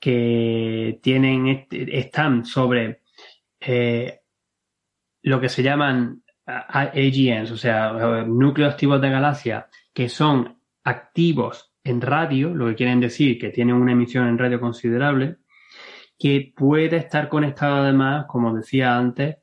[0.01, 3.03] que tienen este- están sobre
[3.61, 4.21] eh,
[5.23, 10.59] lo que se llaman a- AGNs, o sea, eh, núcleos activos de galaxia, que son
[10.85, 15.37] activos en radio, lo que quieren decir que tienen una emisión en radio considerable,
[16.19, 19.37] que puede estar conectado además, como decía antes,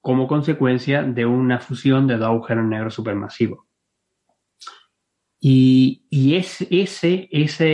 [0.00, 3.65] como consecuencia de una fusión de dos agujeros negros supermasivos.
[5.38, 7.66] Y, y es- ese, ese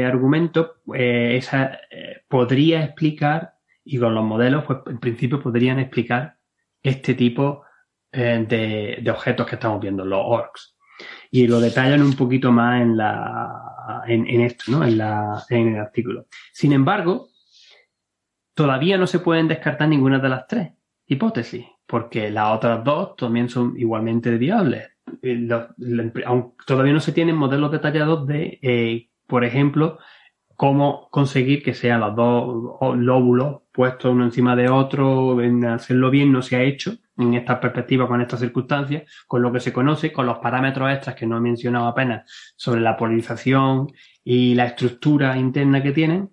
[0.00, 5.78] eh, argumento eh, esa, eh, podría explicar, y con los modelos, pues en principio podrían
[5.78, 6.36] explicar
[6.82, 7.62] este tipo
[8.12, 10.76] de, objetos que estamos viendo, los orcs.
[11.30, 14.84] Y lo detallan un poquito más en, la, en esto, ¿no?
[14.84, 16.26] en, la, en el artículo.
[16.52, 17.28] Sin embargo,
[18.54, 20.72] todavía no se pueden descartar ninguna de las tres
[21.06, 24.88] hipótesis, porque las otras dos también son igualmente viables.
[25.22, 29.98] Eh, lo- lo- aun- todavía no se tienen modelos detallados de, eh, por ejemplo,
[30.56, 36.32] cómo conseguir que sean los dos lóbulos puestos uno encima de otro, en hacerlo bien
[36.32, 40.12] no se ha hecho en esta perspectiva, con estas circunstancias, con lo que se conoce,
[40.12, 43.88] con los parámetros extras que no he mencionado apenas sobre la polarización
[44.24, 46.30] y la estructura interna que tienen.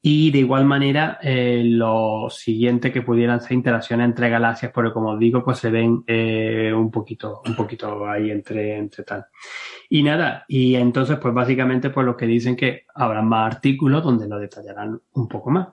[0.00, 5.10] Y de igual manera, eh, lo siguiente que pudieran ser interacciones entre galaxias, porque como
[5.10, 9.26] os digo, pues se ven eh, un poquito, un poquito ahí entre, entre tal.
[9.88, 14.28] Y nada, y entonces, pues básicamente, pues lo que dicen que habrá más artículos donde
[14.28, 15.68] lo detallarán un poco más.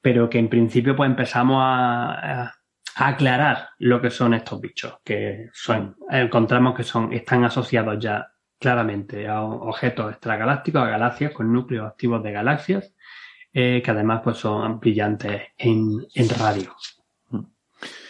[0.00, 2.54] Pero que en principio, pues empezamos a
[2.96, 9.26] aclarar lo que son estos bichos, que son, encontramos que son, están asociados ya claramente
[9.26, 12.94] a objetos extragalácticos, a galaxias con núcleos activos de galaxias,
[13.52, 16.74] eh, que además pues son brillantes en, en radio.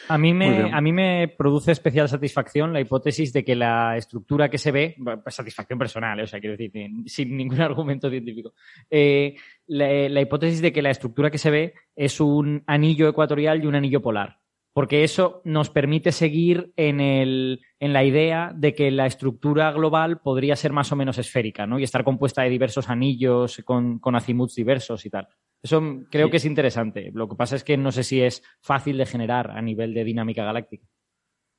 [0.08, 4.48] A mí, me, a mí me produce especial satisfacción la hipótesis de que la estructura
[4.50, 8.10] que se ve, pues satisfacción personal, eh, o sea, quiero decir, sin- sin ningún argumento
[8.10, 8.52] científico,
[8.90, 9.36] eh,
[9.68, 13.66] la, la hipótesis de que la estructura que se ve es un anillo ecuatorial y
[13.68, 14.39] un anillo polar.
[14.80, 20.20] Porque eso nos permite seguir en, el, en la idea de que la estructura global
[20.22, 21.78] podría ser más o menos esférica, ¿no?
[21.78, 25.28] Y estar compuesta de diversos anillos con, con azimuts diversos y tal.
[25.62, 26.30] Eso creo Sí.
[26.30, 27.10] que es interesante.
[27.12, 30.02] Lo que pasa es que no sé si es fácil de generar a nivel de
[30.02, 30.86] dinámica galáctica.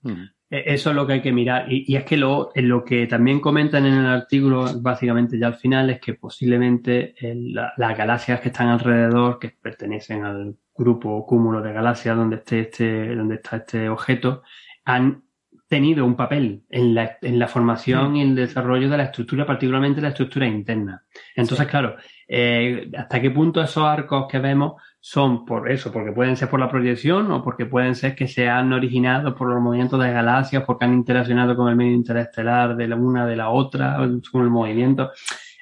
[0.03, 1.71] E- Eso es lo que hay que mirar.
[1.71, 5.45] Y, y es que lo, en lo que también comentan en el artículo, básicamente ya
[5.45, 10.55] al final, es que posiblemente el- la- las galaxias que están alrededor, que pertenecen al
[10.75, 14.43] grupo o cúmulo de galaxias donde, esté este, donde está este objeto,
[14.85, 15.23] han
[15.71, 20.01] tenido un papel en la, en la formación y el desarrollo de la estructura, particularmente
[20.01, 21.05] la estructura interna.
[21.33, 21.95] Entonces, claro,
[22.27, 25.89] eh, ¿hasta qué punto esos arcos que vemos son por eso?
[25.89, 29.47] Porque pueden ser por la proyección o porque pueden ser que se han originado por
[29.47, 33.37] los movimientos de galaxias, porque han interaccionado con el medio interestelar de la una de
[33.37, 33.95] la otra,
[34.29, 35.11] con el movimiento.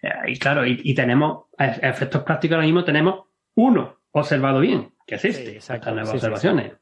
[0.02, 4.90] Eh, y claro, y, y tenemos a efectos prácticos ahora mismo tenemos uno observado bien,
[5.06, 6.26] que es este, estas nuevas sí, sí, sí.
[6.28, 6.74] observaciones.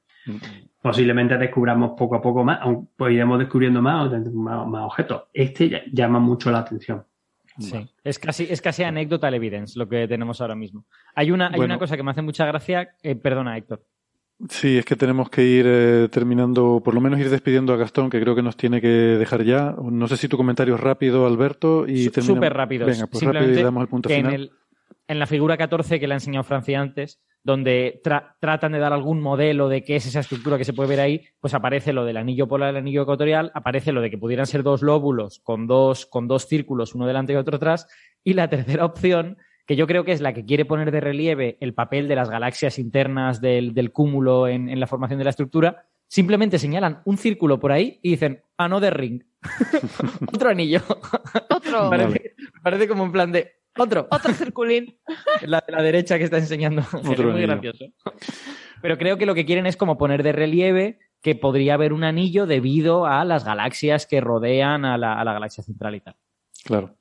[0.81, 5.23] Posiblemente descubramos poco a poco más, aún pues iremos descubriendo más, más, más objetos.
[5.33, 7.03] Este ya- llama mucho la atención.
[7.59, 7.89] Sí.
[8.03, 10.85] Es casi, es casi anecdotal evidence lo que tenemos ahora mismo.
[11.15, 11.73] Hay una, hay Bueno.
[11.73, 12.89] una cosa que me hace mucha gracia.
[13.01, 13.81] eh, perdona, Héctor.
[14.49, 18.11] Sí, es que tenemos que ir eh, terminando, por lo menos ir despidiendo a Gastón,
[18.11, 19.75] que creo que nos tiene que dejar ya.
[19.81, 22.85] No sé si tu comentario es rápido, Alberto, y Súper rápido.
[22.85, 24.33] Venga, pues rápido y damos el punto que final.
[24.35, 24.51] En, el-
[25.07, 28.91] en la figura 14 que le ha enseñado Francia antes, donde tra- tratan de dar
[28.91, 32.03] algún modelo de qué es esa estructura que se puede ver ahí, pues aparece lo
[32.03, 35.66] del anillo polar, el anillo ecuatorial, aparece lo de que pudieran ser dos lóbulos con
[35.66, 37.88] dos, con dos círculos, uno delante y otro atrás,
[38.24, 41.57] y la tercera opción, que yo creo que es la que quiere poner de relieve
[41.61, 45.30] el papel de las galaxias internas del, del cúmulo en, en la formación de la
[45.32, 49.24] estructura, simplemente señalan un círculo por ahí y dicen, another ring.
[50.33, 50.80] Otro anillo.
[51.49, 51.90] Otro.
[51.90, 54.07] Parece, parece como en plan de otro.
[54.11, 54.99] Otro circulín.
[55.41, 56.81] La de la derecha que está enseñando.
[56.81, 57.85] es muy gracioso.
[58.81, 62.03] Pero creo que lo que quieren es como poner de relieve que podría haber un
[62.03, 66.15] anillo debido a las galaxias que rodean a la, a la galaxia central y tal.
[66.64, 66.95] Claro.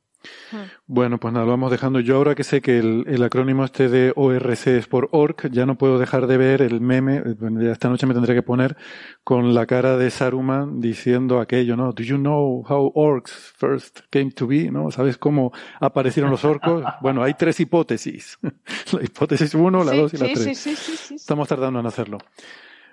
[0.87, 2.01] Bueno, pues nada, lo vamos dejando.
[2.01, 5.67] Yo ahora que sé que el, el acrónimo este de ORC es por ORC, ya
[5.67, 8.77] no puedo dejar de ver el meme, eh, esta noche me tendré que poner
[9.25, 11.93] con la cara de Saruman diciendo aquello, ¿no?
[11.93, 14.71] Do you know how orcs first came to be?
[14.71, 14.91] ¿No?
[14.91, 16.85] ¿Sabes cómo aparecieron los orcos?
[17.03, 18.39] Bueno, hay tres hipótesis.
[18.93, 20.45] la hipótesis uno, la Sí, dos y la sí, tres.
[20.45, 21.15] sí, sí, sí, sí.
[21.17, 22.19] Estamos tardando en hacerlo.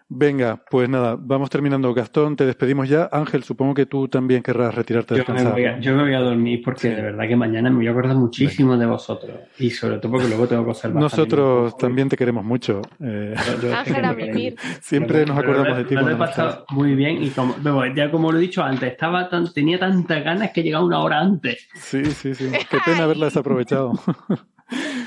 [0.10, 1.94] Venga, pues nada, vamos terminando.
[1.94, 3.10] Gastón, te despedimos ya.
[3.12, 5.54] Ángel, supongo que tú también querrás retirarte a Yo me, descansar.
[5.54, 7.92] voy a, yo me voy a dormir porque de verdad que mañana me voy a
[7.92, 9.36] acordar muchísimo de vosotros.
[9.58, 11.02] Y sobre todo porque luego tengo que observar.
[11.02, 12.82] Nosotros también te queremos mucho.
[13.00, 13.34] eh,
[13.76, 14.56] Ángel, a mimir.
[14.82, 15.96] siempre nos acordamos de ti.
[15.96, 17.56] Me lo he pasado muy bien y como,
[17.96, 21.00] ya como lo he dicho antes, estaba tan, tenía tantas ganas que he llegado una
[21.00, 21.68] hora antes.
[21.74, 22.50] Sí, sí, sí.
[22.70, 23.94] Qué pena haberla desaprovechado.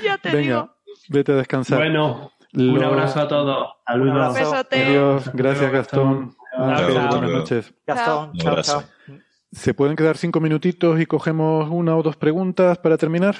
[0.03, 0.75] Ya te Venga, digo.
[1.09, 1.79] vete a descansar.
[1.79, 3.67] Bueno, un abrazo a todos.
[3.85, 4.33] Saludos.
[4.33, 4.85] Besote.
[4.85, 5.31] Adiós.
[5.33, 6.35] Gracias, Gastón.
[6.55, 7.09] Chao.
[7.11, 7.73] buenas noches.
[7.85, 8.81] Gastón, Un chao, abrazo.
[8.81, 9.17] chao.
[9.51, 13.35] ¿Se pueden quedar cinco minutitos y cogemos una o dos preguntas para terminar?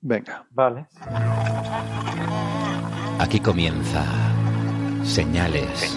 [0.00, 0.46] Venga.
[0.50, 0.86] Vale.
[3.18, 4.04] Aquí comienza
[5.02, 5.96] Señales,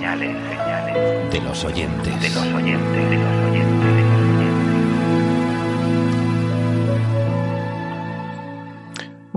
[1.31, 2.21] de los oyentes.
[2.21, 3.96] De los oyentes.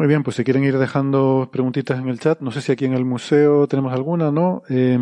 [0.01, 2.87] Muy bien, pues si quieren ir dejando preguntitas en el chat, no sé si aquí
[2.87, 4.63] en el museo tenemos alguna, ¿no?
[4.71, 4.99] Eh,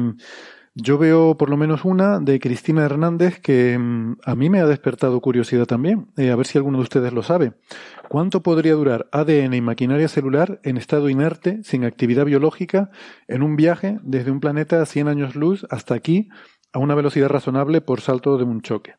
[0.74, 4.66] yo veo por lo menos una de Cristina Hernández que mm, a mí me ha
[4.66, 6.08] despertado curiosidad también.
[6.16, 7.52] Eh, a ver si alguno de ustedes lo sabe.
[8.08, 12.90] ¿Cuánto podría durar ADN y maquinaria celular en estado inerte, sin actividad biológica,
[13.28, 16.28] en un viaje desde un planeta a 100 años luz hasta aquí,
[16.72, 18.94] a una velocidad razonable por salto de un choque?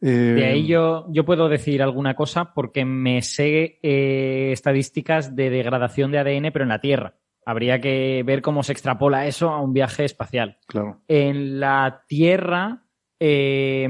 [0.00, 5.50] De ahí Eh, yo, yo puedo decir alguna cosa porque me sé eh, estadísticas de
[5.50, 7.14] degradación de ADN, pero en la Tierra.
[7.44, 10.58] Habría que ver cómo se extrapola eso a un viaje espacial.
[10.66, 11.00] Claro.
[11.08, 12.84] En la Tierra
[13.18, 13.88] eh,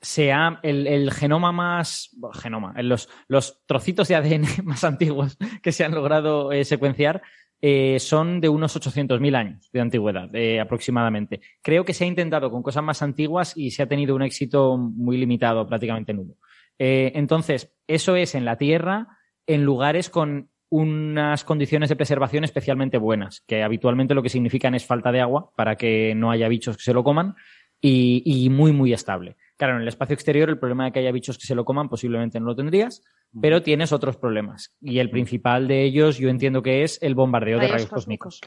[0.00, 4.84] se ha- el, el genoma más bueno, genoma, en los, los trocitos de ADN más
[4.84, 7.22] antiguos que se han logrado secuenciar
[7.60, 11.40] eh, son de unos 800.000 años de antigüedad, eh, aproximadamente.
[11.60, 14.76] Creo que se ha intentado con cosas más antiguas y se ha tenido un éxito
[14.76, 16.36] muy limitado, prácticamente nulo.
[16.78, 19.08] Eh, entonces, eso es en la Tierra,
[19.46, 24.86] en lugares con unas condiciones de preservación especialmente buenas, que habitualmente lo que significan es
[24.86, 27.34] falta de agua para que no haya bichos que se lo coman
[27.80, 29.36] y, y muy, muy estable.
[29.58, 31.88] Claro, en el espacio exterior el problema de que haya bichos que se lo coman
[31.90, 33.02] posiblemente no lo tendrías,
[33.42, 34.74] pero tienes otros problemas.
[34.80, 38.40] Y el principal de ellos yo entiendo que es el bombardeo de Rayos cósmicos.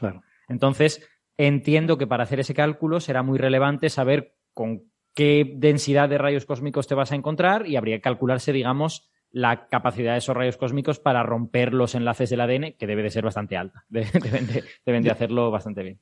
[0.48, 4.84] Entonces, entiendo que para hacer ese cálculo será muy relevante saber con
[5.14, 9.66] qué densidad de rayos cósmicos te vas a encontrar y habría que calcularse, digamos, la
[9.68, 13.24] capacidad de esos rayos cósmicos para romper los enlaces del ADN, que debe de ser
[13.24, 13.84] bastante alta.
[13.90, 16.00] De- Deben de, deben de hacerlo bastante bien.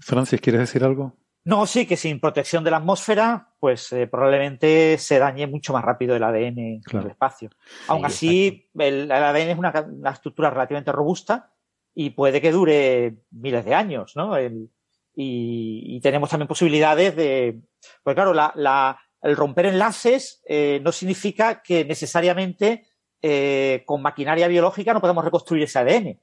[0.00, 1.16] Francis, ¿quieres decir algo?
[1.46, 5.84] No, sí, que sin protección de la atmósfera, pues eh, probablemente se dañe mucho más
[5.84, 7.50] rápido el ADN en el espacio.
[7.86, 11.52] Aún así, el, el ADN es una, estructura relativamente robusta
[11.94, 14.36] y puede que dure miles de años, ¿no?
[14.36, 14.70] El-
[15.14, 17.60] y, y tenemos también posibilidades de.
[18.02, 22.86] Pues claro, la, la- el romper enlaces eh, no significa que necesariamente
[23.22, 26.20] eh, con maquinaria biológica no podamos reconstruir ese ADN.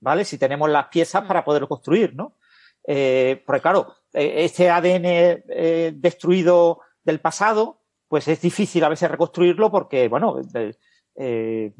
[0.00, 0.24] ¿vale?
[0.24, 2.36] Si tenemos las piezas para poderlo construir, ¿no?
[2.86, 9.10] Eh, porque claro, eh, este ADN eh, destruido del pasado, pues es difícil a veces
[9.10, 10.40] reconstruirlo porque, bueno,
[11.16, 11.72] eh,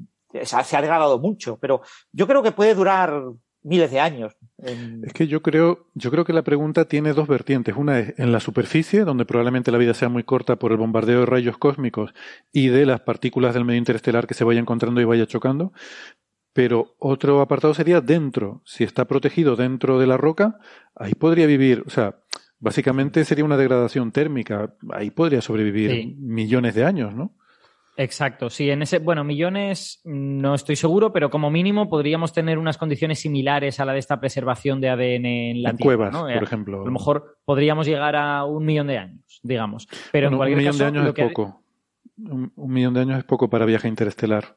[0.43, 3.23] se ha degradado mucho, pero yo creo que puede durar
[3.63, 4.37] miles de años.
[4.59, 7.75] Es que yo creo, yo creo que la pregunta tiene dos vertientes.
[7.77, 11.21] Una es en la superficie, donde probablemente la vida sea muy corta por el bombardeo
[11.21, 12.15] de rayos cósmicos
[12.53, 15.73] y de las partículas del medio interestelar que se vaya encontrando y vaya chocando.
[16.57, 18.63] Pero otro apartado sería dentro.
[18.65, 20.59] Si está protegido dentro de la roca,
[20.97, 22.17] ahí podría vivir, o sea,
[22.59, 24.75] básicamente sería una degradación térmica.
[24.91, 26.17] Ahí podría sobrevivir Sí.
[26.19, 27.35] millones de años, ¿no?
[27.99, 32.77] Exacto, sí, en ese, bueno, millones no estoy seguro, pero como mínimo podríamos tener unas
[32.77, 36.21] condiciones similares a la de esta preservación de ADN en la En Tierra, cuevas, ¿no?
[36.23, 36.83] por Eh, ejemplo.
[36.83, 39.89] A lo mejor podríamos llegar a un millón de años, digamos.
[40.13, 41.63] Pero Bueno, en cualquier un millón caso, de años es que- poco.
[42.19, 44.57] Un, un millón de años es poco para viaje interestelar.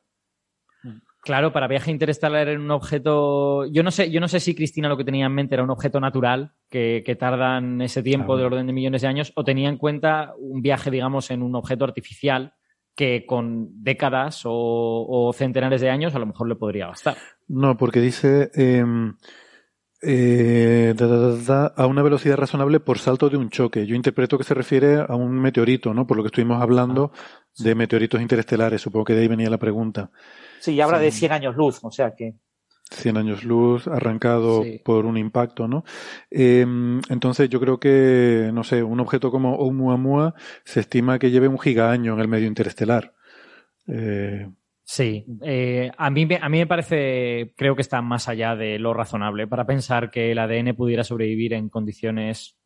[1.22, 3.66] Claro, para viaje interestelar en un objeto.
[3.66, 5.70] Yo no sé, yo no sé si Cristina lo que tenía en mente era un
[5.70, 9.70] objeto natural que, que tardan ese tiempo del orden de millones de años, o tenía
[9.70, 12.54] en cuenta un viaje, digamos, en un objeto artificial
[12.96, 17.18] que con décadas o, o centenares de años a lo mejor le podría bastar.
[17.48, 19.16] No, porque dice em,
[20.02, 23.86] eh, da, da, da, da, a una velocidad razonable por salto de un choque.
[23.86, 26.08] Yo interpreto que se refiere a un meteorito, ¿no?
[26.08, 27.12] Por lo que estuvimos hablando
[27.58, 28.82] de meteoritos interestelares.
[28.82, 30.12] Supongo que de ahí venía la pregunta.
[30.60, 31.20] Sí, y habla de Sí.
[31.20, 32.36] 100 años luz, o sea que.
[32.92, 34.82] 100 años luz arrancado Sí.
[34.84, 35.84] por un impacto, ¿no?
[36.32, 41.48] Em, entonces yo creo que, no sé, un objeto como Oumuamua se estima que lleve
[41.48, 43.14] un gigaaño en el medio interestelar.
[43.88, 44.48] Eh,
[44.92, 48.80] Sí, eh, a, mí, me- a mí me parece, creo que está más allá de
[48.80, 52.58] lo razonable para pensar que el ADN pudiera sobrevivir en condiciones.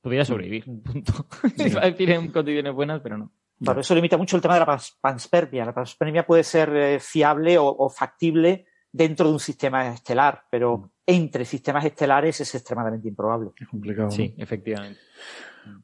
[0.00, 1.26] Pudiera sobrevivir, punto.
[1.58, 3.32] Iba a decir en condiciones buenas, pero no.
[3.62, 5.64] Claro, eso limita mucho el tema de la pans- panspermia.
[5.64, 10.92] La panspermia puede ser eh, fiable o, o factible dentro de un sistema estelar, pero
[11.06, 13.50] entre sistemas estelares es extremadamente improbable.
[13.58, 14.10] Es complicado.
[14.10, 15.00] Sí, efectivamente.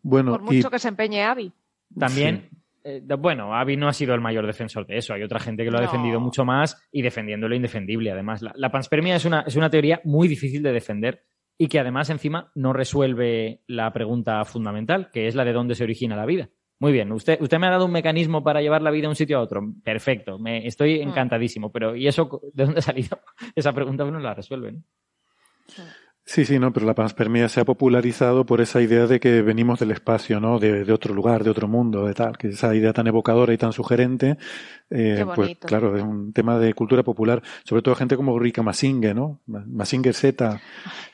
[0.02, 1.52] Bueno, Por mucho que se empeñe Abby.
[1.98, 2.48] También,
[2.84, 5.12] eh, bueno, Avi no ha sido el mayor defensor de eso.
[5.14, 5.86] Hay otra gente que lo ha No.
[5.86, 8.10] defendido mucho más y defendiendo lo indefendible.
[8.10, 11.24] Además, la, la panspermia es una, es una teoría muy difícil de defender
[11.58, 15.84] y que además encima no resuelve la pregunta fundamental, que es la de dónde se
[15.84, 16.48] origina la vida.
[16.80, 19.16] Muy bien, usted, usted me ha dado un mecanismo para llevar la vida de un
[19.16, 19.62] sitio a otro.
[19.82, 23.20] Perfecto, me, estoy encantadísimo, pero ¿y eso de dónde ha salido?
[23.54, 24.84] Esa pregunta no la resuelven.
[26.26, 29.78] Sí, sí, no, pero la panspermia se ha popularizado por esa idea de que venimos
[29.78, 30.58] del espacio, ¿no?
[30.58, 33.58] De, de otro lugar, de otro mundo, de tal, que esa idea tan evocadora y
[33.58, 34.38] tan sugerente,
[34.88, 35.66] eh, Qué pues bonito.
[35.68, 39.40] claro, es un tema de cultura popular, sobre todo gente como Rika Masinge, ¿no?
[39.46, 40.60] Masinge Z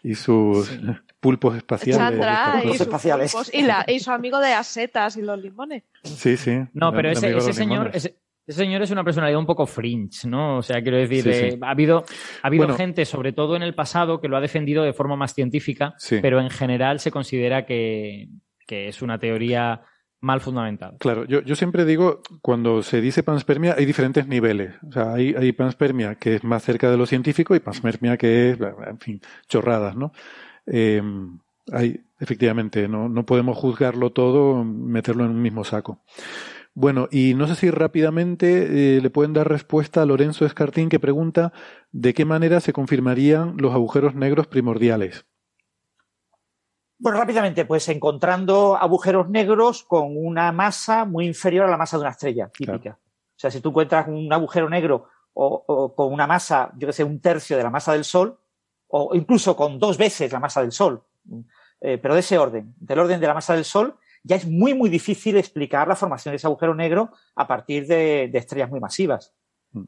[0.05, 0.71] y sus
[1.21, 1.99] pulpos espaciales.
[2.21, 5.83] Chandra y, pulpos, y, la- y su amigo de las setas y los limones.
[6.05, 6.57] Sí, sí.
[6.73, 8.15] No, pero ese, señor, ese,
[8.51, 10.59] ese señor es una personalidad un poco fringe, ¿no?
[10.59, 11.45] O sea, quiero decir, Sí, sí.
[11.47, 12.05] eh, ha habido,
[12.43, 12.77] ha habido Bueno.
[12.77, 16.19] gente, sobre todo en el pasado, que lo ha defendido de forma más científica, Sí.
[16.21, 18.29] pero en general se considera que,
[18.67, 19.83] que es una teoría
[20.23, 20.97] mal fundamentada.
[20.99, 24.75] Claro, yo, yo siempre digo, cuando se dice panspermia, hay diferentes niveles.
[24.87, 28.51] O sea, hay, hay panspermia que es más cerca de lo científico y panspermia que
[28.51, 30.13] es, en fin, chorradas, ¿no?
[30.67, 31.01] Eh,
[31.73, 36.03] hay, efectivamente, no, no podemos juzgarlo todo, meterlo en un mismo saco.
[36.75, 41.01] Bueno, y no sé si rápidamente eh, le pueden dar respuesta a Lorenzo Escartín que
[41.01, 41.53] pregunta
[41.91, 45.27] de qué manera se confirmarían los agujeros negros primordiales.
[46.99, 52.03] Bueno, rápidamente, pues encontrando agujeros negros con una masa muy inferior a la masa de
[52.03, 52.99] una estrella típica.
[53.01, 56.93] O sea, si tú encuentras un agujero negro o, o con una masa, yo que
[56.93, 58.39] sé, un tercio de la masa del Sol,
[58.89, 61.03] o incluso con dos veces la masa del Sol,
[61.81, 64.75] eh, pero de ese orden, del orden de la masa del Sol, ya es muy,
[64.75, 68.81] muy difícil explicar la formación de ese agujero negro a partir de, de estrellas muy
[68.81, 69.35] masivas.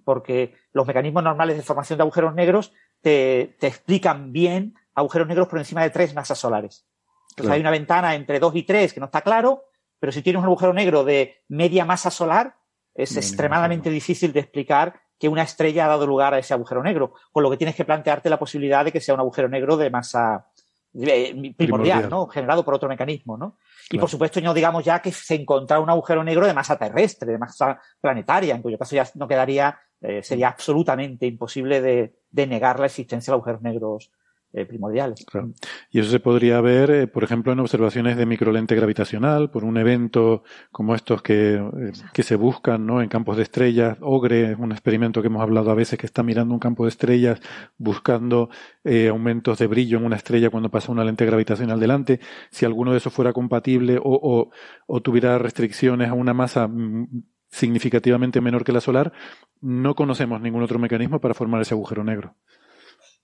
[0.04, 5.48] Porque los mecanismos normales de formación de agujeros negros te, te explican bien agujeros negros
[5.48, 6.86] por encima de tres masas solares.
[7.30, 7.54] Entonces Claro.
[7.54, 9.64] hay una ventana entre dos y tres que no está claro,
[9.98, 12.56] pero si tienes un agujero negro de media masa solar,
[12.94, 17.14] es extremadamente difícil de explicar que una estrella ha dado lugar a ese agujero negro,
[17.30, 19.88] con lo que tienes que plantearte la posibilidad de que sea un agujero negro de
[19.88, 20.46] masa
[20.94, 22.10] eh, primordial, Primordial.
[22.10, 22.26] ¿no?
[22.26, 23.56] Generado por otro mecanismo, ¿no?
[23.84, 24.02] Y Claro.
[24.02, 27.38] por supuesto, no digamos ya que se encontrara un agujero negro de masa terrestre, de
[27.38, 32.80] masa planetaria, en cuyo caso ya no quedaría, eh, sería absolutamente imposible de, de negar
[32.80, 34.10] la existencia de agujeros negros
[34.52, 35.24] eh, primordiales.
[35.24, 35.52] Claro.
[35.90, 39.76] Y eso se podría ver, eh, por ejemplo, en observaciones de microlente gravitacional, por un
[39.76, 43.00] evento como estos que, eh, que se buscan ¿no?
[43.02, 43.96] en campos de estrellas.
[44.00, 46.90] OGRE es un experimento que hemos hablado a veces que está mirando un campo de
[46.90, 47.40] estrellas
[47.78, 48.50] buscando
[48.84, 52.20] eh, aumentos de brillo en una estrella cuando pasa una lente gravitacional delante.
[52.50, 54.50] Si alguno de esos fuera compatible o, o,
[54.86, 57.08] o tuviera restricciones a una masa mm,
[57.48, 59.12] significativamente menor que la solar,
[59.60, 62.34] no conocemos ningún otro mecanismo para formar ese agujero negro.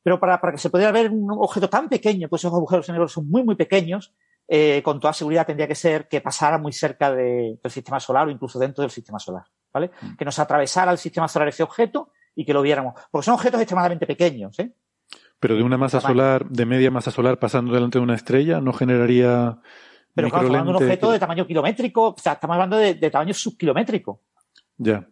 [0.02, 3.12] Pero para, para que se pudiera ver un objeto tan pequeño, pues esos agujeros negros
[3.12, 4.14] son muy, muy pequeños,
[4.46, 8.26] eh, con toda seguridad tendría que ser que pasara muy cerca de- del sistema solar
[8.28, 9.90] o incluso dentro del sistema solar, ¿vale?
[10.16, 12.94] Que nos atravesara el sistema solar ese objeto y que lo viéramos.
[13.10, 14.72] Porque son objetos extremadamente pequeños, ¿eh?
[15.40, 18.72] Pero de una masa solar, de media masa solar pasando delante de una estrella, no
[18.72, 19.58] generaría
[20.14, 22.94] Pero claro, estamos hablando de un objeto de tamaño kilométrico, o sea, estamos hablando de,
[22.94, 24.22] de tamaño subkilométrico,
[24.78, 25.06] Ya.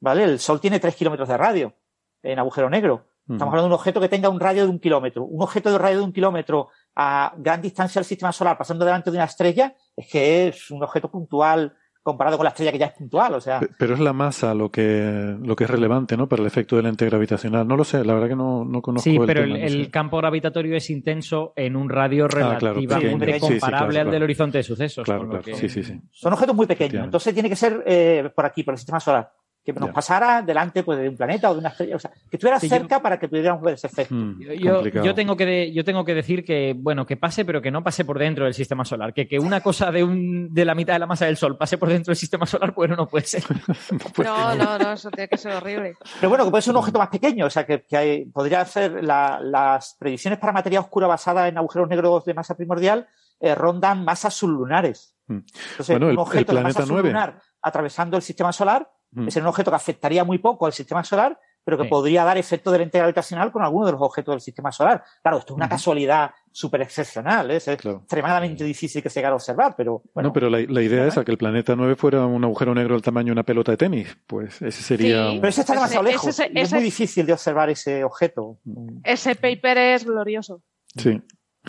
[0.00, 0.24] ¿vale?
[0.24, 1.74] El Sol tiene tres kilómetros de radio
[2.22, 3.06] en agujero negro.
[3.22, 5.24] Estamos hablando de un objeto que tenga un radio de un kilómetro.
[5.24, 9.10] Un objeto de radio de un kilómetro a gran distancia del sistema solar pasando delante
[9.10, 12.86] de una estrella es que es un objeto puntual comparado con la estrella que ya
[12.86, 13.32] es puntual.
[13.34, 16.28] O sea, Pe- Pero es la masa lo que, lo que es relevante, ¿no?
[16.28, 17.66] Para el efecto del lente gravitacional.
[17.66, 19.68] No lo sé, la verdad que no, no conozco Sí, el pero tema, el, no
[19.68, 19.74] sé.
[19.76, 23.34] el campo gravitatorio es intenso en un radio Ah, claro, relativamente.
[23.34, 24.24] Sí, sí, comparable claro, al del claro.
[24.24, 25.04] horizonte de sucesos.
[25.04, 25.44] Claro, con lo claro.
[25.44, 26.00] que- Sí, sí, sí.
[26.10, 27.04] son objetos muy pequeños.
[27.04, 29.30] Entonces tiene que ser eh, por aquí, por el sistema solar.
[29.64, 31.94] Que nos pasara delante pues, de un planeta o de una estrella.
[31.94, 34.12] O sea, que estuviera Sí, yo- cerca para que pudiéramos ver ese efecto.
[34.12, 37.62] Hmm, Yo, yo tengo que de- yo tengo que decir que bueno que pase pero
[37.62, 40.64] que no pase por dentro del sistema solar que que una cosa de un de
[40.64, 43.06] la mitad de la masa del sol pase por dentro del sistema solar bueno no
[43.06, 43.44] puede ser
[44.18, 45.94] No, no, no, eso tiene que ser horrible.
[46.20, 48.62] Pero bueno, que puede ser un objeto más pequeño, o sea, que, que hay- podría
[48.62, 53.06] hacer la- las predicciones para materia oscura basada en agujeros negros de masa primordial
[53.40, 55.14] eh, rondan masas sublunares.
[55.28, 57.08] Entonces, Bueno, el- un objeto el de masa planeta 9.
[57.08, 59.28] sublunar atravesando el sistema solar Mm.
[59.28, 61.90] es un objeto que afectaría muy poco al sistema solar, pero que Sí.
[61.90, 65.04] podría dar efecto de lente gravitacional con alguno de los objetos del sistema solar.
[65.22, 67.56] Claro, esto es una casualidad súper excepcional, ¿eh?
[67.56, 71.06] es extremadamente difícil que se llegue a observar, pero bueno, no, pero la, la idea
[71.06, 73.70] es a que el planeta 9 fuera un agujero negro del tamaño de una pelota
[73.70, 74.16] de tenis.
[74.26, 75.28] Pues ese sería.
[75.28, 75.34] Sí.
[75.34, 76.28] un- pero ese está demasiado ese- lejos.
[76.30, 78.58] ese- y es ese- muy difícil de observar ese objeto.
[79.04, 80.62] Ese paper es glorioso.
[80.96, 81.22] Sí.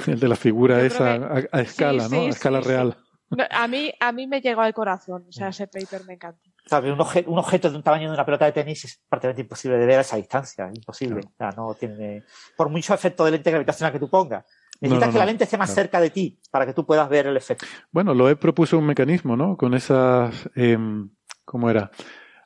[0.07, 2.21] El de la figura Yo esa a, a escala, sí, ¿no?
[2.23, 2.97] A escala sí, real.
[3.29, 5.25] No, A mí, a mí me llegó al corazón.
[5.29, 6.41] O sea, ese paper me encanta.
[6.65, 6.91] ¿Sabes?
[6.93, 9.77] Un, obje- un objeto de un tamaño de una pelota de tenis es prácticamente imposible
[9.77, 10.69] de ver a esa distancia.
[10.73, 11.21] Imposible.
[11.25, 12.23] O sea, no tiene.
[12.55, 14.45] Por mucho efecto de lente gravitacional que tú pongas.
[14.79, 17.27] Necesitas no, que la lente esté más cerca de ti para que tú puedas ver
[17.27, 17.65] el efecto.
[17.91, 19.55] Bueno, Loeb propuso un mecanismo, ¿no?
[19.55, 21.09] Con esas, em,
[21.45, 21.91] ¿cómo era?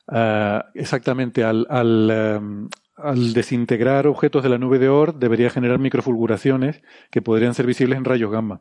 [0.06, 5.78] Ah, exactamente, al, al, em, al desintegrar objetos de la nube de Oort debería generar
[5.78, 8.60] microfulguraciones que podrían ser visibles en rayos gamma.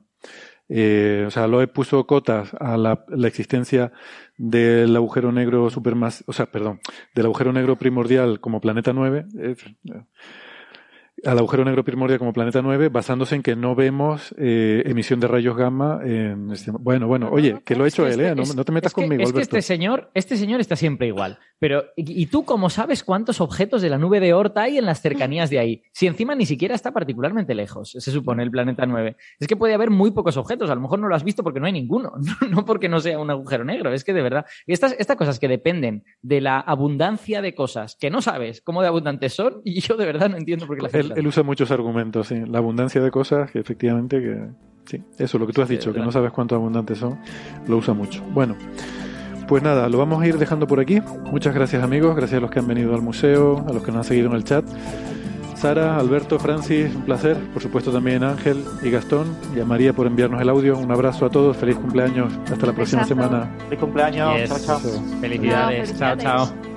[0.70, 3.92] Eh, o sea, Loeb puso cotas a la, la existencia
[4.38, 6.80] del agujero negro supermas, o sea, perdón,
[7.16, 9.56] del agujero negro primordial como planeta 9, eh,
[11.26, 15.28] al agujero negro primordial como planeta 9 basándose en que no vemos eh, emisión de
[15.28, 18.64] rayos gamma en este- bueno bueno oye que lo ha hecho él eh no, no
[18.64, 21.40] te metas Es que- conmigo es que Alberto este señor, este señor está siempre igual.
[21.60, 24.86] Pero, ¿y, y tú cómo sabes cuántos objetos de la nube de Oort hay en
[24.86, 25.82] las cercanías de ahí?
[25.92, 29.18] Si encima ni siquiera está particularmente lejos, se supone, el planeta 9.
[29.40, 30.70] Es que puede haber muy pocos objetos.
[30.70, 32.12] A lo mejor no lo has visto porque no hay ninguno.
[32.52, 33.92] No, porque no sea un agujero negro.
[33.92, 34.46] Es que de verdad.
[34.68, 38.90] Estas, estas cosas que dependen de la abundancia de cosas que no sabes cómo de
[38.90, 41.07] abundantes son, y yo de verdad no entiendo por qué la gente.
[41.12, 42.44] Él, él usa muchos argumentos sí.
[42.46, 44.48] la abundancia de cosas que efectivamente que
[44.86, 47.20] sí eso lo que tú has dicho que no sabes cuánto abundantes son
[47.68, 48.56] lo usa mucho bueno
[49.48, 51.02] pues nada, lo vamos a ir dejando por aquí.
[51.32, 54.00] Muchas gracias amigos, gracias a los que han venido al museo, a los que nos
[54.00, 54.66] han seguido en el chat.
[55.56, 57.38] Sara, Alberto, Francis, un placer.
[57.54, 60.78] Por supuesto también Ángel y Gastón y a María por enviarnos el audio.
[60.78, 62.32] Un abrazo a todos, feliz cumpleaños.
[62.52, 63.50] Hasta la próxima semana.
[63.64, 64.38] Feliz cumpleaños.
[64.38, 64.50] Yes.
[64.50, 64.80] Chao, chao.
[65.22, 65.98] Felicidades.
[65.98, 66.24] Chao, felicidades.
[66.24, 66.77] chao.